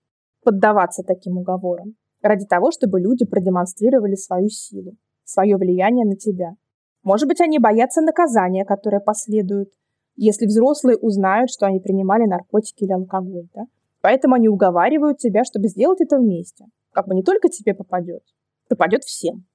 поддаваться 0.44 1.02
таким 1.02 1.38
уговорам 1.38 1.94
ради 2.20 2.46
того, 2.46 2.70
чтобы 2.70 3.00
люди 3.00 3.24
продемонстрировали 3.24 4.14
свою 4.14 4.48
силу, 4.48 4.96
свое 5.24 5.56
влияние 5.56 6.04
на 6.04 6.16
тебя? 6.16 6.54
Может 7.02 7.26
быть, 7.26 7.40
они 7.40 7.58
боятся 7.58 8.00
наказания, 8.00 8.64
которое 8.64 9.00
последует, 9.00 9.72
если 10.16 10.46
взрослые 10.46 10.96
узнают, 10.96 11.50
что 11.50 11.66
они 11.66 11.80
принимали 11.80 12.24
наркотики 12.26 12.84
или 12.84 12.92
алкоголь. 12.92 13.48
Да? 13.54 13.64
Поэтому 14.00 14.34
они 14.34 14.48
уговаривают 14.48 15.18
тебя, 15.18 15.44
чтобы 15.44 15.68
сделать 15.68 16.00
это 16.00 16.18
вместе. 16.18 16.66
Как 16.92 17.06
бы 17.06 17.14
не 17.14 17.22
только 17.22 17.48
тебе 17.48 17.74
попадет, 17.74 18.22
попадет 18.68 19.04
всем. 19.04 19.46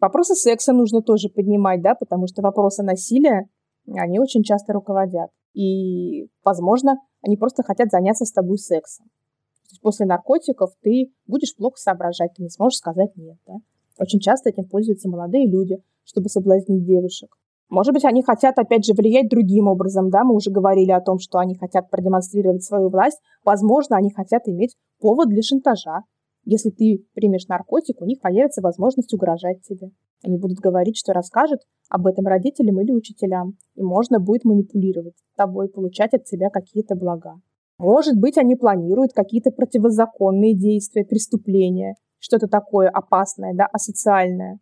Вопросы 0.00 0.34
секса 0.34 0.72
нужно 0.72 1.02
тоже 1.02 1.28
поднимать, 1.28 1.82
да, 1.82 1.94
потому 1.94 2.26
что 2.28 2.40
вопросы 2.40 2.82
насилия, 2.82 3.48
они 3.86 4.20
очень 4.20 4.44
часто 4.44 4.72
руководят. 4.72 5.30
И, 5.54 6.28
возможно, 6.44 6.98
они 7.22 7.36
просто 7.36 7.62
хотят 7.62 7.90
заняться 7.90 8.24
с 8.24 8.32
тобой 8.32 8.58
сексом. 8.58 9.06
То 9.06 9.72
есть 9.72 9.82
после 9.82 10.06
наркотиков 10.06 10.70
ты 10.82 11.12
будешь 11.26 11.54
плохо 11.56 11.76
соображать, 11.78 12.32
ты 12.34 12.42
не 12.42 12.48
сможешь 12.48 12.78
сказать 12.78 13.16
«нет». 13.16 13.36
Да? 13.46 13.54
Очень 13.98 14.20
часто 14.20 14.50
этим 14.50 14.64
пользуются 14.66 15.08
молодые 15.08 15.46
люди, 15.46 15.82
чтобы 16.04 16.28
соблазнить 16.28 16.86
девушек. 16.86 17.36
Может 17.70 17.92
быть, 17.92 18.04
они 18.04 18.22
хотят, 18.22 18.58
опять 18.58 18.86
же, 18.86 18.94
влиять 18.94 19.28
другим 19.28 19.68
образом, 19.68 20.08
да, 20.08 20.24
мы 20.24 20.34
уже 20.34 20.50
говорили 20.50 20.90
о 20.90 21.02
том, 21.02 21.18
что 21.18 21.38
они 21.38 21.54
хотят 21.54 21.90
продемонстрировать 21.90 22.64
свою 22.64 22.88
власть. 22.88 23.20
Возможно, 23.44 23.96
они 23.96 24.10
хотят 24.10 24.48
иметь 24.48 24.74
повод 25.00 25.28
для 25.28 25.42
шантажа. 25.42 26.04
Если 26.44 26.70
ты 26.70 27.04
примешь 27.14 27.46
наркотик, 27.46 28.00
у 28.00 28.06
них 28.06 28.20
появится 28.20 28.62
возможность 28.62 29.12
угрожать 29.12 29.60
тебе. 29.62 29.90
Они 30.24 30.38
будут 30.38 30.58
говорить, 30.60 30.96
что 30.96 31.12
расскажут 31.12 31.60
об 31.90 32.06
этом 32.06 32.26
родителям 32.26 32.80
или 32.80 32.90
учителям, 32.90 33.58
и 33.74 33.82
можно 33.82 34.18
будет 34.18 34.44
манипулировать 34.44 35.14
тобой, 35.36 35.68
получать 35.68 36.14
от 36.14 36.24
тебя 36.24 36.48
какие-то 36.48 36.96
блага. 36.96 37.34
Может 37.78 38.18
быть, 38.18 38.38
они 38.38 38.56
планируют 38.56 39.12
какие-то 39.12 39.50
противозаконные 39.50 40.54
действия, 40.54 41.04
преступления, 41.04 41.94
что-то 42.18 42.48
такое 42.48 42.88
опасное, 42.88 43.54
да, 43.54 43.66
асоциальное 43.66 44.58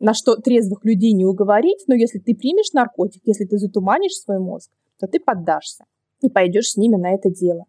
на 0.00 0.14
что 0.14 0.36
трезвых 0.36 0.84
людей 0.84 1.12
не 1.12 1.24
уговорить, 1.24 1.84
но 1.86 1.94
если 1.94 2.18
ты 2.18 2.34
примешь 2.34 2.72
наркотик, 2.72 3.22
если 3.26 3.44
ты 3.44 3.58
затуманишь 3.58 4.16
свой 4.16 4.38
мозг, 4.38 4.70
то 4.98 5.06
ты 5.06 5.20
поддашься 5.20 5.84
и 6.22 6.28
пойдешь 6.28 6.70
с 6.70 6.76
ними 6.76 6.96
на 6.96 7.14
это 7.14 7.30
дело. 7.30 7.64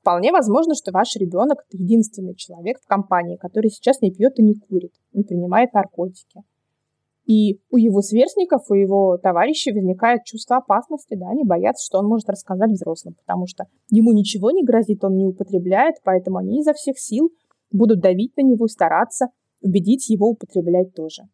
Вполне 0.00 0.30
возможно, 0.30 0.74
что 0.74 0.92
ваш 0.92 1.16
ребенок– 1.16 1.64
это 1.68 1.82
единственный 1.82 2.34
человек 2.34 2.78
в 2.80 2.86
компании, 2.86 3.36
который 3.36 3.70
сейчас 3.70 4.00
не 4.02 4.12
пьет 4.12 4.38
и 4.38 4.42
не 4.42 4.54
курит, 4.54 4.92
не 5.12 5.24
принимает 5.24 5.72
наркотики. 5.72 6.42
И 7.24 7.60
у 7.70 7.76
его 7.76 8.02
сверстников, 8.02 8.70
у 8.70 8.74
его 8.74 9.18
товарищей 9.18 9.72
возникает 9.72 10.22
чувство 10.24 10.58
опасности, 10.58 11.16
да, 11.16 11.28
они 11.28 11.42
боятся, 11.42 11.84
что 11.84 11.98
он 11.98 12.06
может 12.06 12.28
рассказать 12.28 12.70
взрослым, 12.70 13.14
потому 13.14 13.48
что 13.48 13.64
ему 13.90 14.12
ничего 14.12 14.52
не 14.52 14.62
грозит, 14.62 15.02
он 15.02 15.16
не 15.16 15.26
употребляет, 15.26 15.96
поэтому 16.04 16.38
они 16.38 16.60
изо 16.60 16.72
всех 16.72 17.00
сил 17.00 17.32
будут 17.72 17.98
давить 18.00 18.36
на 18.36 18.42
него, 18.42 18.68
стараться 18.68 19.26
убедить 19.60 20.08
его 20.08 20.28
употреблять 20.28 20.94
тоже. 20.94 21.24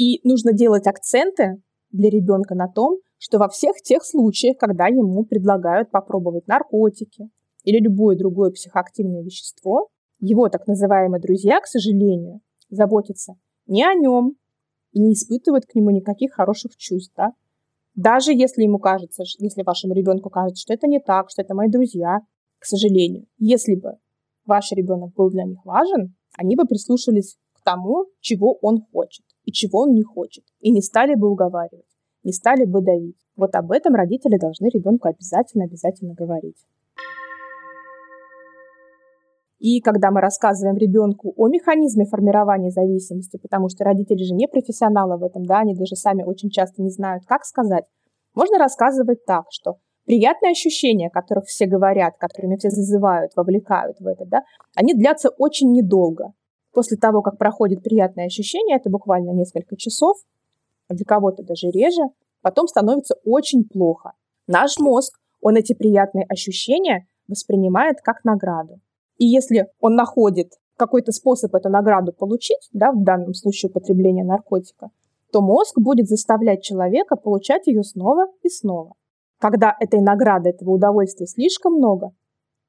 И 0.00 0.18
нужно 0.26 0.54
делать 0.54 0.86
акценты 0.86 1.62
для 1.90 2.08
ребенка 2.08 2.54
на 2.54 2.68
том, 2.68 3.00
что 3.18 3.36
во 3.36 3.50
всех 3.50 3.76
тех 3.82 4.02
случаях, 4.02 4.56
когда 4.56 4.86
ему 4.86 5.26
предлагают 5.26 5.90
попробовать 5.90 6.46
наркотики 6.46 7.28
или 7.64 7.80
любое 7.80 8.16
другое 8.16 8.50
психоактивное 8.50 9.22
вещество, 9.22 9.88
его 10.18 10.48
так 10.48 10.66
называемые 10.66 11.20
друзья, 11.20 11.60
к 11.60 11.66
сожалению, 11.66 12.40
заботятся 12.70 13.34
не 13.66 13.84
о 13.84 13.92
нем 13.92 14.36
и 14.92 15.00
не 15.00 15.12
испытывают 15.12 15.66
к 15.66 15.74
нему 15.74 15.90
никаких 15.90 16.32
хороших 16.32 16.78
чувств. 16.78 17.12
Да? 17.14 17.32
Даже 17.94 18.32
если 18.32 18.62
ему 18.62 18.78
кажется, 18.78 19.24
если 19.38 19.62
вашему 19.62 19.92
ребенку 19.92 20.30
кажется, 20.30 20.62
что 20.62 20.72
это 20.72 20.86
не 20.86 21.00
так, 21.00 21.28
что 21.28 21.42
это 21.42 21.54
мои 21.54 21.68
друзья, 21.68 22.20
к 22.58 22.64
сожалению, 22.64 23.26
если 23.36 23.74
бы 23.74 23.98
ваш 24.46 24.72
ребенок 24.72 25.12
был 25.12 25.28
для 25.28 25.44
них 25.44 25.62
важен, 25.66 26.14
они 26.38 26.56
бы 26.56 26.64
прислушались 26.64 27.36
к 27.52 27.62
тому, 27.62 28.06
чего 28.20 28.54
он 28.62 28.86
хочет 28.94 29.26
и 29.44 29.52
чего 29.52 29.80
он 29.80 29.92
не 29.92 30.02
хочет, 30.02 30.44
и 30.60 30.70
не 30.70 30.82
стали 30.82 31.14
бы 31.14 31.28
уговаривать, 31.30 31.86
не 32.22 32.32
стали 32.32 32.64
бы 32.64 32.82
давить. 32.82 33.16
Вот 33.36 33.54
об 33.54 33.72
этом 33.72 33.94
родители 33.94 34.36
должны 34.36 34.68
ребенку 34.68 35.08
обязательно-обязательно 35.08 36.14
говорить. 36.14 36.66
И 39.60 39.80
когда 39.82 40.10
мы 40.10 40.22
рассказываем 40.22 40.78
ребенку 40.78 41.34
о 41.36 41.48
механизме 41.48 42.06
формирования 42.06 42.70
зависимости, 42.70 43.36
потому 43.36 43.68
что 43.68 43.84
родители 43.84 44.24
же 44.24 44.34
не 44.34 44.48
профессионалы 44.48 45.18
в 45.18 45.22
этом, 45.22 45.44
да, 45.44 45.58
они 45.58 45.74
даже 45.74 45.96
сами 45.96 46.22
очень 46.22 46.48
часто 46.48 46.82
не 46.82 46.88
знают, 46.88 47.24
как 47.26 47.44
сказать, 47.44 47.84
можно 48.34 48.58
рассказывать 48.58 49.24
так, 49.26 49.44
что 49.50 49.76
приятные 50.06 50.52
ощущения, 50.52 51.08
о 51.08 51.10
которых 51.10 51.44
все 51.44 51.66
говорят, 51.66 52.14
которыми 52.18 52.56
все 52.56 52.70
зазывают, 52.70 53.32
вовлекают 53.36 54.00
в 54.00 54.06
это, 54.06 54.24
да, 54.24 54.42
они 54.74 54.94
длятся 54.94 55.28
очень 55.28 55.72
недолго. 55.72 56.32
После 56.72 56.96
того, 56.96 57.22
как 57.22 57.38
проходит 57.38 57.82
приятное 57.82 58.26
ощущение, 58.26 58.76
это 58.76 58.90
буквально 58.90 59.30
несколько 59.30 59.76
часов, 59.76 60.16
а 60.88 60.94
для 60.94 61.04
кого-то 61.04 61.42
даже 61.42 61.68
реже, 61.70 62.02
потом 62.42 62.68
становится 62.68 63.16
очень 63.24 63.64
плохо. 63.64 64.12
Наш 64.46 64.78
мозг, 64.78 65.18
он 65.40 65.56
эти 65.56 65.72
приятные 65.72 66.24
ощущения 66.28 67.06
воспринимает 67.28 68.00
как 68.02 68.24
награду. 68.24 68.80
И 69.16 69.26
если 69.26 69.68
он 69.80 69.94
находит 69.94 70.54
какой-то 70.76 71.12
способ 71.12 71.54
эту 71.54 71.68
награду 71.68 72.12
получить, 72.12 72.68
да, 72.72 72.92
в 72.92 73.02
данном 73.04 73.34
случае 73.34 73.70
употребление 73.70 74.24
наркотика, 74.24 74.90
то 75.32 75.42
мозг 75.42 75.78
будет 75.78 76.08
заставлять 76.08 76.62
человека 76.62 77.16
получать 77.16 77.66
ее 77.66 77.82
снова 77.82 78.26
и 78.42 78.48
снова. 78.48 78.94
Когда 79.38 79.74
этой 79.78 80.00
награды, 80.00 80.50
этого 80.50 80.70
удовольствия 80.70 81.26
слишком 81.26 81.74
много, 81.74 82.12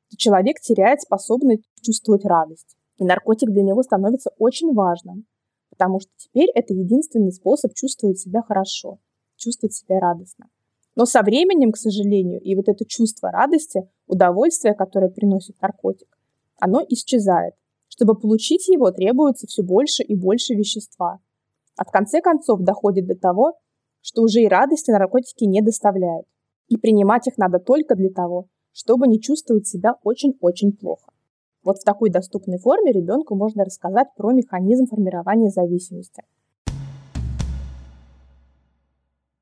то 0.10 0.18
человек 0.18 0.60
теряет 0.60 1.02
способность 1.02 1.64
чувствовать 1.82 2.26
радость. 2.26 2.78
И 3.02 3.04
наркотик 3.04 3.50
для 3.50 3.64
него 3.64 3.82
становится 3.82 4.30
очень 4.38 4.76
важным, 4.76 5.26
потому 5.72 6.00
что 6.00 6.12
теперь 6.18 6.52
это 6.54 6.76
единственный 6.76 7.32
способ 7.32 7.74
чувствовать 7.74 8.20
себя 8.20 8.44
хорошо, 8.44 9.00
чувствовать 9.38 9.74
себя 9.74 10.00
радостно. 10.00 10.50
Но 10.96 11.08
со 11.08 11.24
временем, 11.24 11.72
к 11.72 11.78
сожалению, 11.78 12.40
и 12.40 12.54
вот 12.54 12.70
это 12.70 12.86
чувство 12.86 13.32
радости, 13.32 13.90
удовольствия, 14.06 14.76
которое 14.76 15.10
приносит 15.10 15.60
наркотик, 15.60 16.16
оно 16.60 16.86
исчезает. 16.90 17.56
Чтобы 17.88 18.14
получить 18.14 18.68
его, 18.68 18.92
требуется 18.92 19.48
все 19.48 19.64
больше 19.64 20.04
и 20.04 20.14
больше 20.14 20.54
вещества. 20.54 21.22
А 21.78 21.86
в 21.86 21.90
конце 21.90 22.22
концов 22.22 22.60
доходит 22.60 23.08
до 23.08 23.16
того, 23.16 23.54
что 24.02 24.22
уже 24.22 24.42
и 24.42 24.48
радости 24.48 24.92
наркотики 24.92 25.46
не 25.46 25.64
доставляют. 25.64 26.28
И 26.68 26.78
принимать 26.78 27.26
их 27.26 27.40
надо 27.40 27.58
только 27.58 27.96
для 27.96 28.12
того, 28.12 28.46
чтобы 28.74 29.08
не 29.08 29.20
чувствовать 29.20 29.68
себя 29.68 29.96
очень-очень 30.04 30.74
плохо. 30.74 31.11
Вот 31.64 31.78
в 31.78 31.84
такой 31.84 32.10
доступной 32.10 32.58
форме 32.58 32.92
ребенку 32.92 33.36
можно 33.36 33.64
рассказать 33.64 34.08
про 34.16 34.32
механизм 34.32 34.88
формирования 34.88 35.50
зависимости. 35.50 36.24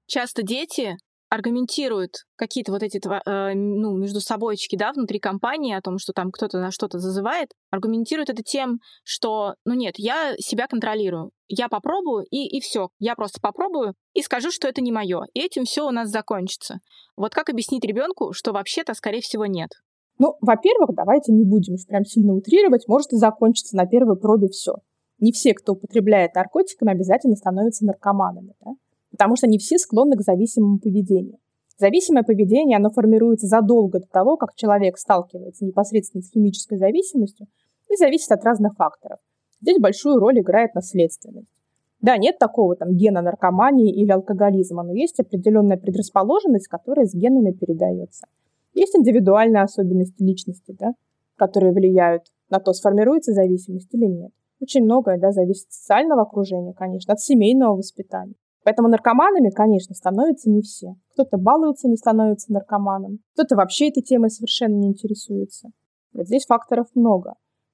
Часто 0.05 0.43
дети 0.43 0.97
аргументируют 1.29 2.25
какие-то 2.35 2.71
вот 2.71 2.81
эти 2.81 2.97
э, 2.97 3.53
ну, 3.53 3.95
между 3.95 4.19
собойчики 4.19 4.75
да, 4.75 4.91
внутри 4.91 5.19
компании 5.19 5.75
о 5.75 5.81
том, 5.81 5.99
что 5.99 6.11
там 6.11 6.31
кто-то 6.31 6.57
на 6.57 6.71
что-то 6.71 6.97
зазывает, 6.97 7.51
аргументируют 7.69 8.31
это 8.31 8.41
тем, 8.41 8.79
что, 9.03 9.53
ну 9.63 9.75
нет, 9.75 9.93
я 9.97 10.33
себя 10.39 10.65
контролирую, 10.67 11.29
я 11.47 11.69
попробую, 11.69 12.25
и, 12.31 12.47
и 12.47 12.59
все, 12.59 12.89
я 12.97 13.15
просто 13.15 13.39
попробую 13.39 13.93
и 14.13 14.23
скажу, 14.23 14.49
что 14.49 14.67
это 14.67 14.81
не 14.81 14.91
мое, 14.91 15.25
и 15.33 15.41
этим 15.41 15.65
все 15.65 15.87
у 15.87 15.91
нас 15.91 16.09
закончится. 16.09 16.79
Вот 17.15 17.35
как 17.35 17.49
объяснить 17.49 17.85
ребенку, 17.85 18.33
что 18.33 18.51
вообще-то, 18.51 18.95
скорее 18.95 19.21
всего, 19.21 19.45
нет? 19.45 19.69
Ну, 20.19 20.35
во-первых, 20.41 20.93
давайте 20.93 21.31
не 21.31 21.45
будем 21.45 21.75
уж 21.75 21.85
прям 21.87 22.03
сильно 22.03 22.33
утрировать, 22.33 22.87
может 22.87 23.13
и 23.13 23.15
закончиться 23.15 23.77
на 23.77 23.85
первой 23.85 24.17
пробе 24.17 24.49
все. 24.49 24.75
Не 25.19 25.31
все, 25.31 25.53
кто 25.53 25.73
употребляет 25.73 26.35
наркотиками, 26.35 26.91
обязательно 26.91 27.35
становятся 27.35 27.85
наркоманами, 27.85 28.53
да? 28.63 28.71
потому 29.11 29.37
что 29.37 29.47
не 29.47 29.57
все 29.57 29.77
склонны 29.77 30.17
к 30.17 30.21
зависимому 30.21 30.79
поведению. 30.79 31.37
Зависимое 31.77 32.23
поведение, 32.23 32.77
оно 32.77 32.89
формируется 32.89 33.47
задолго 33.47 33.99
до 33.99 34.07
того, 34.07 34.35
как 34.35 34.53
человек 34.55 34.97
сталкивается 34.97 35.63
непосредственно 35.63 36.21
с 36.21 36.31
химической 36.31 36.77
зависимостью 36.77 37.47
и 37.89 37.95
зависит 37.95 38.31
от 38.31 38.43
разных 38.43 38.75
факторов. 38.75 39.19
Здесь 39.61 39.79
большую 39.79 40.19
роль 40.19 40.39
играет 40.39 40.75
наследственность. 40.75 41.47
Да, 42.01 42.17
нет 42.17 42.37
такого 42.37 42.75
там 42.75 42.95
гена 42.95 43.21
наркомании 43.21 43.93
или 43.93 44.11
алкоголизма, 44.11 44.83
но 44.83 44.93
есть 44.93 45.19
определенная 45.19 45.77
предрасположенность, 45.77 46.67
которая 46.67 47.05
с 47.05 47.13
генами 47.13 47.51
передается. 47.51 48.27
Есть 48.79 48.95
индивидуальные 48.95 49.63
особенности 49.63 50.23
личности, 50.23 50.73
да, 50.79 50.93
которые 51.35 51.73
влияют 51.73 52.23
на 52.49 52.61
то, 52.61 52.71
сформируется 52.71 53.33
зависимость 53.33 53.93
или 53.93 54.05
нет. 54.05 54.31
Очень 54.61 54.85
многое 54.85 55.19
да, 55.19 55.33
зависит 55.33 55.67
от 55.67 55.73
социального 55.73 56.21
окружения, 56.21 56.73
конечно, 56.73 57.11
от 57.11 57.19
семейного 57.19 57.75
воспитания. 57.75 58.35
Поэтому 58.63 58.87
наркоманами, 58.87 59.49
конечно, 59.49 59.93
становятся 59.93 60.49
не 60.49 60.61
все. 60.61 60.95
Кто-то 61.11 61.37
балуется, 61.37 61.89
не 61.89 61.97
становится 61.97 62.53
наркоманом. 62.53 63.19
Кто-то 63.33 63.57
вообще 63.57 63.89
этой 63.89 64.01
темой 64.01 64.29
совершенно 64.29 64.75
не 64.75 64.87
интересуется. 64.87 65.71
Вот 66.13 66.27
здесь 66.27 66.45
факторов 66.45 66.87
много. 66.95 67.33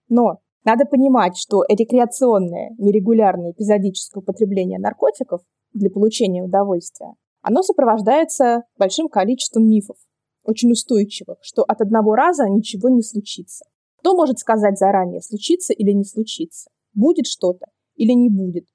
Но 0.09 0.39
надо 0.63 0.85
понимать, 0.85 1.37
что 1.37 1.63
рекреационное, 1.69 2.71
нерегулярное, 2.79 3.51
эпизодическое 3.51 4.21
употребление 4.23 4.79
наркотиков 4.79 5.41
для 5.71 5.91
получения 5.91 6.41
удовольствия, 6.41 7.13
оно 7.43 7.61
сопровождается 7.61 8.63
большим 8.79 9.07
количеством 9.07 9.67
мифов, 9.69 9.97
очень 10.45 10.71
устойчивых, 10.71 11.37
что 11.41 11.63
от 11.63 11.81
одного 11.81 12.15
раза 12.15 12.47
ничего 12.49 12.89
не 12.89 13.01
случится. 13.01 13.65
Кто 13.97 14.15
может 14.15 14.39
сказать 14.39 14.77
заранее, 14.77 15.21
случится 15.21 15.73
или 15.73 15.91
не 15.91 16.03
случится? 16.03 16.69
Будет 16.93 17.27
что-то 17.27 17.65
или 17.95 18.11
не 18.11 18.29
будет? 18.29 18.65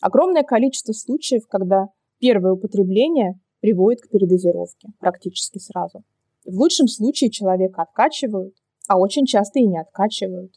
Огромное 0.00 0.42
количество 0.42 0.92
случаев, 0.92 1.46
когда 1.46 1.88
первое 2.18 2.52
употребление 2.52 3.38
приводит 3.60 4.02
к 4.02 4.10
передозировке 4.10 4.88
практически 4.98 5.58
сразу. 5.58 6.02
В 6.44 6.58
лучшем 6.58 6.88
случае 6.88 7.30
человека 7.30 7.82
откачивают, 7.82 8.54
а 8.88 8.98
очень 8.98 9.24
часто 9.24 9.60
и 9.60 9.66
не 9.66 9.80
откачивают. 9.80 10.52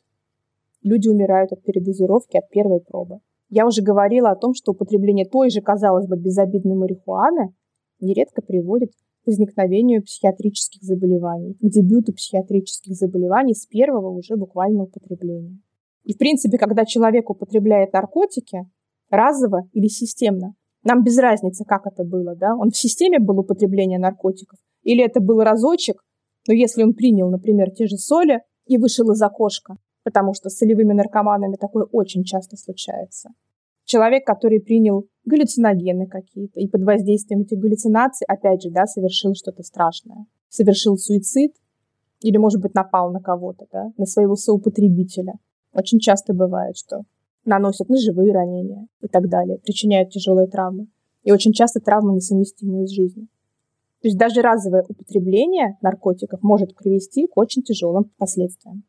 Люди 0.84 1.08
умирают 1.08 1.52
от 1.54 1.64
передозировки 1.64 2.38
от 2.38 2.50
первой 2.50 2.82
пробы. 2.82 3.20
Я 3.50 3.66
уже 3.66 3.82
говорила 3.82 4.32
о 4.32 4.36
том, 4.36 4.54
что 4.54 4.74
употребление 4.74 5.26
той 5.26 5.50
же, 5.50 5.62
казалось 5.62 6.08
бы, 6.08 6.18
безобидной 6.18 6.76
марихуаны 6.76 7.54
нередко 8.02 8.42
приводит 8.42 8.92
возникновению 9.28 10.04
психиатрических 10.04 10.82
заболеваний, 10.82 11.56
к 11.62 11.70
дебюту 11.70 12.14
психиатрических 12.14 12.96
заболеваний 12.96 13.54
с 13.54 13.66
первого 13.66 14.10
уже 14.10 14.36
буквально 14.36 14.84
употребления. 14.84 15.60
И, 16.04 16.14
в 16.14 16.18
принципе, 16.18 16.58
когда 16.58 16.86
человек 16.86 17.30
употребляет 17.30 17.94
наркотики, 17.94 18.66
разово 19.10 19.70
или 19.74 19.88
системно, 19.88 20.56
нам 20.84 21.04
без 21.04 21.18
разницы, 21.18 21.66
как 21.66 21.86
это 21.86 22.04
было, 22.04 22.36
да, 22.36 22.56
он 22.56 22.72
в 22.72 22.78
системе 22.78 23.20
был 23.20 23.40
употребление 23.40 24.00
наркотиков, 24.00 24.58
или 24.84 25.04
это 25.04 25.20
был 25.20 25.42
разочек, 25.42 26.02
но 26.48 26.54
если 26.54 26.84
он 26.84 26.94
принял, 26.94 27.30
например, 27.30 27.72
те 27.72 27.88
же 27.88 27.98
соли 27.98 28.42
и 28.66 28.78
вышел 28.78 29.12
из 29.12 29.22
окошка, 29.22 29.76
потому 30.04 30.34
что 30.34 30.50
с 30.50 30.56
солевыми 30.56 30.94
наркоманами 30.94 31.58
такое 31.58 31.84
очень 31.84 32.24
часто 32.24 32.56
случается. 32.56 33.32
Человек, 33.84 34.26
который 34.26 34.62
принял 34.62 35.08
галлюциногены 35.28 36.08
какие-то, 36.08 36.60
и 36.60 36.68
под 36.68 36.84
воздействием 36.84 37.42
этих 37.42 37.60
галлюцинаций, 37.60 38.26
опять 38.28 38.64
же, 38.64 38.70
да, 38.70 38.86
совершил 38.86 39.34
что-то 39.36 39.64
страшное. 39.64 40.26
Совершил 40.50 40.98
суицид, 40.98 41.54
или, 42.22 42.38
может 42.38 42.62
быть, 42.62 42.74
напал 42.74 43.12
на 43.12 43.20
кого-то, 43.20 43.68
да, 43.72 43.92
на 43.98 44.06
своего 44.06 44.36
соупотребителя. 44.36 45.34
Очень 45.74 46.00
часто 46.00 46.34
бывает, 46.34 46.76
что 46.78 47.04
наносят 47.46 47.90
ножевые 47.90 48.34
ранения 48.34 48.88
и 49.02 49.08
так 49.08 49.30
далее, 49.30 49.60
причиняют 49.60 50.10
тяжелые 50.10 50.48
травмы. 50.48 50.88
И 51.24 51.32
очень 51.32 51.54
часто 51.54 51.80
травмы 51.80 52.16
несовместимые 52.16 52.88
с 52.88 52.92
жизнью. 52.92 53.28
То 54.02 54.08
есть 54.08 54.18
даже 54.18 54.42
разовое 54.42 54.86
употребление 54.88 55.78
наркотиков 55.82 56.42
может 56.42 56.76
привести 56.76 57.28
к 57.28 57.38
очень 57.38 57.64
тяжелым 57.64 58.12
последствиям. 58.18 58.84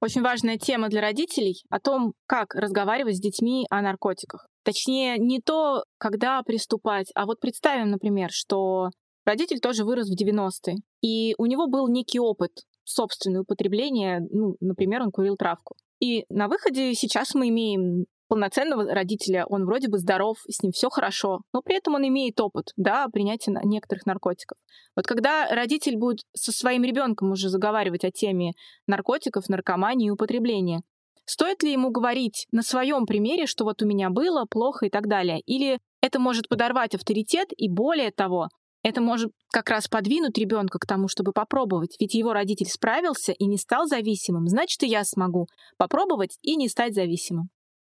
Очень 0.00 0.22
важная 0.22 0.56
тема 0.56 0.88
для 0.88 1.02
родителей 1.02 1.62
о 1.68 1.78
том, 1.78 2.14
как 2.26 2.54
разговаривать 2.54 3.16
с 3.16 3.20
детьми 3.20 3.66
о 3.68 3.82
наркотиках. 3.82 4.46
Точнее, 4.64 5.18
не 5.18 5.40
то, 5.40 5.84
когда 5.98 6.42
приступать, 6.42 7.10
а 7.14 7.26
вот 7.26 7.40
представим, 7.40 7.90
например, 7.90 8.30
что 8.30 8.88
родитель 9.26 9.60
тоже 9.60 9.84
вырос 9.84 10.08
в 10.08 10.18
90-е, 10.18 10.76
и 11.02 11.34
у 11.36 11.44
него 11.44 11.66
был 11.66 11.88
некий 11.88 12.18
опыт 12.18 12.50
собственное 12.84 13.42
употребления, 13.42 14.26
ну, 14.30 14.56
например, 14.60 15.02
он 15.02 15.10
курил 15.10 15.36
травку. 15.36 15.76
И 16.00 16.24
на 16.30 16.48
выходе 16.48 16.94
сейчас 16.94 17.34
мы 17.34 17.48
имеем 17.48 18.06
полноценного 18.30 18.94
родителя, 18.94 19.44
он 19.46 19.64
вроде 19.64 19.88
бы 19.88 19.98
здоров, 19.98 20.38
с 20.48 20.62
ним 20.62 20.70
все 20.70 20.88
хорошо, 20.88 21.40
но 21.52 21.62
при 21.62 21.76
этом 21.76 21.96
он 21.96 22.06
имеет 22.06 22.40
опыт, 22.40 22.72
да, 22.76 23.08
принятия 23.12 23.52
некоторых 23.64 24.06
наркотиков. 24.06 24.56
Вот 24.94 25.06
когда 25.08 25.48
родитель 25.48 25.96
будет 25.96 26.20
со 26.32 26.52
своим 26.52 26.84
ребенком 26.84 27.32
уже 27.32 27.48
заговаривать 27.48 28.04
о 28.04 28.12
теме 28.12 28.52
наркотиков, 28.86 29.48
наркомании 29.48 30.06
и 30.06 30.10
употребления, 30.10 30.82
стоит 31.24 31.64
ли 31.64 31.72
ему 31.72 31.90
говорить 31.90 32.46
на 32.52 32.62
своем 32.62 33.04
примере, 33.04 33.46
что 33.46 33.64
вот 33.64 33.82
у 33.82 33.86
меня 33.86 34.10
было 34.10 34.44
плохо 34.48 34.86
и 34.86 34.90
так 34.90 35.08
далее? 35.08 35.40
Или 35.40 35.80
это 36.00 36.20
может 36.20 36.48
подорвать 36.48 36.94
авторитет, 36.94 37.48
и 37.56 37.68
более 37.68 38.12
того, 38.12 38.46
это 38.84 39.00
может 39.00 39.32
как 39.52 39.70
раз 39.70 39.88
подвинуть 39.88 40.38
ребенка 40.38 40.78
к 40.78 40.86
тому, 40.86 41.08
чтобы 41.08 41.32
попробовать. 41.32 41.96
Ведь 41.98 42.14
его 42.14 42.32
родитель 42.32 42.68
справился 42.68 43.32
и 43.32 43.46
не 43.46 43.58
стал 43.58 43.86
зависимым, 43.86 44.46
значит, 44.46 44.84
и 44.84 44.86
я 44.86 45.02
смогу 45.02 45.48
попробовать 45.76 46.38
и 46.42 46.54
не 46.54 46.68
стать 46.68 46.94
зависимым. 46.94 47.50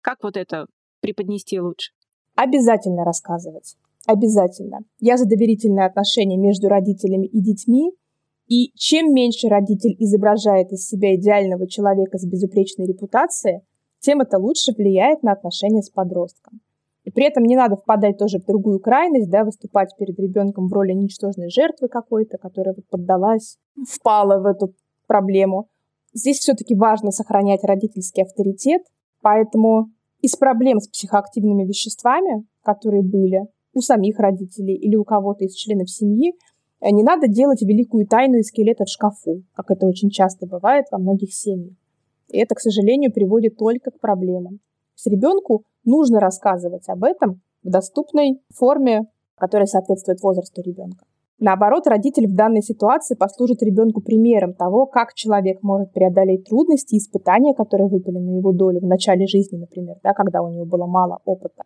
Как 0.04 0.18
вот 0.22 0.36
это 0.36 0.66
преподнести 1.00 1.58
лучше? 1.58 1.92
Обязательно 2.36 3.04
рассказывать. 3.04 3.76
Обязательно. 4.06 4.80
Я 5.00 5.16
за 5.16 5.24
доверительные 5.24 5.86
отношения 5.86 6.36
между 6.36 6.68
родителями 6.68 7.26
и 7.26 7.40
детьми. 7.40 7.90
И 8.46 8.70
чем 8.74 9.14
меньше 9.14 9.48
родитель 9.48 9.96
изображает 9.98 10.72
из 10.72 10.86
себя 10.86 11.14
идеального 11.14 11.66
человека 11.66 12.18
с 12.18 12.26
безупречной 12.26 12.86
репутацией, 12.86 13.60
тем 14.00 14.20
это 14.20 14.36
лучше 14.36 14.72
влияет 14.76 15.22
на 15.22 15.32
отношения 15.32 15.80
с 15.80 15.88
подростком. 15.88 16.60
И 17.04 17.10
при 17.10 17.24
этом 17.24 17.44
не 17.44 17.56
надо 17.56 17.76
впадать 17.76 18.18
тоже 18.18 18.40
в 18.40 18.44
другую 18.44 18.80
крайность, 18.80 19.30
да, 19.30 19.42
выступать 19.42 19.96
перед 19.98 20.18
ребенком 20.18 20.68
в 20.68 20.72
роли 20.74 20.92
ничтожной 20.92 21.48
жертвы 21.48 21.88
какой-то, 21.88 22.36
которая 22.36 22.74
вот 22.74 22.86
поддалась, 22.90 23.56
впала 23.88 24.38
в 24.38 24.44
эту 24.44 24.74
проблему. 25.06 25.70
Здесь 26.12 26.40
все-таки 26.40 26.74
важно 26.74 27.10
сохранять 27.10 27.64
родительский 27.64 28.22
авторитет, 28.22 28.82
поэтому 29.22 29.93
из 30.24 30.36
проблем 30.36 30.80
с 30.80 30.88
психоактивными 30.88 31.64
веществами, 31.64 32.46
которые 32.62 33.02
были 33.02 33.42
у 33.74 33.80
самих 33.80 34.18
родителей 34.18 34.74
или 34.74 34.96
у 34.96 35.04
кого-то 35.04 35.44
из 35.44 35.54
членов 35.54 35.90
семьи, 35.90 36.32
э, 36.80 36.90
не 36.90 37.02
надо 37.02 37.28
делать 37.28 37.60
великую 37.60 38.06
тайну 38.06 38.38
из 38.38 38.46
скелета 38.46 38.84
в 38.84 38.88
шкафу, 38.88 39.42
как 39.52 39.70
это 39.70 39.86
очень 39.86 40.08
часто 40.08 40.46
бывает 40.46 40.86
во 40.90 40.98
многих 40.98 41.34
семьях. 41.34 41.74
И 42.28 42.38
это, 42.38 42.54
к 42.54 42.60
сожалению, 42.60 43.12
приводит 43.12 43.58
только 43.58 43.90
к 43.90 44.00
проблемам. 44.00 44.60
С 44.94 45.06
ребенку 45.06 45.64
нужно 45.84 46.20
рассказывать 46.20 46.88
об 46.88 47.04
этом 47.04 47.42
в 47.62 47.68
доступной 47.68 48.40
форме, 48.54 49.02
которая 49.36 49.66
соответствует 49.66 50.22
возрасту 50.22 50.62
ребенка. 50.62 51.04
Наоборот, 51.40 51.86
родитель 51.86 52.28
в 52.28 52.34
данной 52.34 52.62
ситуации 52.62 53.16
послужит 53.16 53.62
ребенку 53.62 54.00
примером 54.00 54.54
того, 54.54 54.86
как 54.86 55.14
человек 55.14 55.62
может 55.62 55.92
преодолеть 55.92 56.44
трудности 56.44 56.94
и 56.94 56.98
испытания, 56.98 57.54
которые 57.54 57.88
выпали 57.88 58.18
на 58.18 58.36
его 58.36 58.52
долю 58.52 58.80
в 58.80 58.86
начале 58.86 59.26
жизни, 59.26 59.56
например, 59.56 59.96
да, 60.02 60.12
когда 60.12 60.42
у 60.42 60.48
него 60.48 60.64
было 60.64 60.86
мало 60.86 61.20
опыта. 61.24 61.64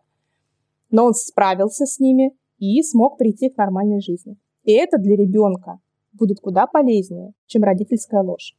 Но 0.89 1.05
он 1.05 1.13
справился 1.13 1.85
с 1.85 1.99
ними 1.99 2.31
и 2.57 2.81
смог 2.81 3.17
прийти 3.17 3.49
к 3.49 3.57
нормальной 3.57 4.01
жизни. 4.01 4.37
И 4.63 4.73
это 4.73 4.97
для 4.97 5.15
ребенка 5.15 5.79
будет 6.13 6.39
куда 6.39 6.65
полезнее, 6.65 7.33
чем 7.45 7.63
родительская 7.63 8.23
ложь. 8.23 8.55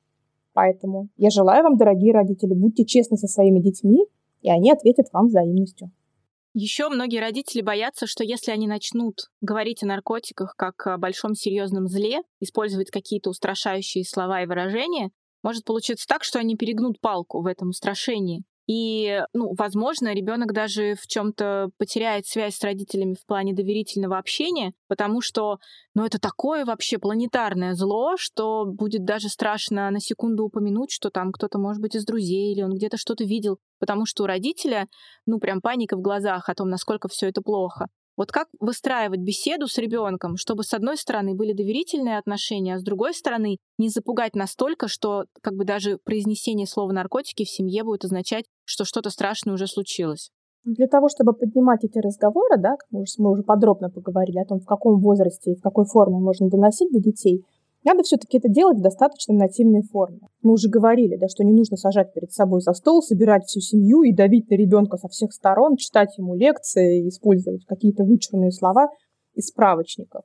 Поэтому 0.52 1.08
я 1.16 1.30
желаю 1.30 1.64
вам, 1.64 1.76
дорогие 1.76 2.12
родители, 2.12 2.54
будьте 2.54 2.84
честны 2.84 3.16
со 3.16 3.26
своими 3.26 3.60
детьми, 3.60 4.06
и 4.42 4.50
они 4.50 4.70
ответят 4.70 5.06
вам 5.12 5.26
взаимностью. 5.26 5.90
Еще 6.52 6.88
многие 6.88 7.20
родители 7.20 7.62
боятся, 7.62 8.06
что 8.08 8.24
если 8.24 8.50
они 8.50 8.66
начнут 8.66 9.14
говорить 9.40 9.84
о 9.84 9.86
наркотиках 9.86 10.54
как 10.56 10.86
о 10.86 10.98
большом 10.98 11.34
серьезном 11.34 11.86
зле, 11.86 12.22
использовать 12.40 12.90
какие-то 12.90 13.30
устрашающие 13.30 14.04
слова 14.04 14.42
и 14.42 14.46
выражения, 14.46 15.10
может 15.44 15.64
получиться 15.64 16.06
так, 16.08 16.24
что 16.24 16.40
они 16.40 16.56
перегнут 16.56 17.00
палку 17.00 17.40
в 17.40 17.46
этом 17.46 17.68
устрашении. 17.68 18.42
И, 18.72 19.20
ну, 19.32 19.52
возможно, 19.58 20.14
ребенок 20.14 20.52
даже 20.52 20.94
в 20.94 21.08
чем-то 21.08 21.70
потеряет 21.76 22.26
связь 22.26 22.54
с 22.54 22.62
родителями 22.62 23.16
в 23.20 23.26
плане 23.26 23.52
доверительного 23.52 24.16
общения, 24.16 24.74
потому 24.86 25.20
что, 25.20 25.58
ну, 25.96 26.04
это 26.04 26.20
такое 26.20 26.64
вообще 26.64 26.98
планетарное 26.98 27.74
зло, 27.74 28.14
что 28.16 28.64
будет 28.66 29.04
даже 29.04 29.28
страшно 29.28 29.90
на 29.90 29.98
секунду 29.98 30.44
упомянуть, 30.44 30.92
что 30.92 31.10
там 31.10 31.32
кто-то, 31.32 31.58
может 31.58 31.82
быть, 31.82 31.96
из 31.96 32.04
друзей, 32.04 32.52
или 32.52 32.62
он 32.62 32.70
где-то 32.72 32.96
что-то 32.96 33.24
видел, 33.24 33.58
потому 33.80 34.06
что 34.06 34.22
у 34.22 34.26
родителя, 34.26 34.86
ну, 35.26 35.40
прям 35.40 35.60
паника 35.60 35.96
в 35.96 36.00
глазах 36.00 36.48
о 36.48 36.54
том, 36.54 36.68
насколько 36.68 37.08
все 37.08 37.26
это 37.26 37.42
плохо. 37.42 37.88
Вот 38.20 38.32
как 38.32 38.48
выстраивать 38.60 39.20
беседу 39.20 39.66
с 39.66 39.78
ребенком, 39.78 40.36
чтобы 40.36 40.62
с 40.62 40.74
одной 40.74 40.98
стороны 40.98 41.34
были 41.34 41.54
доверительные 41.54 42.18
отношения, 42.18 42.74
а 42.74 42.78
с 42.78 42.82
другой 42.82 43.14
стороны 43.14 43.56
не 43.78 43.88
запугать 43.88 44.34
настолько, 44.34 44.88
что 44.88 45.24
как 45.40 45.54
бы 45.54 45.64
даже 45.64 45.96
произнесение 46.04 46.66
слова 46.66 46.92
наркотики 46.92 47.46
в 47.46 47.48
семье 47.48 47.82
будет 47.82 48.04
означать, 48.04 48.44
что 48.66 48.84
что-то 48.84 49.08
страшное 49.08 49.54
уже 49.54 49.66
случилось. 49.66 50.28
Для 50.64 50.86
того, 50.86 51.08
чтобы 51.08 51.32
поднимать 51.32 51.82
эти 51.82 51.96
разговоры, 51.96 52.58
да, 52.58 52.76
мы 52.90 53.30
уже 53.30 53.42
подробно 53.42 53.88
поговорили 53.88 54.40
о 54.40 54.44
том, 54.44 54.60
в 54.60 54.66
каком 54.66 55.00
возрасте 55.00 55.52
и 55.52 55.56
в 55.56 55.62
какой 55.62 55.86
форме 55.86 56.18
можно 56.18 56.50
доносить 56.50 56.92
до 56.92 57.00
детей, 57.00 57.46
Надо 57.82 58.02
все-таки 58.02 58.36
это 58.36 58.48
делать 58.48 58.78
в 58.78 58.82
достаточно 58.82 59.34
нативной 59.34 59.82
форме. 59.82 60.20
Мы 60.42 60.52
уже 60.52 60.68
говорили, 60.68 61.16
да, 61.16 61.28
что 61.28 61.44
не 61.44 61.52
нужно 61.52 61.76
сажать 61.76 62.12
перед 62.12 62.30
собой 62.30 62.60
за 62.60 62.74
стол, 62.74 63.02
собирать 63.02 63.44
всю 63.44 63.60
семью 63.60 64.02
и 64.02 64.12
давить 64.12 64.50
на 64.50 64.54
ребенка 64.54 64.98
со 64.98 65.08
всех 65.08 65.32
сторон, 65.32 65.76
читать 65.76 66.16
ему 66.18 66.34
лекции, 66.34 67.08
использовать 67.08 67.64
какие-то 67.64 68.04
вычурные 68.04 68.50
слова 68.50 68.90
из 69.34 69.46
справочников. 69.46 70.22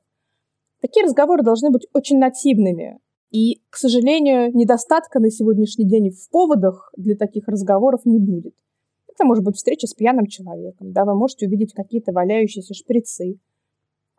Такие 0.82 1.04
разговоры 1.04 1.42
должны 1.42 1.70
быть 1.70 1.86
очень 1.94 2.18
нативными. 2.18 2.98
И, 3.30 3.62
к 3.70 3.76
сожалению, 3.76 4.54
недостатка 4.54 5.18
на 5.18 5.30
сегодняшний 5.30 5.88
день 5.88 6.10
в 6.10 6.30
поводах 6.30 6.92
для 6.96 7.16
таких 7.16 7.48
разговоров 7.48 8.02
не 8.04 8.18
будет. 8.18 8.54
Это 9.08 9.24
может 9.24 9.44
быть 9.44 9.56
встреча 9.56 9.86
с 9.86 9.94
пьяным 9.94 10.26
человеком, 10.26 10.92
да, 10.92 11.04
вы 11.06 11.14
можете 11.14 11.46
увидеть 11.46 11.72
какие-то 11.72 12.12
валяющиеся 12.12 12.74
шприцы. 12.74 13.38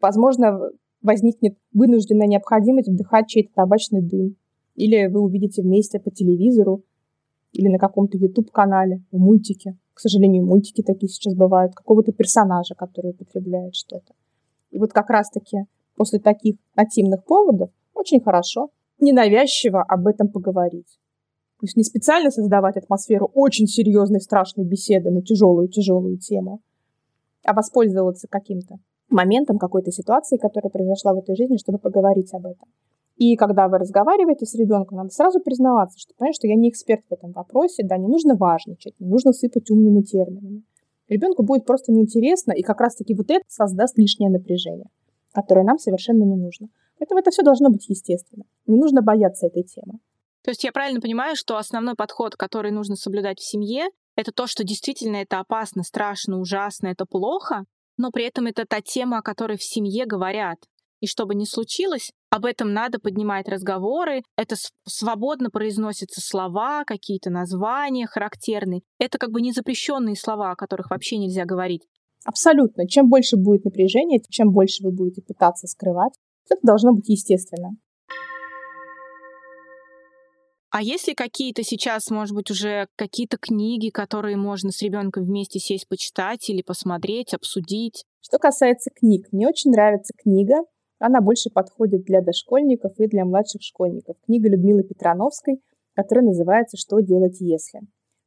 Возможно, 0.02 0.72
возникнет 1.02 1.58
вынужденная 1.74 2.28
необходимость 2.28 2.90
вдыхать 2.90 3.28
чей-то 3.28 3.54
табачный 3.54 4.02
дым. 4.02 4.36
Или 4.76 5.08
вы 5.08 5.22
увидите 5.22 5.62
вместе 5.62 6.00
по 6.00 6.12
телевизору 6.12 6.84
или 7.54 7.68
на 7.68 7.80
каком-то 7.80 8.18
YouTube-канале, 8.18 9.04
в 9.12 9.18
мультике. 9.18 9.78
К 9.94 10.00
сожалению, 10.00 10.46
мультики 10.46 10.84
такие 10.84 11.10
сейчас 11.10 11.34
бывают. 11.34 11.74
Какого-то 11.74 12.12
персонажа, 12.12 12.76
который 12.76 13.12
употребляет 13.12 13.76
что-то. 13.76 14.14
И 14.70 14.78
вот 14.78 14.94
как 14.94 15.10
раз-таки 15.10 15.66
после 15.96 16.20
таких 16.20 16.58
нативных 16.76 17.26
поводов 17.26 17.72
очень 17.94 18.22
хорошо 18.22 18.70
ненавязчиво 19.00 19.82
об 19.82 20.08
этом 20.08 20.30
поговорить. 20.30 21.00
То 21.60 21.66
есть 21.66 21.76
не 21.76 21.84
специально 21.84 22.30
создавать 22.30 22.78
атмосферу 22.78 23.32
очень 23.34 23.66
серьезной, 23.66 24.22
страшной 24.22 24.66
беседы 24.66 25.10
на 25.10 25.24
тяжелую-тяжелую 25.24 26.20
тему, 26.20 26.62
а 27.44 27.54
воспользоваться 27.54 28.28
каким-то 28.28 28.78
моментом 29.10 29.58
какой-то 29.58 29.92
ситуации, 29.92 30.38
которая 30.38 30.70
произошла 30.70 31.14
в 31.14 31.18
этой 31.18 31.36
жизни, 31.36 31.58
чтобы 31.58 31.80
поговорить 31.80 32.34
об 32.34 32.46
этом. 32.46 32.68
И 33.16 33.36
когда 33.36 33.68
вы 33.68 33.80
разговариваете 33.80 34.46
с 34.46 34.54
ребенком, 34.54 34.98
надо 34.98 35.10
сразу 35.10 35.40
признаваться, 35.40 35.98
что, 36.00 36.14
понимаешь, 36.16 36.36
что 36.36 36.48
я 36.48 36.56
не 36.56 36.70
эксперт 36.70 37.02
в 37.10 37.14
этом 37.14 37.32
вопросе, 37.32 37.84
да, 37.84 37.98
не 37.98 38.08
нужно 38.08 38.36
важничать, 38.36 38.94
не 39.00 39.08
нужно 39.08 39.34
сыпать 39.34 39.72
умными 39.72 40.02
терминами. 40.02 40.64
Ребенку 41.08 41.44
будет 41.44 41.66
просто 41.66 41.92
неинтересно, 41.92 42.52
и 42.52 42.62
как 42.62 42.80
раз-таки 42.80 43.16
вот 43.16 43.32
это 43.32 43.44
создаст 43.48 43.98
лишнее 43.98 44.30
напряжение, 44.30 44.90
которое 45.34 45.64
нам 45.64 45.80
совершенно 45.80 46.24
не 46.24 46.36
нужно. 46.36 46.68
Поэтому 47.00 47.20
это 47.20 47.32
все 47.32 47.42
должно 47.42 47.70
быть 47.70 47.88
естественно. 47.90 48.44
Не 48.68 48.78
нужно 48.78 49.02
бояться 49.02 49.48
этой 49.48 49.64
темы. 49.64 50.00
То 50.44 50.52
есть 50.52 50.64
я 50.64 50.72
правильно 50.72 51.02
понимаю, 51.02 51.36
что 51.36 51.58
основной 51.58 51.96
подход, 51.96 52.36
который 52.36 52.72
нужно 52.72 52.96
соблюдать 52.96 53.40
в 53.40 53.50
семье, 53.50 53.88
это 54.16 54.32
то, 54.32 54.48
что 54.48 54.64
действительно 54.64 55.18
это 55.18 55.40
опасно, 55.40 55.84
страшно, 55.84 56.40
ужасно, 56.40 56.88
это 56.88 57.06
плохо, 57.06 57.66
но 57.98 58.12
при 58.12 58.26
этом 58.26 58.48
это 58.48 58.66
та 58.66 58.82
тема, 58.82 59.20
о 59.20 59.22
которой 59.22 59.58
в 59.58 59.64
семье 59.64 60.06
говорят. 60.06 60.58
И 61.00 61.06
что 61.06 61.26
бы 61.26 61.36
ни 61.36 61.46
случилось, 61.46 62.12
об 62.32 62.46
этом 62.46 62.74
надо 62.74 63.00
поднимать 63.00 63.48
разговоры, 63.48 64.24
это 64.36 64.56
свободно 64.88 65.50
произносятся 65.50 66.22
слова, 66.22 66.86
какие-то 66.86 67.30
названия 67.30 68.08
характерные. 68.08 68.82
Это 68.98 69.18
как 69.18 69.32
бы 69.32 69.42
незапрещенные 69.42 70.16
слова, 70.16 70.52
о 70.52 70.56
которых 70.56 70.90
вообще 70.90 71.18
нельзя 71.18 71.46
говорить. 71.46 71.84
Абсолютно. 72.26 72.88
Чем 72.88 73.10
больше 73.10 73.38
будет 73.38 73.64
напряжения, 73.66 74.20
чем 74.30 74.52
больше 74.52 74.84
вы 74.84 74.92
будете 74.92 75.22
пытаться 75.22 75.68
скрывать, 75.68 76.14
это 76.50 76.60
должно 76.64 76.94
быть 76.94 77.08
естественно. 77.08 77.76
А 80.70 80.82
есть 80.82 81.08
ли 81.08 81.16
какие-то 81.16 81.64
сейчас, 81.64 82.10
может 82.10 82.36
быть, 82.36 82.52
уже 82.52 82.88
какие-то 82.96 83.38
книги, 83.38 83.90
которые 83.90 84.36
можно 84.36 84.72
с 84.72 84.82
ребенком 84.82 85.24
вместе 85.24 85.60
сесть 85.60 85.88
почитать 85.88 86.50
или 86.50 86.62
посмотреть, 86.62 87.34
обсудить? 87.34 88.04
Что 88.20 88.38
касается 88.38 88.90
книг, 88.94 89.28
мне 89.32 89.48
очень 89.48 89.72
нравится 89.72 90.14
книга. 90.18 90.56
Она 91.00 91.22
больше 91.22 91.50
подходит 91.50 92.04
для 92.04 92.22
дошкольников 92.22 93.00
и 93.00 93.08
для 93.08 93.24
младших 93.24 93.62
школьников. 93.62 94.18
Книга 94.26 94.50
Людмилы 94.50 94.84
Петрановской, 94.84 95.62
которая 95.96 96.26
называется 96.26 96.76
«Что 96.76 97.00
делать, 97.00 97.40
если?». 97.40 97.82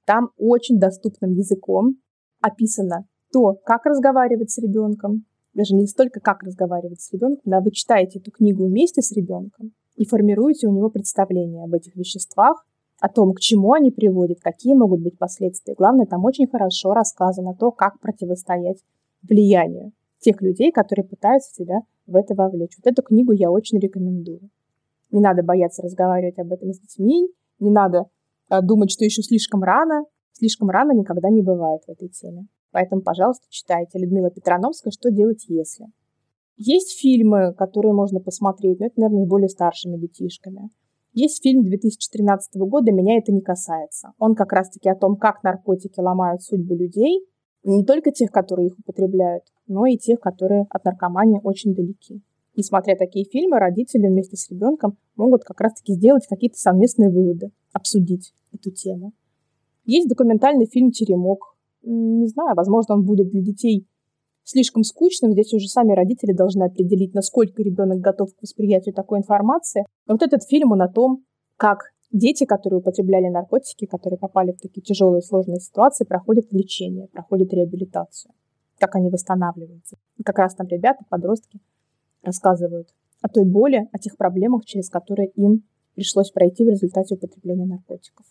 Там 0.06 0.30
очень 0.38 0.78
доступным 0.78 1.32
языком 1.32 1.96
описано 2.40 3.06
то, 3.32 3.54
как 3.64 3.84
разговаривать 3.86 4.50
с 4.50 4.58
ребенком, 4.58 5.24
даже 5.52 5.74
не 5.74 5.86
столько 5.86 6.20
как 6.20 6.42
разговаривать 6.42 7.00
с 7.00 7.12
ребенком, 7.12 7.42
да, 7.44 7.60
вы 7.60 7.70
читаете 7.70 8.18
эту 8.18 8.30
книгу 8.30 8.66
вместе 8.66 9.02
с 9.02 9.12
ребенком, 9.12 9.72
и 10.00 10.06
формируете 10.06 10.66
у 10.66 10.72
него 10.72 10.88
представление 10.88 11.62
об 11.62 11.74
этих 11.74 11.94
веществах, 11.94 12.64
о 13.00 13.10
том, 13.10 13.34
к 13.34 13.40
чему 13.40 13.74
они 13.74 13.90
приводят, 13.90 14.40
какие 14.40 14.72
могут 14.72 15.02
быть 15.02 15.18
последствия. 15.18 15.74
Главное, 15.74 16.06
там 16.06 16.24
очень 16.24 16.48
хорошо 16.48 16.94
рассказано 16.94 17.54
то, 17.54 17.70
как 17.70 18.00
противостоять 18.00 18.78
влиянию 19.22 19.92
тех 20.18 20.40
людей, 20.40 20.72
которые 20.72 21.04
пытаются 21.04 21.52
тебя 21.52 21.80
в 22.06 22.16
это 22.16 22.34
вовлечь. 22.34 22.78
Вот 22.82 22.90
эту 22.90 23.02
книгу 23.02 23.32
я 23.32 23.50
очень 23.50 23.78
рекомендую. 23.78 24.48
Не 25.10 25.20
надо 25.20 25.42
бояться 25.42 25.82
разговаривать 25.82 26.38
об 26.38 26.50
этом 26.50 26.72
с 26.72 26.80
детьми, 26.80 27.28
не 27.58 27.70
надо 27.70 28.06
а, 28.48 28.62
думать, 28.62 28.90
что 28.90 29.04
еще 29.04 29.22
слишком 29.22 29.62
рано. 29.62 30.04
Слишком 30.32 30.70
рано 30.70 30.92
никогда 30.92 31.28
не 31.28 31.42
бывает 31.42 31.82
в 31.86 31.90
этой 31.90 32.08
теме. 32.08 32.46
Поэтому, 32.70 33.02
пожалуйста, 33.02 33.44
читайте 33.50 33.98
Людмила 33.98 34.30
Петрановская 34.30 34.92
«Что 34.92 35.10
делать, 35.10 35.44
если?». 35.46 35.88
Есть 36.62 37.00
фильмы, 37.00 37.54
которые 37.54 37.94
можно 37.94 38.20
посмотреть, 38.20 38.80
но 38.80 38.86
это, 38.86 39.00
наверное, 39.00 39.24
с 39.24 39.28
более 39.28 39.48
старшими 39.48 39.96
детишками. 39.96 40.68
Есть 41.14 41.42
фильм 41.42 41.64
2013 41.64 42.54
года 42.56 42.92
«Меня 42.92 43.16
это 43.16 43.32
не 43.32 43.40
касается». 43.40 44.12
Он 44.18 44.34
как 44.34 44.52
раз-таки 44.52 44.90
о 44.90 44.94
том, 44.94 45.16
как 45.16 45.42
наркотики 45.42 45.98
ломают 45.98 46.42
судьбы 46.42 46.76
людей, 46.76 47.26
не 47.64 47.82
только 47.82 48.12
тех, 48.12 48.30
которые 48.30 48.66
их 48.66 48.78
употребляют, 48.78 49.44
но 49.68 49.86
и 49.86 49.96
тех, 49.96 50.20
которые 50.20 50.66
от 50.68 50.84
наркомании 50.84 51.40
очень 51.42 51.74
далеки. 51.74 52.20
И 52.52 52.62
смотря 52.62 52.94
такие 52.94 53.24
фильмы, 53.24 53.58
родители 53.58 54.08
вместе 54.08 54.36
с 54.36 54.50
ребенком 54.50 54.98
могут 55.16 55.44
как 55.44 55.62
раз-таки 55.62 55.94
сделать 55.94 56.26
какие-то 56.28 56.58
совместные 56.58 57.08
выводы, 57.08 57.52
обсудить 57.72 58.34
эту 58.52 58.70
тему. 58.70 59.14
Есть 59.86 60.10
документальный 60.10 60.66
фильм 60.66 60.90
«Теремок». 60.90 61.56
Не 61.82 62.26
знаю, 62.26 62.54
возможно, 62.54 62.96
он 62.96 63.06
будет 63.06 63.30
для 63.30 63.40
детей 63.40 63.86
слишком 64.50 64.82
скучным. 64.82 65.32
Здесь 65.32 65.52
уже 65.54 65.68
сами 65.68 65.92
родители 65.92 66.32
должны 66.32 66.64
определить, 66.64 67.14
насколько 67.14 67.62
ребенок 67.62 68.00
готов 68.00 68.34
к 68.34 68.42
восприятию 68.42 68.94
такой 68.94 69.18
информации. 69.18 69.84
Но 70.06 70.14
вот 70.14 70.22
этот 70.22 70.42
фильм, 70.44 70.72
он 70.72 70.82
о 70.82 70.88
том, 70.88 71.24
как 71.56 71.92
дети, 72.10 72.44
которые 72.44 72.80
употребляли 72.80 73.28
наркотики, 73.28 73.86
которые 73.86 74.18
попали 74.18 74.52
в 74.52 74.60
такие 74.60 74.82
тяжелые 74.82 75.22
сложные 75.22 75.60
ситуации, 75.60 76.04
проходят 76.04 76.52
лечение, 76.52 77.06
проходят 77.08 77.52
реабилитацию, 77.52 78.32
как 78.78 78.96
они 78.96 79.10
восстанавливаются. 79.10 79.96
И 80.16 80.22
как 80.22 80.38
раз 80.38 80.54
там 80.54 80.66
ребята, 80.66 81.04
подростки 81.08 81.60
рассказывают 82.22 82.88
о 83.22 83.28
той 83.28 83.44
боли, 83.44 83.88
о 83.92 83.98
тех 83.98 84.16
проблемах, 84.16 84.64
через 84.64 84.90
которые 84.90 85.28
им 85.28 85.62
пришлось 85.94 86.30
пройти 86.30 86.64
в 86.64 86.68
результате 86.68 87.14
употребления 87.14 87.66
наркотиков. 87.66 88.26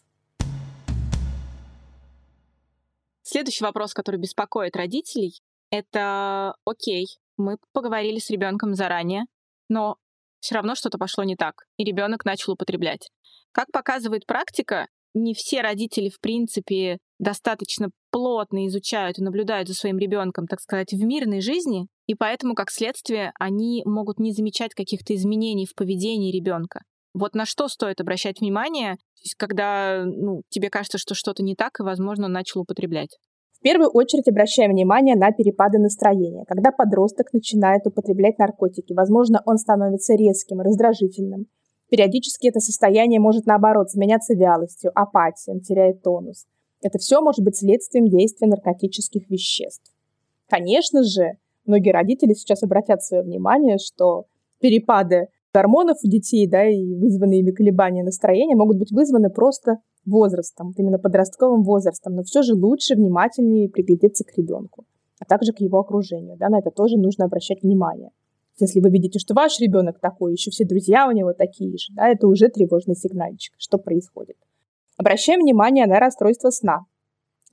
Следующий 3.22 3.64
вопрос, 3.64 3.94
который 3.94 4.20
беспокоит 4.20 4.76
родителей, 4.76 5.40
это 5.72 6.56
окей, 6.66 7.08
мы 7.38 7.58
поговорили 7.74 8.20
с 8.20 8.30
ребенком 8.30 8.76
заранее, 8.76 9.26
но 9.70 9.98
все 10.40 10.56
равно 10.56 10.76
что-то 10.76 10.98
пошло 10.98 11.24
не 11.24 11.36
так, 11.36 11.66
и 11.78 11.84
ребенок 11.84 12.26
начал 12.26 12.54
употреблять. 12.54 13.10
Как 13.52 13.72
показывает 13.72 14.26
практика, 14.26 14.88
не 15.14 15.34
все 15.34 15.62
родители, 15.62 16.10
в 16.10 16.20
принципе, 16.20 17.00
достаточно 17.20 17.90
плотно 18.12 18.68
изучают 18.68 19.20
и 19.20 19.24
наблюдают 19.24 19.68
за 19.68 19.74
своим 19.74 19.98
ребенком, 19.98 20.48
так 20.48 20.62
сказать, 20.62 20.94
в 20.94 21.04
мирной 21.04 21.42
жизни, 21.42 21.88
и 22.06 22.16
поэтому, 22.16 22.56
как 22.56 22.72
следствие, 22.72 23.32
они 23.40 23.82
могут 23.86 24.20
не 24.20 24.34
замечать 24.34 24.74
каких-то 24.74 25.16
изменений 25.16 25.66
в 25.66 25.76
поведении 25.76 26.32
ребенка. 26.32 26.82
Вот 27.14 27.34
на 27.34 27.46
что 27.46 27.68
стоит 27.68 28.00
обращать 28.02 28.40
внимание, 28.40 28.98
когда 29.38 30.04
ну, 30.06 30.44
тебе 30.50 30.70
кажется, 30.70 30.98
что 30.98 31.16
что-то 31.16 31.44
не 31.44 31.56
так, 31.56 31.80
и, 31.80 31.84
возможно, 31.84 32.26
он 32.26 32.32
начал 32.32 32.62
употреблять? 32.62 33.18
В 33.60 33.62
первую 33.62 33.90
очередь 33.90 34.30
обращаем 34.30 34.72
внимание 34.72 35.18
на 35.18 35.34
перепады 35.34 35.80
настроения. 35.80 36.46
Когда 36.48 36.72
подросток 36.72 37.34
начинает 37.34 37.86
употреблять 37.86 38.40
наркотики, 38.40 38.94
возможно, 38.94 39.42
он 39.46 39.58
становится 39.58 40.16
резким, 40.16 40.62
раздражительным. 40.62 41.48
Периодически 41.90 42.48
это 42.48 42.62
состояние 42.62 43.20
может, 43.20 43.46
наоборот, 43.46 43.90
заменяться 43.90 44.34
вялостью, 44.34 44.92
апатией, 44.96 45.60
теряет 45.60 46.02
тонус. 46.04 46.46
Это 46.82 47.00
все 47.00 47.20
может 47.20 47.44
быть 47.44 47.58
следствием 47.58 48.08
действия 48.08 48.48
наркотических 48.48 49.30
веществ. 49.30 49.92
Конечно 50.48 51.04
же, 51.04 51.34
многие 51.66 51.92
родители 51.92 52.34
сейчас 52.36 52.64
обратят 52.64 53.04
свое 53.04 53.24
внимание, 53.24 53.78
что 53.78 54.28
перепады 54.62 55.28
гормонов 55.54 55.98
у 56.02 56.08
детей, 56.08 56.48
да, 56.48 56.66
и 56.66 56.96
вызванные 56.96 57.42
ими 57.42 57.52
колебания 57.52 58.04
настроения 58.04 58.56
могут 58.56 58.78
быть 58.78 58.92
вызваны 58.92 59.30
просто 59.30 59.80
возрастом, 60.10 60.68
вот 60.68 60.80
именно 60.80 61.00
подростковым 61.00 61.64
возрастом, 61.64 62.16
но 62.16 62.24
все 62.24 62.42
же 62.42 62.56
лучше 62.56 62.96
внимательнее 62.96 63.70
приглядеться 63.70 64.24
к 64.24 64.38
ребенку, 64.38 64.86
а 65.20 65.26
также 65.26 65.54
к 65.54 65.60
его 65.60 65.80
окружению. 65.80 66.38
Да, 66.38 66.50
на 66.50 66.60
это 66.60 66.72
тоже 66.72 66.98
нужно 66.98 67.26
обращать 67.26 67.64
внимание. 67.64 68.12
Если 68.60 68.82
вы 68.82 68.90
видите, 68.90 69.20
что 69.20 69.34
ваш 69.34 69.60
ребенок 69.60 70.00
такой, 70.00 70.34
еще 70.34 70.52
все 70.52 70.66
друзья 70.66 71.08
у 71.08 71.12
него 71.12 71.34
такие 71.34 71.78
же, 71.78 71.94
да, 71.94 72.10
это 72.10 72.28
уже 72.28 72.50
тревожный 72.50 72.96
сигнальчик, 72.96 73.54
что 73.58 73.78
происходит. 73.78 74.36
Обращаем 74.98 75.40
внимание 75.40 75.86
на 75.86 76.00
расстройство 76.00 76.50
сна. 76.50 76.86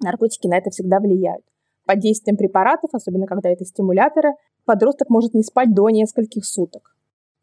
Наркотики 0.02 0.48
на 0.48 0.58
это 0.58 0.70
всегда 0.70 0.98
влияют. 0.98 1.44
Под 1.86 2.00
действием 2.00 2.36
препаратов, 2.36 2.90
особенно 2.92 3.26
когда 3.26 3.50
это 3.50 3.64
стимуляторы, 3.64 4.30
подросток 4.64 5.08
может 5.08 5.32
не 5.34 5.44
спать 5.44 5.72
до 5.72 5.88
нескольких 5.90 6.44
суток. 6.44 6.95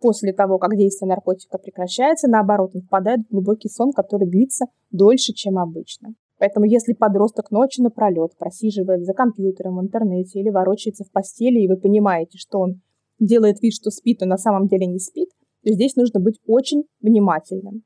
После 0.04 0.34
того, 0.34 0.58
как 0.58 0.76
действие 0.76 1.08
наркотика 1.08 1.58
прекращается, 1.58 2.28
наоборот, 2.28 2.72
он 2.76 2.82
впадает 2.82 3.22
в 3.22 3.32
глубокий 3.32 3.70
сон, 3.70 3.94
который 3.94 4.28
длится 4.28 4.66
дольше, 4.92 5.32
чем 5.32 5.58
обычно. 5.58 6.14
Поэтому 6.40 6.66
если 6.66 6.92
подросток 6.92 7.52
ночью 7.52 7.86
напролет 7.86 8.36
просиживает 8.38 9.06
за 9.06 9.14
компьютером 9.14 9.78
в 9.78 9.82
интернете 9.82 10.42
или 10.42 10.50
ворочается 10.50 11.06
в 11.06 11.12
постели, 11.12 11.62
и 11.62 11.70
вы 11.70 11.78
понимаете, 11.78 12.38
что 12.38 12.60
он 12.60 12.82
делает 13.18 13.62
вид, 13.62 13.74
что 13.76 13.92
спит, 13.92 14.20
но 14.20 14.28
на 14.28 14.38
самом 14.38 14.68
деле 14.68 14.88
не 14.88 15.00
спит, 15.00 15.30
то 15.64 15.72
здесь 15.72 15.96
нужно 15.96 16.20
быть 16.20 16.42
очень 16.48 16.84
внимательным. 17.00 17.84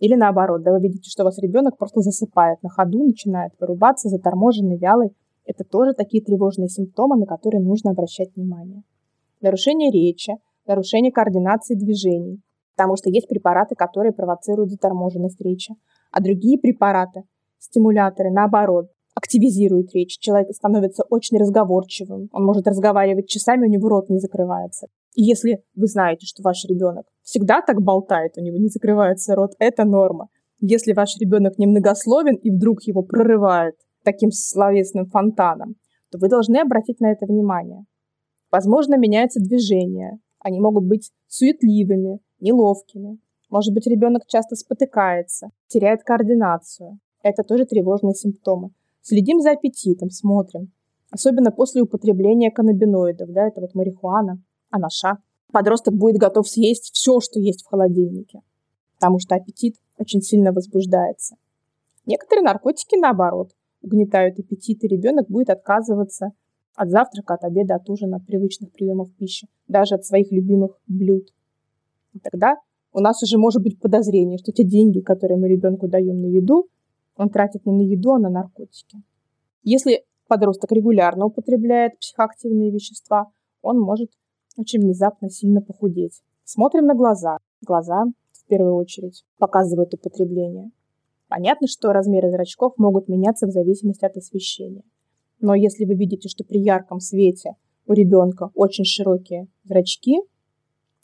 Или 0.00 0.16
наоборот, 0.16 0.62
да, 0.62 0.72
вы 0.72 0.80
видите, 0.80 1.08
что 1.08 1.22
у 1.22 1.24
вас 1.24 1.38
ребенок 1.38 1.78
просто 1.78 2.02
засыпает 2.02 2.62
на 2.62 2.68
ходу, 2.68 3.04
начинает 3.04 3.52
вырубаться, 3.58 4.10
заторможенный, 4.10 4.76
вялый. 4.76 5.16
Это 5.46 5.64
тоже 5.64 5.94
такие 5.94 6.22
тревожные 6.22 6.68
симптомы, 6.68 7.16
на 7.16 7.24
которые 7.24 7.62
нужно 7.62 7.92
обращать 7.92 8.36
внимание. 8.36 8.82
Нарушение 9.40 9.90
речи, 9.90 10.34
нарушение 10.68 11.12
координации 11.12 11.74
движений, 11.74 12.40
потому 12.76 12.96
что 12.96 13.10
есть 13.10 13.28
препараты, 13.28 13.74
которые 13.74 14.12
провоцируют 14.12 14.70
заторможенность 14.70 15.40
речи, 15.40 15.74
а 16.12 16.20
другие 16.20 16.58
препараты, 16.58 17.22
стимуляторы, 17.58 18.30
наоборот, 18.30 18.86
активизируют 19.14 19.92
речь. 19.94 20.18
Человек 20.18 20.50
становится 20.52 21.02
очень 21.10 21.38
разговорчивым, 21.38 22.28
он 22.32 22.44
может 22.44 22.66
разговаривать 22.66 23.28
часами, 23.28 23.66
у 23.66 23.70
него 23.70 23.88
рот 23.88 24.08
не 24.08 24.18
закрывается. 24.18 24.86
И 25.14 25.22
если 25.22 25.62
вы 25.74 25.88
знаете, 25.88 26.26
что 26.26 26.42
ваш 26.42 26.64
ребенок 26.68 27.06
всегда 27.22 27.60
так 27.60 27.82
болтает, 27.82 28.32
у 28.36 28.40
него 28.40 28.56
не 28.56 28.68
закрывается 28.68 29.34
рот, 29.34 29.52
это 29.58 29.84
норма. 29.84 30.28
Если 30.60 30.92
ваш 30.92 31.16
ребенок 31.20 31.58
немногословен 31.58 32.36
и 32.36 32.50
вдруг 32.50 32.82
его 32.82 33.02
прорывает 33.02 33.74
таким 34.04 34.30
словесным 34.30 35.06
фонтаном, 35.06 35.74
то 36.10 36.18
вы 36.18 36.28
должны 36.28 36.58
обратить 36.58 37.00
на 37.00 37.12
это 37.12 37.26
внимание. 37.26 37.84
Возможно, 38.50 38.96
меняется 38.96 39.40
движение, 39.40 40.18
они 40.40 40.60
могут 40.60 40.84
быть 40.84 41.10
суетливыми, 41.26 42.20
неловкими. 42.40 43.18
Может 43.50 43.72
быть, 43.74 43.86
ребенок 43.86 44.26
часто 44.26 44.56
спотыкается, 44.56 45.50
теряет 45.68 46.02
координацию. 46.02 46.98
Это 47.22 47.42
тоже 47.42 47.64
тревожные 47.64 48.14
симптомы. 48.14 48.70
Следим 49.00 49.40
за 49.40 49.52
аппетитом, 49.52 50.10
смотрим. 50.10 50.72
Особенно 51.10 51.50
после 51.50 51.82
употребления 51.82 52.50
каннабиноидов, 52.50 53.30
да, 53.32 53.48
это 53.48 53.60
вот 53.60 53.74
марихуана, 53.74 54.42
анаша. 54.70 55.18
Подросток 55.50 55.94
будет 55.94 56.18
готов 56.18 56.46
съесть 56.46 56.90
все, 56.92 57.20
что 57.20 57.40
есть 57.40 57.62
в 57.62 57.68
холодильнике, 57.68 58.42
потому 58.98 59.18
что 59.18 59.34
аппетит 59.34 59.76
очень 59.96 60.20
сильно 60.20 60.52
возбуждается. 60.52 61.36
Некоторые 62.04 62.44
наркотики, 62.44 62.96
наоборот, 62.96 63.52
угнетают 63.80 64.38
аппетит, 64.38 64.84
и 64.84 64.88
ребенок 64.88 65.28
будет 65.28 65.48
отказываться 65.48 66.32
от 66.78 66.90
завтрака, 66.90 67.34
от 67.34 67.44
обеда, 67.44 67.74
от 67.74 67.90
ужина, 67.90 68.18
от 68.18 68.26
привычных 68.26 68.70
приемов 68.72 69.12
пищи, 69.18 69.48
даже 69.66 69.96
от 69.96 70.04
своих 70.04 70.30
любимых 70.30 70.78
блюд. 70.86 71.28
И 72.14 72.20
тогда 72.20 72.56
у 72.92 73.00
нас 73.00 73.20
уже 73.22 73.36
может 73.36 73.62
быть 73.62 73.80
подозрение, 73.80 74.38
что 74.38 74.52
те 74.52 74.62
деньги, 74.62 75.00
которые 75.00 75.38
мы 75.38 75.48
ребенку 75.48 75.88
даем 75.88 76.20
на 76.20 76.26
еду, 76.26 76.68
он 77.16 77.30
тратит 77.30 77.66
не 77.66 77.72
на 77.72 77.82
еду, 77.82 78.12
а 78.12 78.18
на 78.20 78.30
наркотики. 78.30 79.02
Если 79.64 80.04
подросток 80.28 80.70
регулярно 80.70 81.26
употребляет 81.26 81.98
психоактивные 81.98 82.70
вещества, 82.70 83.26
он 83.60 83.80
может 83.80 84.10
очень 84.56 84.80
внезапно 84.80 85.30
сильно 85.30 85.60
похудеть. 85.60 86.22
Смотрим 86.44 86.86
на 86.86 86.94
глаза. 86.94 87.38
Глаза, 87.60 88.04
в 88.32 88.46
первую 88.46 88.76
очередь, 88.76 89.24
показывают 89.38 89.94
употребление. 89.94 90.70
Понятно, 91.26 91.66
что 91.66 91.92
размеры 91.92 92.30
зрачков 92.30 92.74
могут 92.78 93.08
меняться 93.08 93.48
в 93.48 93.50
зависимости 93.50 94.04
от 94.04 94.16
освещения. 94.16 94.84
Но 95.40 95.54
если 95.54 95.84
вы 95.84 95.94
видите, 95.94 96.28
что 96.28 96.44
при 96.44 96.58
ярком 96.58 97.00
свете 97.00 97.52
у 97.86 97.92
ребенка 97.92 98.50
очень 98.54 98.84
широкие 98.84 99.46
зрачки, 99.64 100.20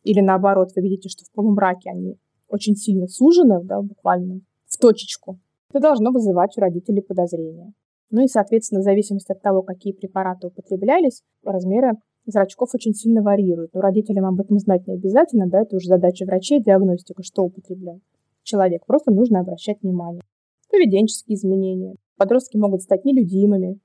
или 0.03 0.21
наоборот, 0.21 0.71
вы 0.75 0.83
видите, 0.83 1.09
что 1.09 1.25
в 1.25 1.31
полумраке 1.33 1.91
они 1.91 2.17
очень 2.49 2.77
сильно 2.77 3.07
сужены, 3.09 3.63
да, 3.65 3.81
буквально 3.81 4.41
в 4.67 4.77
точечку, 4.79 5.39
это 5.71 5.81
должно 5.81 6.11
вызывать 6.11 6.57
у 6.57 6.61
родителей 6.61 7.03
подозрения. 7.03 7.73
Ну 8.11 8.23
и, 8.23 8.29
соответственно, 8.29 8.81
в 8.81 8.85
зависимости 8.85 9.33
от 9.33 9.43
того, 9.43 9.63
какие 9.63 9.93
препараты 9.93 10.49
употреблялись, 10.49 11.23
размеры 11.43 11.95
зрачков 12.27 12.71
очень 12.75 12.95
сильно 12.95 13.23
варьируют. 13.23 13.75
Но 13.75 13.81
родителям 13.81 14.27
об 14.27 14.41
этом 14.41 14.59
знать 14.59 14.87
не 14.87 14.95
обязательно, 14.95 15.49
да, 15.49 15.63
это 15.63 15.77
уже 15.77 15.89
задача 15.89 16.25
врачей, 16.25 16.63
диагностика, 16.63 17.23
что 17.23 17.43
употребляет 17.43 18.03
человек. 18.45 18.87
Просто 18.87 19.11
нужно 19.11 19.41
обращать 19.41 19.83
внимание. 19.83 20.23
Поведенческие 20.71 21.37
изменения. 21.37 21.97
Подростки 22.17 22.57
могут 22.57 22.83
стать 22.83 23.05
нелюдимыми, 23.05 23.79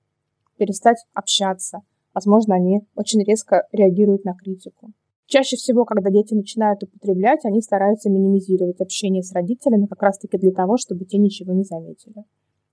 перестать 0.59 0.97
общаться. 1.13 1.81
Возможно, 2.13 2.55
они 2.55 2.81
очень 2.95 3.23
резко 3.23 3.67
реагируют 3.71 4.25
на 4.25 4.35
критику. 4.35 4.91
Чаще 5.25 5.55
всего, 5.55 5.85
когда 5.85 6.09
дети 6.09 6.33
начинают 6.33 6.83
употреблять, 6.83 7.45
они 7.45 7.61
стараются 7.61 8.09
минимизировать 8.09 8.81
общение 8.81 9.23
с 9.23 9.31
родителями 9.31 9.85
как 9.85 10.01
раз-таки 10.01 10.37
для 10.37 10.51
того, 10.51 10.77
чтобы 10.77 11.05
те 11.05 11.17
ничего 11.17 11.53
не 11.53 11.63
заметили. 11.63 12.23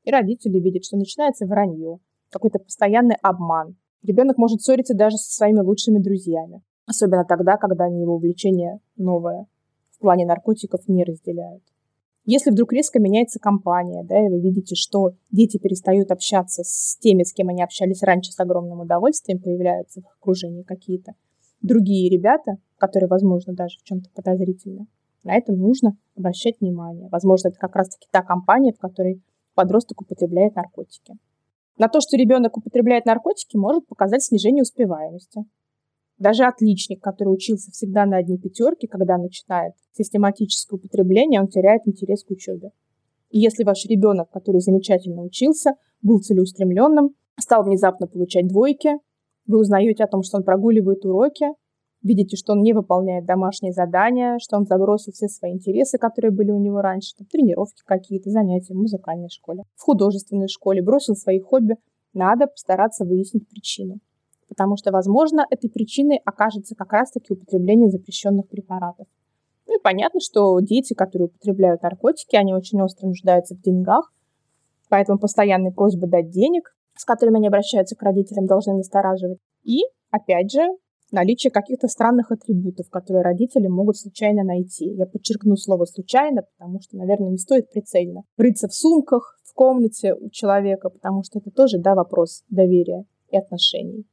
И 0.05 0.11
родители 0.11 0.59
видят, 0.59 0.85
что 0.85 0.97
начинается 0.97 1.47
вранье, 1.47 1.99
какой-то 2.31 2.59
постоянный 2.59 3.17
обман. 3.23 3.77
Ребенок 4.03 4.39
может 4.39 4.63
ссориться 4.63 4.95
даже 4.95 5.17
со 5.17 5.35
своими 5.35 5.61
лучшими 5.61 5.99
друзьями. 5.99 6.63
Особенно 6.87 7.25
тогда, 7.25 7.57
когда 7.57 7.85
они 7.85 8.01
его 8.01 8.15
увлечение 8.15 8.81
новое 8.97 9.47
в 9.91 9.99
плане 9.99 10.27
наркотиков 10.27 10.87
не 10.89 11.05
разделяют. 11.05 11.63
Если 12.27 12.51
вдруг 12.51 12.73
резко 12.73 12.99
меняется 12.99 13.39
компания, 13.39 14.03
да, 14.03 14.19
и 14.19 14.29
вы 14.29 14.41
видите, 14.41 14.75
что 14.75 15.13
дети 15.31 15.59
перестают 15.59 16.11
общаться 16.11 16.65
с 16.65 16.99
теми, 16.99 17.23
с 17.23 17.33
кем 17.33 17.49
они 17.49 17.63
общались 17.63 18.03
раньше 18.03 18.33
с 18.33 18.41
огромным 18.41 18.81
удовольствием, 18.81 19.41
появляются 19.41 20.03
в 20.03 20.07
окружении 20.21 20.63
какие-то 20.63 21.15
другие 21.63 22.11
ребята, 22.11 22.57
которые, 22.79 23.09
возможно, 23.09 23.55
даже 23.55 23.79
в 23.79 23.85
чем-то 23.85 24.11
подозрительны, 24.13 24.87
на 25.23 25.35
это 25.37 25.53
нужно 25.53 25.97
обращать 26.17 26.61
внимание. 26.61 27.09
Возможно, 27.11 27.49
это 27.49 27.59
как 27.59 27.75
раз-таки 27.77 28.09
та 28.11 28.23
компания, 28.23 28.73
в 28.73 28.79
которой 28.79 29.23
подросток 29.55 30.01
употребляет 30.03 30.57
наркотики. 30.57 31.15
На 31.79 31.89
то, 31.89 32.01
что 32.01 32.17
ребенок 32.17 32.57
употребляет 32.57 33.07
наркотики, 33.07 33.57
может 33.57 33.87
показать 33.87 34.23
снижение 34.23 34.63
успеваемости. 34.63 35.45
Даже 36.19 36.45
отличник, 36.45 37.03
который 37.03 37.29
учился 37.29 37.71
всегда 37.71 38.07
на 38.07 38.17
одни 38.17 38.39
пятерки, 38.39 38.87
когда 38.87 39.19
начинает 39.19 39.75
систематическое 39.93 40.79
употребление, 40.79 41.41
он 41.41 41.49
теряет 41.49 41.83
интерес 41.87 42.25
к 42.25 42.31
учебе. 42.31 42.71
И 43.31 43.39
если 43.39 43.65
ваш 43.65 43.85
ребенок, 43.85 44.31
который 44.31 44.61
замечательно 44.61 45.23
учился, 45.23 45.75
был 46.01 46.21
целеустремленным, 46.21 47.11
стал 47.39 47.65
внезапно 47.65 48.07
получать 48.07 48.49
двойки, 48.49 48.99
вы 49.47 49.61
узнаете 49.61 50.05
о 50.05 50.07
том, 50.07 50.23
что 50.23 50.39
он 50.39 50.45
прогуливает 50.45 51.05
уроки, 51.05 51.49
видите, 52.03 52.37
что 52.37 52.55
он 52.55 52.63
не 52.63 52.73
выполняет 52.73 53.27
домашние 53.27 53.73
задания, 53.73 54.39
что 54.41 54.57
он 54.57 54.65
забросил 54.65 55.13
все 55.13 55.29
свои 55.29 55.53
интересы, 55.53 55.99
которые 55.99 56.31
были 56.31 56.51
у 56.51 56.59
него 56.59 56.81
раньше, 56.81 57.15
там, 57.17 57.27
тренировки 57.27 57.83
какие-то, 57.85 58.31
занятия 58.31 58.73
в 58.73 58.79
музыкальной 58.79 59.29
школе, 59.29 59.65
в 59.75 59.83
художественной 59.83 60.49
школе, 60.49 60.83
бросил 60.83 61.15
свои 61.15 61.41
хобби, 61.41 61.77
надо 62.15 62.47
постараться 62.47 63.05
выяснить 63.05 63.49
причину 63.49 64.01
потому 64.49 64.77
что, 64.77 64.93
возможно, 64.93 65.47
этой 65.51 65.71
причиной 65.71 66.21
окажется 66.25 66.75
как 66.75 66.93
раз-таки 66.93 67.33
употребление 67.33 67.91
запрещенных 67.91 68.49
препаратов. 68.49 69.07
Ну 69.67 69.79
и 69.79 69.83
понятно, 69.83 70.21
что 70.21 70.59
дети, 70.61 70.95
которые 70.95 71.27
употребляют 71.27 71.83
наркотики, 71.83 72.37
они 72.37 72.55
очень 72.55 72.81
остро 72.81 73.07
нуждаются 73.07 73.55
в 73.55 73.61
деньгах, 73.61 74.13
поэтому 74.89 75.19
постоянные 75.19 75.73
просьбы 75.73 76.07
дать 76.07 76.31
денег, 76.31 76.77
с 76.97 77.05
которыми 77.05 77.39
они 77.39 77.49
обращаются 77.49 77.97
к 77.97 78.03
родителям, 78.03 78.47
должны 78.47 78.75
настораживать. 78.75 79.39
И, 79.65 79.81
опять 80.11 80.53
же, 80.53 80.63
наличие 81.11 81.51
каких-то 81.51 81.89
странных 81.89 82.31
атрибутов, 82.31 82.89
которые 82.91 83.23
родители 83.23 83.67
могут 83.67 83.97
случайно 83.97 84.45
найти. 84.45 84.87
Я 84.87 85.07
подчеркну 85.07 85.57
слово 85.57 85.85
«случайно», 85.85 86.43
потому 86.57 86.81
что, 86.81 86.97
наверное, 86.97 87.31
не 87.31 87.39
стоит 87.39 87.71
прицельно 87.71 88.23
рыться 88.37 88.69
в 88.69 88.75
сумках, 88.75 89.39
в 89.45 89.53
комнате 89.55 90.15
у 90.15 90.31
человека, 90.31 90.91
потому 90.91 91.23
что 91.23 91.39
это 91.39 91.51
тоже, 91.51 91.79
да, 91.79 91.95
вопрос 91.95 92.45
доверия 92.49 93.05
и 93.31 93.37
отношений. 93.37 94.07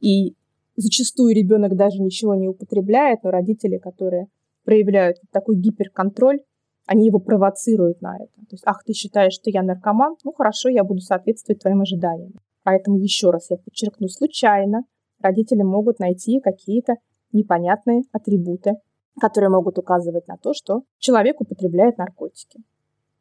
И 0.00 0.34
зачастую 0.76 1.34
ребенок 1.34 1.76
даже 1.76 2.00
ничего 2.00 2.34
не 2.34 2.48
употребляет, 2.48 3.22
но 3.22 3.30
родители, 3.30 3.78
которые 3.78 4.26
проявляют 4.64 5.18
такой 5.30 5.56
гиперконтроль, 5.56 6.40
они 6.86 7.06
его 7.06 7.18
провоцируют 7.18 8.00
на 8.00 8.16
это. 8.16 8.34
То 8.48 8.52
есть, 8.52 8.62
ах, 8.66 8.82
ты 8.84 8.92
считаешь, 8.92 9.32
что 9.32 9.50
я 9.50 9.62
наркоман? 9.62 10.16
Ну 10.24 10.32
хорошо, 10.32 10.68
я 10.68 10.84
буду 10.84 11.00
соответствовать 11.00 11.60
твоим 11.60 11.80
ожиданиям. 11.80 12.34
Поэтому 12.62 12.98
еще 12.98 13.30
раз 13.30 13.50
я 13.50 13.58
подчеркну, 13.58 14.08
случайно 14.08 14.84
родители 15.20 15.62
могут 15.62 15.98
найти 15.98 16.40
какие-то 16.40 16.94
непонятные 17.32 18.02
атрибуты, 18.12 18.74
которые 19.20 19.50
могут 19.50 19.78
указывать 19.78 20.28
на 20.28 20.36
то, 20.36 20.52
что 20.52 20.82
человек 20.98 21.40
употребляет 21.40 21.98
наркотики. 21.98 22.60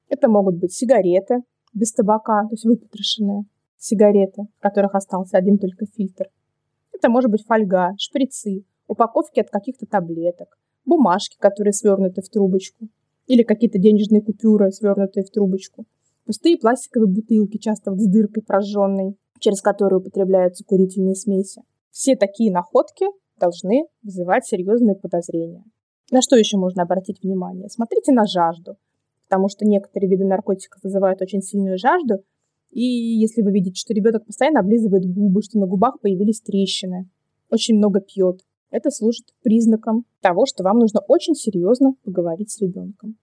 Это 0.09 0.29
могут 0.29 0.55
быть 0.55 0.73
сигареты 0.73 1.41
без 1.73 1.91
табака, 1.93 2.43
то 2.43 2.53
есть 2.53 2.65
выпотрошенные 2.65 3.45
сигареты, 3.77 4.43
в 4.57 4.61
которых 4.61 4.95
остался 4.95 5.37
один 5.37 5.57
только 5.57 5.85
фильтр. 5.85 6.27
Это 6.97 7.09
может 7.09 7.29
быть 7.29 7.45
фольга, 7.45 7.93
шприцы, 7.97 8.63
упаковки 8.87 9.39
от 9.39 9.49
каких-то 9.49 9.85
таблеток, 9.85 10.57
бумажки, 10.85 11.35
которые 11.37 11.73
свернуты 11.73 12.21
в 12.21 12.29
трубочку, 12.29 12.87
или 13.27 13.43
какие-то 13.43 13.79
денежные 13.79 14.21
купюры, 14.21 14.71
свернутые 14.71 15.25
в 15.25 15.29
трубочку, 15.29 15.85
пустые 16.25 16.57
пластиковые 16.57 17.11
бутылки, 17.11 17.57
часто 17.57 17.93
с 17.93 18.07
дыркой 18.07 18.43
прожженной, 18.43 19.17
через 19.39 19.61
которые 19.61 19.99
употребляются 19.99 20.63
курительные 20.63 21.15
смеси. 21.15 21.61
Все 21.91 22.15
такие 22.15 22.51
находки 22.51 23.07
должны 23.37 23.85
вызывать 24.01 24.45
серьезные 24.45 24.95
подозрения. 24.95 25.65
На 26.11 26.21
что 26.21 26.37
еще 26.37 26.57
можно 26.57 26.83
обратить 26.83 27.21
внимание? 27.21 27.67
Смотрите 27.69 28.13
на 28.13 28.25
жажду, 28.25 28.77
потому 29.27 29.49
что 29.49 29.65
некоторые 29.65 30.09
виды 30.09 30.23
наркотиков 30.23 30.81
вызывают 30.83 31.21
очень 31.21 31.41
сильную 31.41 31.77
жажду, 31.77 32.19
и 32.75 32.83
если 32.83 33.41
вы 33.41 33.53
видите, 33.53 33.79
что 33.79 33.93
ребенок 33.93 34.25
постоянно 34.25 34.59
облизывает 34.59 35.05
губы, 35.05 35.41
что 35.41 35.57
на 35.57 35.65
губах 35.65 36.01
появились 36.01 36.41
трещины, 36.41 37.07
очень 37.49 37.77
много 37.77 38.01
пьет, 38.01 38.41
это 38.69 38.91
служит 38.91 39.27
признаком 39.43 40.03
того, 40.19 40.45
что 40.45 40.61
вам 40.61 40.79
нужно 40.79 40.99
очень 41.07 41.35
серьезно 41.35 41.93
поговорить 42.03 42.51
с 42.51 42.59
ребенком. 42.59 43.15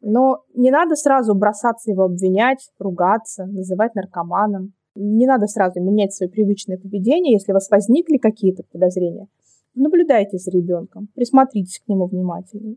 Но 0.00 0.42
не 0.52 0.72
надо 0.72 0.96
сразу 0.96 1.36
бросаться 1.36 1.92
его 1.92 2.02
обвинять, 2.02 2.70
ругаться, 2.80 3.46
называть 3.46 3.94
наркоманом. 3.94 4.72
Не 4.96 5.28
надо 5.28 5.46
сразу 5.46 5.80
менять 5.80 6.12
свое 6.12 6.28
привычное 6.28 6.76
поведение, 6.76 7.34
если 7.34 7.52
у 7.52 7.54
вас 7.54 7.70
возникли 7.70 8.16
какие-то 8.16 8.64
подозрения. 8.72 9.28
Наблюдайте 9.76 10.38
за 10.38 10.50
ребенком, 10.50 11.08
присмотритесь 11.14 11.78
к 11.78 11.88
нему 11.88 12.06
внимательно. 12.06 12.74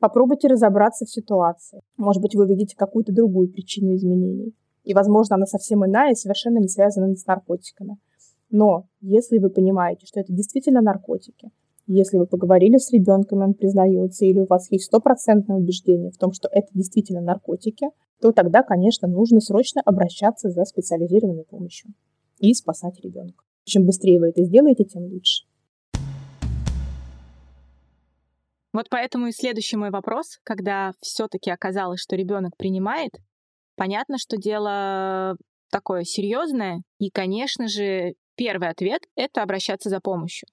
Попробуйте 0.00 0.48
разобраться 0.48 1.04
в 1.04 1.10
ситуации. 1.10 1.80
Может 1.96 2.22
быть, 2.22 2.34
вы 2.34 2.42
увидите 2.42 2.74
какую-то 2.76 3.12
другую 3.12 3.52
причину 3.52 3.94
изменений. 3.94 4.52
И, 4.88 4.94
возможно, 4.94 5.36
она 5.36 5.44
совсем 5.44 5.84
иная 5.84 6.12
и 6.12 6.14
совершенно 6.14 6.56
не 6.56 6.68
связана 6.68 7.14
с 7.14 7.26
наркотиками. 7.26 7.98
Но 8.48 8.86
если 9.02 9.36
вы 9.36 9.50
понимаете, 9.50 10.06
что 10.06 10.18
это 10.18 10.32
действительно 10.32 10.80
наркотики, 10.80 11.50
если 11.86 12.16
вы 12.16 12.26
поговорили 12.26 12.78
с 12.78 12.90
ребенком, 12.90 13.42
он 13.42 13.52
признается, 13.52 14.24
или 14.24 14.40
у 14.40 14.46
вас 14.46 14.70
есть 14.70 14.86
стопроцентное 14.86 15.58
убеждение 15.58 16.10
в 16.10 16.16
том, 16.16 16.32
что 16.32 16.48
это 16.50 16.68
действительно 16.72 17.20
наркотики, 17.20 17.88
то 18.22 18.32
тогда, 18.32 18.62
конечно, 18.62 19.06
нужно 19.06 19.40
срочно 19.40 19.82
обращаться 19.84 20.48
за 20.48 20.64
специализированной 20.64 21.44
помощью 21.44 21.92
и 22.38 22.54
спасать 22.54 22.98
ребенка. 23.02 23.44
Чем 23.64 23.84
быстрее 23.84 24.18
вы 24.18 24.30
это 24.30 24.42
сделаете, 24.42 24.84
тем 24.84 25.02
лучше. 25.02 25.44
Вот 28.72 28.86
поэтому 28.88 29.26
и 29.26 29.32
следующий 29.32 29.76
мой 29.76 29.90
вопрос, 29.90 30.40
когда 30.44 30.92
все-таки 31.02 31.50
оказалось, 31.50 32.00
что 32.00 32.16
ребенок 32.16 32.56
принимает, 32.56 33.18
понятно, 33.78 34.18
что 34.18 34.36
дело 34.36 35.36
такое 35.70 36.02
серьезное, 36.02 36.82
и, 36.98 37.08
конечно 37.10 37.68
же, 37.68 38.14
первый 38.36 38.68
ответ— 38.68 39.02
это 39.16 39.42
обращаться 39.42 39.88
за 39.88 40.00
помощью. 40.00 40.48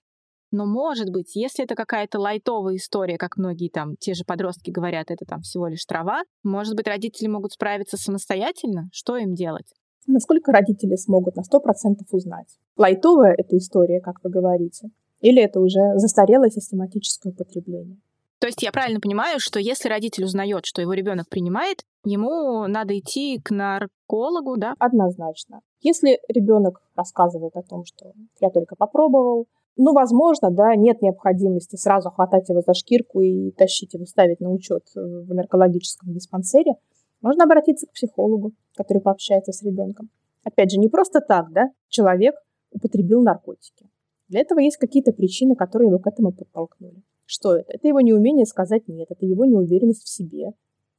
Но, 0.51 0.65
может 0.65 1.09
быть, 1.09 1.36
если 1.36 1.65
это 1.65 1.76
какая-то 1.76 2.19
лайтовая 2.19 2.76
история, 2.76 3.17
как 3.17 3.36
многие 3.36 3.69
там, 3.69 3.97
те 3.97 4.13
же 4.13 4.23
подростки 4.23 4.69
говорят, 4.69 5.11
это 5.11 5.26
там 5.26 5.41
всего 5.41 5.67
лишь 5.67 5.84
трава, 5.86 6.21
может 6.43 6.76
быть, 6.76 6.88
родители 6.88 7.28
могут 7.28 7.51
справиться 7.51 7.97
самостоятельно? 7.97 8.88
Что 8.93 9.17
им 9.17 9.34
делать? 9.34 9.67
Насколько 10.07 10.51
родители 10.51 10.95
смогут 10.95 11.36
на 11.36 11.41
100% 11.41 12.05
узнать? 12.11 12.57
Лайтовая 12.78 13.34
эта 13.38 13.57
история, 13.57 13.99
как 13.99 14.23
вы 14.23 14.30
говорите? 14.30 14.91
Или 15.19 15.41
это 15.41 15.59
уже 15.59 15.97
застарелое 15.97 16.49
систематическое 16.49 17.34
употребление? 17.34 17.97
То 18.45 18.49
есть 18.49 18.61
я 18.61 18.71
правильно 18.71 18.99
понимаю, 18.99 19.39
что 19.39 19.59
если 19.59 19.89
родитель 19.89 20.23
узнает, 20.23 20.67
что 20.67 20.79
его 20.79 20.93
ребенок 20.93 21.27
принимает, 21.29 21.81
ему 22.03 22.67
надо 22.67 22.95
идти 22.95 23.41
к 23.43 23.49
наркологу, 23.49 24.55
да? 24.55 24.75
Однозначно. 24.77 25.61
Если 25.81 26.19
ребенок 26.27 26.83
рассказывает 26.93 27.55
о 27.55 27.63
том, 27.63 27.85
что 27.85 28.13
я 28.39 28.51
только 28.51 28.75
попробовал, 28.75 29.47
ну, 29.77 29.93
возможно, 29.93 30.51
да, 30.51 30.75
нет 30.75 31.01
необходимости 31.01 31.75
сразу 31.75 32.11
хватать 32.11 32.47
его 32.47 32.61
за 32.61 32.75
шкирку 32.75 33.21
и 33.21 33.49
тащить 33.49 33.95
его, 33.95 34.05
ставить 34.05 34.41
на 34.41 34.51
учет 34.51 34.83
в 34.93 35.33
наркологическом 35.33 36.13
диспансере. 36.13 36.75
Можно 37.21 37.45
обратиться 37.45 37.87
к 37.87 37.93
психологу, 37.93 38.51
который 38.75 39.01
пообщается 39.01 39.53
с 39.53 39.63
ребенком. 39.63 40.11
Опять 40.43 40.69
же, 40.69 40.77
не 40.77 40.87
просто 40.87 41.19
так, 41.19 41.51
да, 41.51 41.71
человек 41.89 42.35
употребил 42.69 43.23
наркотики. 43.23 43.89
Для 44.27 44.41
этого 44.41 44.59
есть 44.59 44.77
какие-то 44.77 45.13
причины, 45.13 45.55
которые 45.55 45.87
его 45.87 45.97
к 45.97 46.05
этому 46.05 46.31
подтолкнули. 46.31 47.01
Что 47.26 47.55
это? 47.55 47.73
Это 47.73 47.88
его 47.88 48.01
неумение 48.01 48.45
сказать 48.45 48.88
«нет», 48.88 49.07
это 49.09 49.26
его 49.26 49.45
неуверенность 49.45 50.03
в 50.03 50.09
себе, 50.09 50.53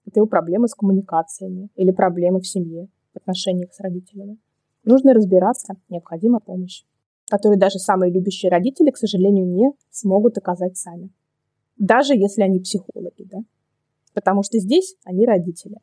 это 0.07 0.20
его 0.20 0.27
проблемы 0.27 0.68
с 0.68 0.74
коммуникациями 0.74 1.68
или 1.77 1.91
проблемы 1.93 2.41
в 2.41 2.47
семье, 2.47 2.89
в 3.14 3.16
отношениях 3.16 3.72
с 3.72 3.81
родителями. 3.81 4.39
Нужно 4.85 5.14
разбираться, 5.14 5.74
необходима 5.89 6.41
помощь 6.41 6.85
которые 7.29 7.59
даже 7.59 7.79
самые 7.79 8.12
любящие 8.12 8.51
родители, 8.51 8.91
к 8.91 8.97
сожалению, 8.97 9.47
не 9.47 9.72
смогут 9.91 10.39
оказать 10.39 10.77
сами. 10.77 11.11
Даже 11.77 12.14
если 12.14 12.43
они 12.43 12.61
психологи, 12.61 13.24
да? 13.24 13.39
Потому 14.14 14.43
что 14.43 14.59
здесь 14.59 14.97
они 15.05 15.27
родители. 15.27 15.77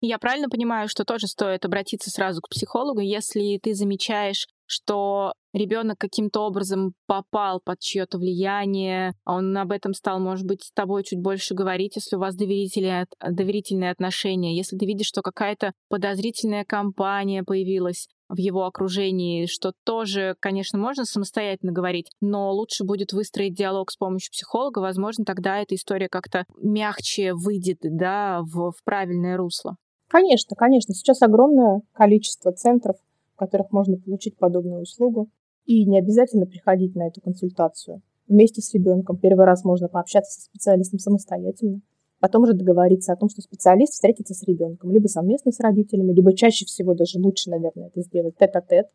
Я 0.00 0.18
правильно 0.18 0.48
понимаю, 0.48 0.88
что 0.88 1.04
тоже 1.04 1.26
стоит 1.26 1.64
обратиться 1.64 2.10
сразу 2.10 2.40
к 2.40 2.48
психологу, 2.50 3.00
если 3.00 3.58
ты 3.62 3.74
замечаешь, 3.74 4.48
что 4.66 5.32
ребенок 5.52 5.98
каким-то 5.98 6.40
образом 6.40 6.92
попал 7.06 7.60
под 7.64 7.78
чье-то 7.80 8.18
влияние, 8.18 9.12
а 9.24 9.36
он 9.36 9.56
об 9.56 9.72
этом 9.72 9.94
стал, 9.94 10.20
может 10.20 10.46
быть, 10.46 10.64
с 10.64 10.72
тобой 10.72 11.04
чуть 11.04 11.20
больше 11.20 11.54
говорить, 11.54 11.96
если 11.96 12.16
у 12.16 12.20
вас 12.20 12.34
доверительные, 12.34 13.06
доверительные 13.20 13.90
отношения, 13.90 14.56
если 14.56 14.76
ты 14.76 14.86
видишь, 14.86 15.08
что 15.08 15.22
какая-то 15.22 15.72
подозрительная 15.88 16.64
компания 16.64 17.42
появилась, 17.42 18.08
в 18.28 18.38
его 18.38 18.66
окружении, 18.66 19.46
что 19.46 19.72
тоже, 19.84 20.36
конечно, 20.40 20.78
можно 20.78 21.04
самостоятельно 21.04 21.72
говорить, 21.72 22.10
но 22.20 22.52
лучше 22.52 22.84
будет 22.84 23.12
выстроить 23.12 23.54
диалог 23.54 23.90
с 23.90 23.96
помощью 23.96 24.32
психолога, 24.32 24.80
возможно, 24.80 25.24
тогда 25.24 25.58
эта 25.58 25.74
история 25.74 26.08
как-то 26.08 26.44
мягче 26.60 27.32
выйдет, 27.32 27.78
да, 27.82 28.40
в, 28.42 28.72
в 28.72 28.84
правильное 28.84 29.36
русло. 29.36 29.76
Конечно, 30.08 30.56
конечно. 30.56 30.94
Сейчас 30.94 31.22
огромное 31.22 31.82
количество 31.92 32.52
центров, 32.52 32.96
в 33.34 33.38
которых 33.38 33.70
можно 33.72 33.96
получить 33.96 34.36
подобную 34.36 34.82
услугу. 34.82 35.28
И 35.68 35.84
не 35.84 35.98
обязательно 35.98 36.46
приходить 36.46 36.96
на 36.96 37.08
эту 37.08 37.20
консультацию 37.20 38.00
вместе 38.26 38.62
с 38.62 38.72
ребенком. 38.72 39.18
Первый 39.18 39.44
раз 39.44 39.64
можно 39.64 39.86
пообщаться 39.86 40.40
со 40.40 40.46
специалистом 40.46 40.98
самостоятельно. 40.98 41.82
Потом 42.20 42.44
уже 42.44 42.54
договориться 42.54 43.12
о 43.12 43.16
том, 43.16 43.28
что 43.28 43.42
специалист 43.42 43.92
встретится 43.92 44.32
с 44.32 44.42
ребенком, 44.44 44.90
либо 44.90 45.08
совместно 45.08 45.52
с 45.52 45.60
родителями, 45.60 46.14
либо 46.14 46.32
чаще 46.32 46.64
всего 46.64 46.94
даже 46.94 47.18
лучше, 47.18 47.50
наверное, 47.50 47.88
это 47.88 48.00
сделать 48.00 48.38
тет-а-тет. 48.38 48.86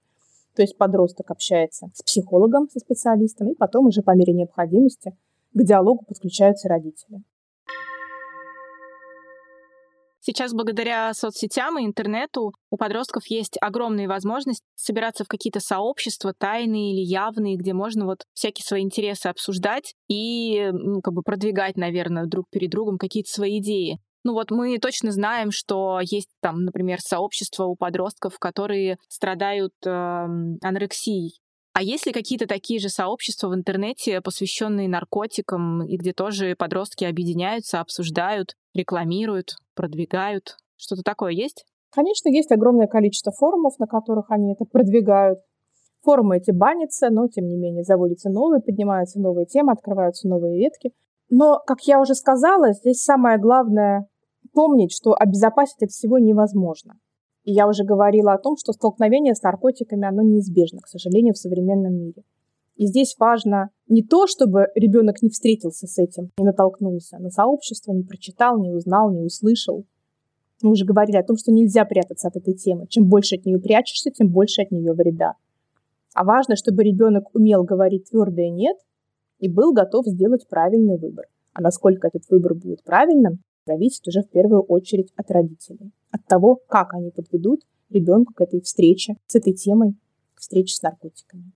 То 0.55 0.63
есть 0.63 0.75
подросток 0.75 1.29
общается 1.29 1.91
с 1.93 2.01
психологом, 2.01 2.67
со 2.67 2.79
специалистом, 2.79 3.51
и 3.51 3.55
потом 3.55 3.85
уже 3.85 4.01
по 4.01 4.15
мере 4.15 4.33
необходимости 4.33 5.15
к 5.53 5.63
диалогу 5.63 6.03
подключаются 6.05 6.69
родители. 6.69 7.21
Сейчас 10.25 10.53
благодаря 10.53 11.13
соцсетям 11.13 11.77
и 11.77 11.85
интернету 11.85 12.53
у 12.69 12.77
подростков 12.77 13.27
есть 13.27 13.57
огромные 13.59 14.07
возможности 14.07 14.63
собираться 14.73 15.25
в 15.25 15.27
какие-то 15.27 15.59
сообщества, 15.59 16.33
тайные 16.33 16.93
или 16.93 17.01
явные, 17.01 17.57
где 17.57 17.73
можно 17.73 18.05
вот 18.05 18.23
всякие 18.33 18.63
свои 18.63 18.83
интересы 18.83 19.27
обсуждать 19.27 19.95
и 20.07 20.69
ну, 20.71 21.01
как 21.01 21.13
бы 21.13 21.23
продвигать, 21.23 21.75
наверное, 21.75 22.25
друг 22.25 22.45
перед 22.49 22.69
другом 22.69 22.97
какие-то 22.97 23.29
свои 23.29 23.59
идеи. 23.59 23.99
Ну 24.23 24.31
вот 24.31 24.49
мы 24.49 24.77
точно 24.79 25.11
знаем, 25.11 25.51
что 25.51 25.99
есть 26.01 26.29
там, 26.41 26.63
например, 26.63 26.99
сообщества 27.01 27.65
у 27.65 27.75
подростков, 27.75 28.39
которые 28.39 28.99
страдают 29.09 29.73
э, 29.85 29.89
анорексией. 29.89 31.42
А 31.73 31.81
есть 31.81 32.05
ли 32.05 32.13
какие-то 32.13 32.47
такие 32.47 32.79
же 32.79 32.89
сообщества 32.89 33.49
в 33.49 33.55
интернете, 33.55 34.21
посвященные 34.21 34.87
наркотикам, 34.87 35.83
и 35.83 35.97
где 35.97 36.13
тоже 36.13 36.55
подростки 36.55 37.03
объединяются, 37.03 37.79
обсуждают, 37.79 38.55
рекламируют, 38.75 39.55
продвигают? 39.75 40.57
Что-то 40.77 41.01
такое 41.01 41.31
есть? 41.31 41.65
Конечно, 41.89 42.29
есть 42.29 42.51
огромное 42.51 42.87
количество 42.87 43.31
форумов, 43.31 43.79
на 43.79 43.87
которых 43.87 44.29
они 44.29 44.53
это 44.53 44.65
продвигают. 44.65 45.39
Форумы 46.03 46.37
эти 46.37 46.51
банятся, 46.51 47.09
но, 47.09 47.27
тем 47.27 47.47
не 47.47 47.57
менее, 47.57 47.83
заводятся 47.83 48.29
новые, 48.29 48.61
поднимаются 48.61 49.19
новые 49.19 49.47
темы, 49.47 49.71
открываются 49.71 50.27
новые 50.27 50.59
ветки. 50.59 50.91
Но, 51.29 51.59
как 51.65 51.81
я 51.83 51.99
уже 51.99 52.13
сказала, 52.13 52.73
здесь 52.73 53.01
самое 53.01 53.39
главное 53.39 54.07
помнить, 54.53 54.91
что 54.91 55.15
обезопасить 55.15 55.81
от 55.81 55.89
всего 55.89 56.19
невозможно. 56.19 56.95
И 57.43 57.51
я 57.51 57.67
уже 57.67 57.83
говорила 57.83 58.33
о 58.33 58.37
том, 58.37 58.55
что 58.57 58.71
столкновение 58.71 59.35
с 59.35 59.41
наркотиками, 59.41 60.07
оно 60.07 60.21
неизбежно, 60.21 60.79
к 60.79 60.87
сожалению, 60.87 61.33
в 61.33 61.37
современном 61.37 61.93
мире. 61.93 62.23
И 62.75 62.87
здесь 62.87 63.15
важно 63.19 63.69
не 63.87 64.01
то, 64.01 64.25
чтобы 64.27 64.67
ребенок 64.75 65.21
не 65.21 65.29
встретился 65.29 65.85
с 65.85 65.99
этим, 65.99 66.31
не 66.37 66.45
натолкнулся 66.45 67.19
на 67.19 67.29
сообщество, 67.29 67.91
не 67.91 68.03
прочитал, 68.03 68.59
не 68.59 68.71
узнал, 68.71 69.11
не 69.11 69.21
услышал. 69.21 69.85
Мы 70.61 70.71
уже 70.71 70.85
говорили 70.85 71.17
о 71.17 71.23
том, 71.23 71.37
что 71.37 71.51
нельзя 71.51 71.85
прятаться 71.85 72.29
от 72.29 72.37
этой 72.37 72.53
темы. 72.53 72.87
Чем 72.87 73.07
больше 73.07 73.35
от 73.35 73.45
нее 73.45 73.59
прячешься, 73.59 74.09
тем 74.09 74.29
больше 74.29 74.61
от 74.61 74.71
нее 74.71 74.93
вреда. 74.93 75.35
А 76.13 76.23
важно, 76.23 76.55
чтобы 76.55 76.83
ребенок 76.83 77.35
умел 77.35 77.63
говорить 77.63 78.09
твердое 78.09 78.49
«нет» 78.49 78.77
и 79.39 79.49
был 79.49 79.73
готов 79.73 80.05
сделать 80.07 80.47
правильный 80.47 80.97
выбор. 80.97 81.25
А 81.53 81.61
насколько 81.61 82.07
этот 82.07 82.23
выбор 82.29 82.53
будет 82.55 82.83
правильным, 82.83 83.39
зависит 83.65 84.07
уже 84.07 84.21
в 84.21 84.29
первую 84.29 84.61
очередь 84.61 85.11
от 85.15 85.29
родителей, 85.29 85.91
от 86.13 86.25
того, 86.27 86.61
как 86.67 86.93
они 86.93 87.11
подведут 87.11 87.61
ребенка 87.89 88.33
к 88.33 88.41
этой 88.41 88.61
встрече 88.61 89.15
с 89.25 89.35
этой 89.35 89.53
темой, 89.53 89.95
к 90.35 90.39
встрече 90.39 90.75
с 90.75 90.81
наркотиками. 90.81 91.51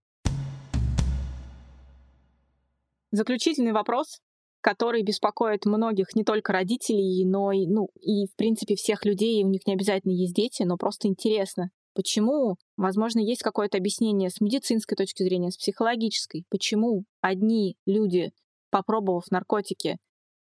Заключительный 3.11 3.71
вопрос, 3.71 4.19
который 4.61 5.03
беспокоит 5.03 5.65
многих 5.65 6.15
не 6.15 6.23
только 6.23 6.51
родителей, 6.51 7.23
но 7.25 7.51
и, 7.51 7.67
ну, 7.67 7.89
и 8.01 8.25
в 8.27 8.35
принципе 8.35 8.75
всех 8.75 9.05
людей, 9.05 9.43
у 9.43 9.47
них 9.47 9.65
не 9.65 9.73
обязательно 9.73 10.11
есть 10.11 10.33
дети, 10.33 10.63
но 10.63 10.75
просто 10.75 11.07
интересно. 11.07 11.69
Почему? 11.93 12.57
Возможно, 12.75 13.19
есть 13.19 13.41
какое-то 13.41 13.77
объяснение 13.77 14.29
с 14.29 14.41
медицинской 14.41 14.95
точки 14.95 15.23
зрения, 15.23 15.51
с 15.51 15.57
психологической. 15.57 16.45
Почему 16.49 17.05
одни 17.21 17.77
люди, 17.85 18.31
попробовав 18.69 19.31
наркотики, 19.31 19.97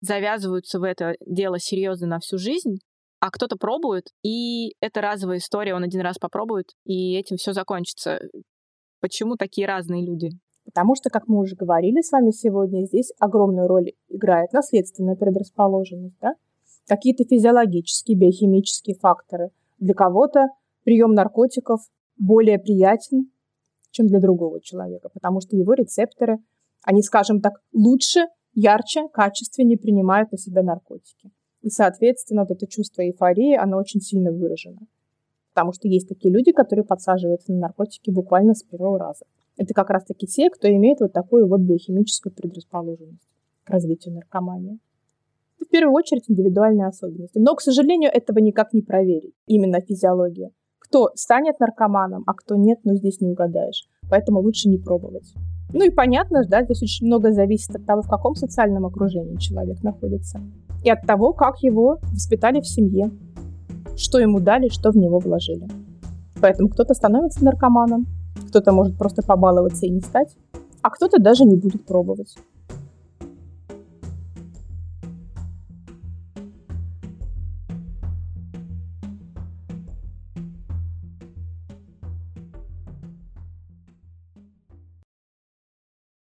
завязываются 0.01 0.81
в 0.81 0.85
это 0.85 1.17
дело 1.25 1.59
серьезно 1.59 2.07
на 2.07 2.21
всю 2.21 2.39
жизнь, 2.39 2.79
а 3.21 3.31
кто-то 3.31 3.57
пробует, 3.57 4.09
и 4.23 4.75
это 4.81 5.01
разовая 5.01 5.39
история, 5.39 5.75
он 5.75 5.85
один 5.85 6.01
раз 6.01 6.19
попробует, 6.19 6.73
и 6.85 7.15
этим 7.17 7.37
все 7.37 7.53
закончится. 7.53 8.21
Почему 9.01 9.37
такие 9.37 9.67
разные 9.67 10.05
люди? 10.05 10.31
Потому 10.65 10.95
что, 10.97 11.11
как 11.11 11.29
мы 11.29 11.39
уже 11.39 11.55
говорили 11.55 12.03
с 12.03 12.11
вами 12.11 12.31
сегодня, 12.31 12.85
здесь 12.87 13.13
огромную 13.19 13.69
роль 13.69 13.93
играет 14.09 14.53
наследственная 14.53 15.17
предрасположенность, 15.17 16.19
да? 16.21 16.35
какие-то 16.87 17.25
физиологические, 17.25 18.17
биохимические 18.19 18.97
факторы. 18.97 19.51
Для 19.79 19.95
кого-то 19.95 20.49
прием 20.85 21.13
наркотиков 21.13 21.81
более 22.17 22.59
приятен, 22.59 23.31
чем 23.91 24.07
для 24.07 24.21
другого 24.21 24.61
человека, 24.61 25.09
потому 25.13 25.41
что 25.41 25.57
его 25.57 25.75
рецепторы, 25.75 26.39
они, 26.83 27.03
скажем 27.03 27.41
так, 27.41 27.55
лучше, 27.73 28.27
ярче, 28.53 29.09
качественнее 29.09 29.79
принимают 29.79 30.33
на 30.33 30.39
себя 30.39 30.63
наркотики. 30.63 31.31
И, 31.67 31.69
соответственно, 31.69 32.43
вот 32.43 32.53
это 32.53 32.65
чувство 32.69 33.03
эйфории, 33.03 33.57
оно 33.57 33.79
очень 33.79 34.01
сильно 34.01 34.31
выражено. 34.31 34.79
Потому 35.53 35.73
что 35.73 35.89
есть 35.89 36.09
такие 36.09 36.33
люди, 36.33 36.53
которые 36.53 36.85
подсаживаются 36.85 37.53
на 37.53 37.59
наркотики 37.59 38.11
буквально 38.11 38.55
с 38.55 38.63
первого 38.63 39.01
раза. 39.01 39.25
Это 39.57 39.75
как 39.75 39.91
раз-таки 39.91 40.29
те, 40.29 40.49
кто 40.49 40.69
имеет 40.69 41.01
вот 41.01 41.13
такую 41.13 41.49
вот 41.49 41.63
биохимическую 41.63 42.33
предрасположенность 42.33 43.27
к 43.65 43.71
развитию 43.71 44.15
наркомании. 44.15 44.79
Это 45.57 45.67
в 45.67 45.69
первую 45.69 45.93
очередь 45.95 46.23
индивидуальные 46.29 46.87
особенности. 46.87 47.39
Но, 47.39 47.57
к 47.57 47.61
сожалению, 47.61 48.13
этого 48.15 48.39
никак 48.39 48.73
не 48.73 48.83
проверить. 48.83 49.35
Именно 49.47 49.81
физиология. 49.81 50.53
Кто 50.79 51.11
станет 51.17 51.59
наркоманом, 51.59 52.23
а 52.29 52.35
кто 52.35 52.55
нет, 52.55 52.79
ну 52.85 52.95
здесь 52.95 53.21
не 53.21 53.29
угадаешь. 53.29 53.89
Поэтому 54.09 54.39
лучше 54.39 54.69
не 54.69 54.79
пробовать. 54.79 55.35
Ну 55.73 55.85
и 55.85 55.91
понятно, 55.91 56.45
да, 56.49 56.63
здесь 56.63 56.81
очень 56.85 57.09
много 57.09 57.33
зависит 57.33 57.75
от 57.75 57.85
того, 57.85 58.03
в 58.03 58.09
каком 58.09 58.37
социальном 58.37 58.87
окружении 58.87 59.35
человек 59.39 59.83
находится. 59.83 60.41
И 60.87 60.89
от 60.89 61.03
того, 61.03 61.33
как 61.33 61.65
его 61.65 61.99
воспитали 62.13 62.61
в 62.61 62.69
семье. 62.69 63.11
Что 63.97 64.21
ему 64.21 64.39
дали, 64.39 64.69
что 64.69 64.93
в 64.93 64.97
него 64.97 65.19
вложили. 65.19 65.67
Поэтому 66.41 66.69
кто-то 66.69 66.95
становится 66.95 67.45
наркоманом, 67.45 68.07
кто-то 68.49 68.71
может 68.71 68.97
просто 68.97 69.23
побаловаться 69.23 69.85
и 69.85 69.91
не 69.91 70.01
стать, 70.01 70.37
а 70.83 70.91
кто-то 70.91 71.21
даже 71.21 71.45
не 71.45 71.57
будет 71.57 71.85
пробовать. 71.85 72.37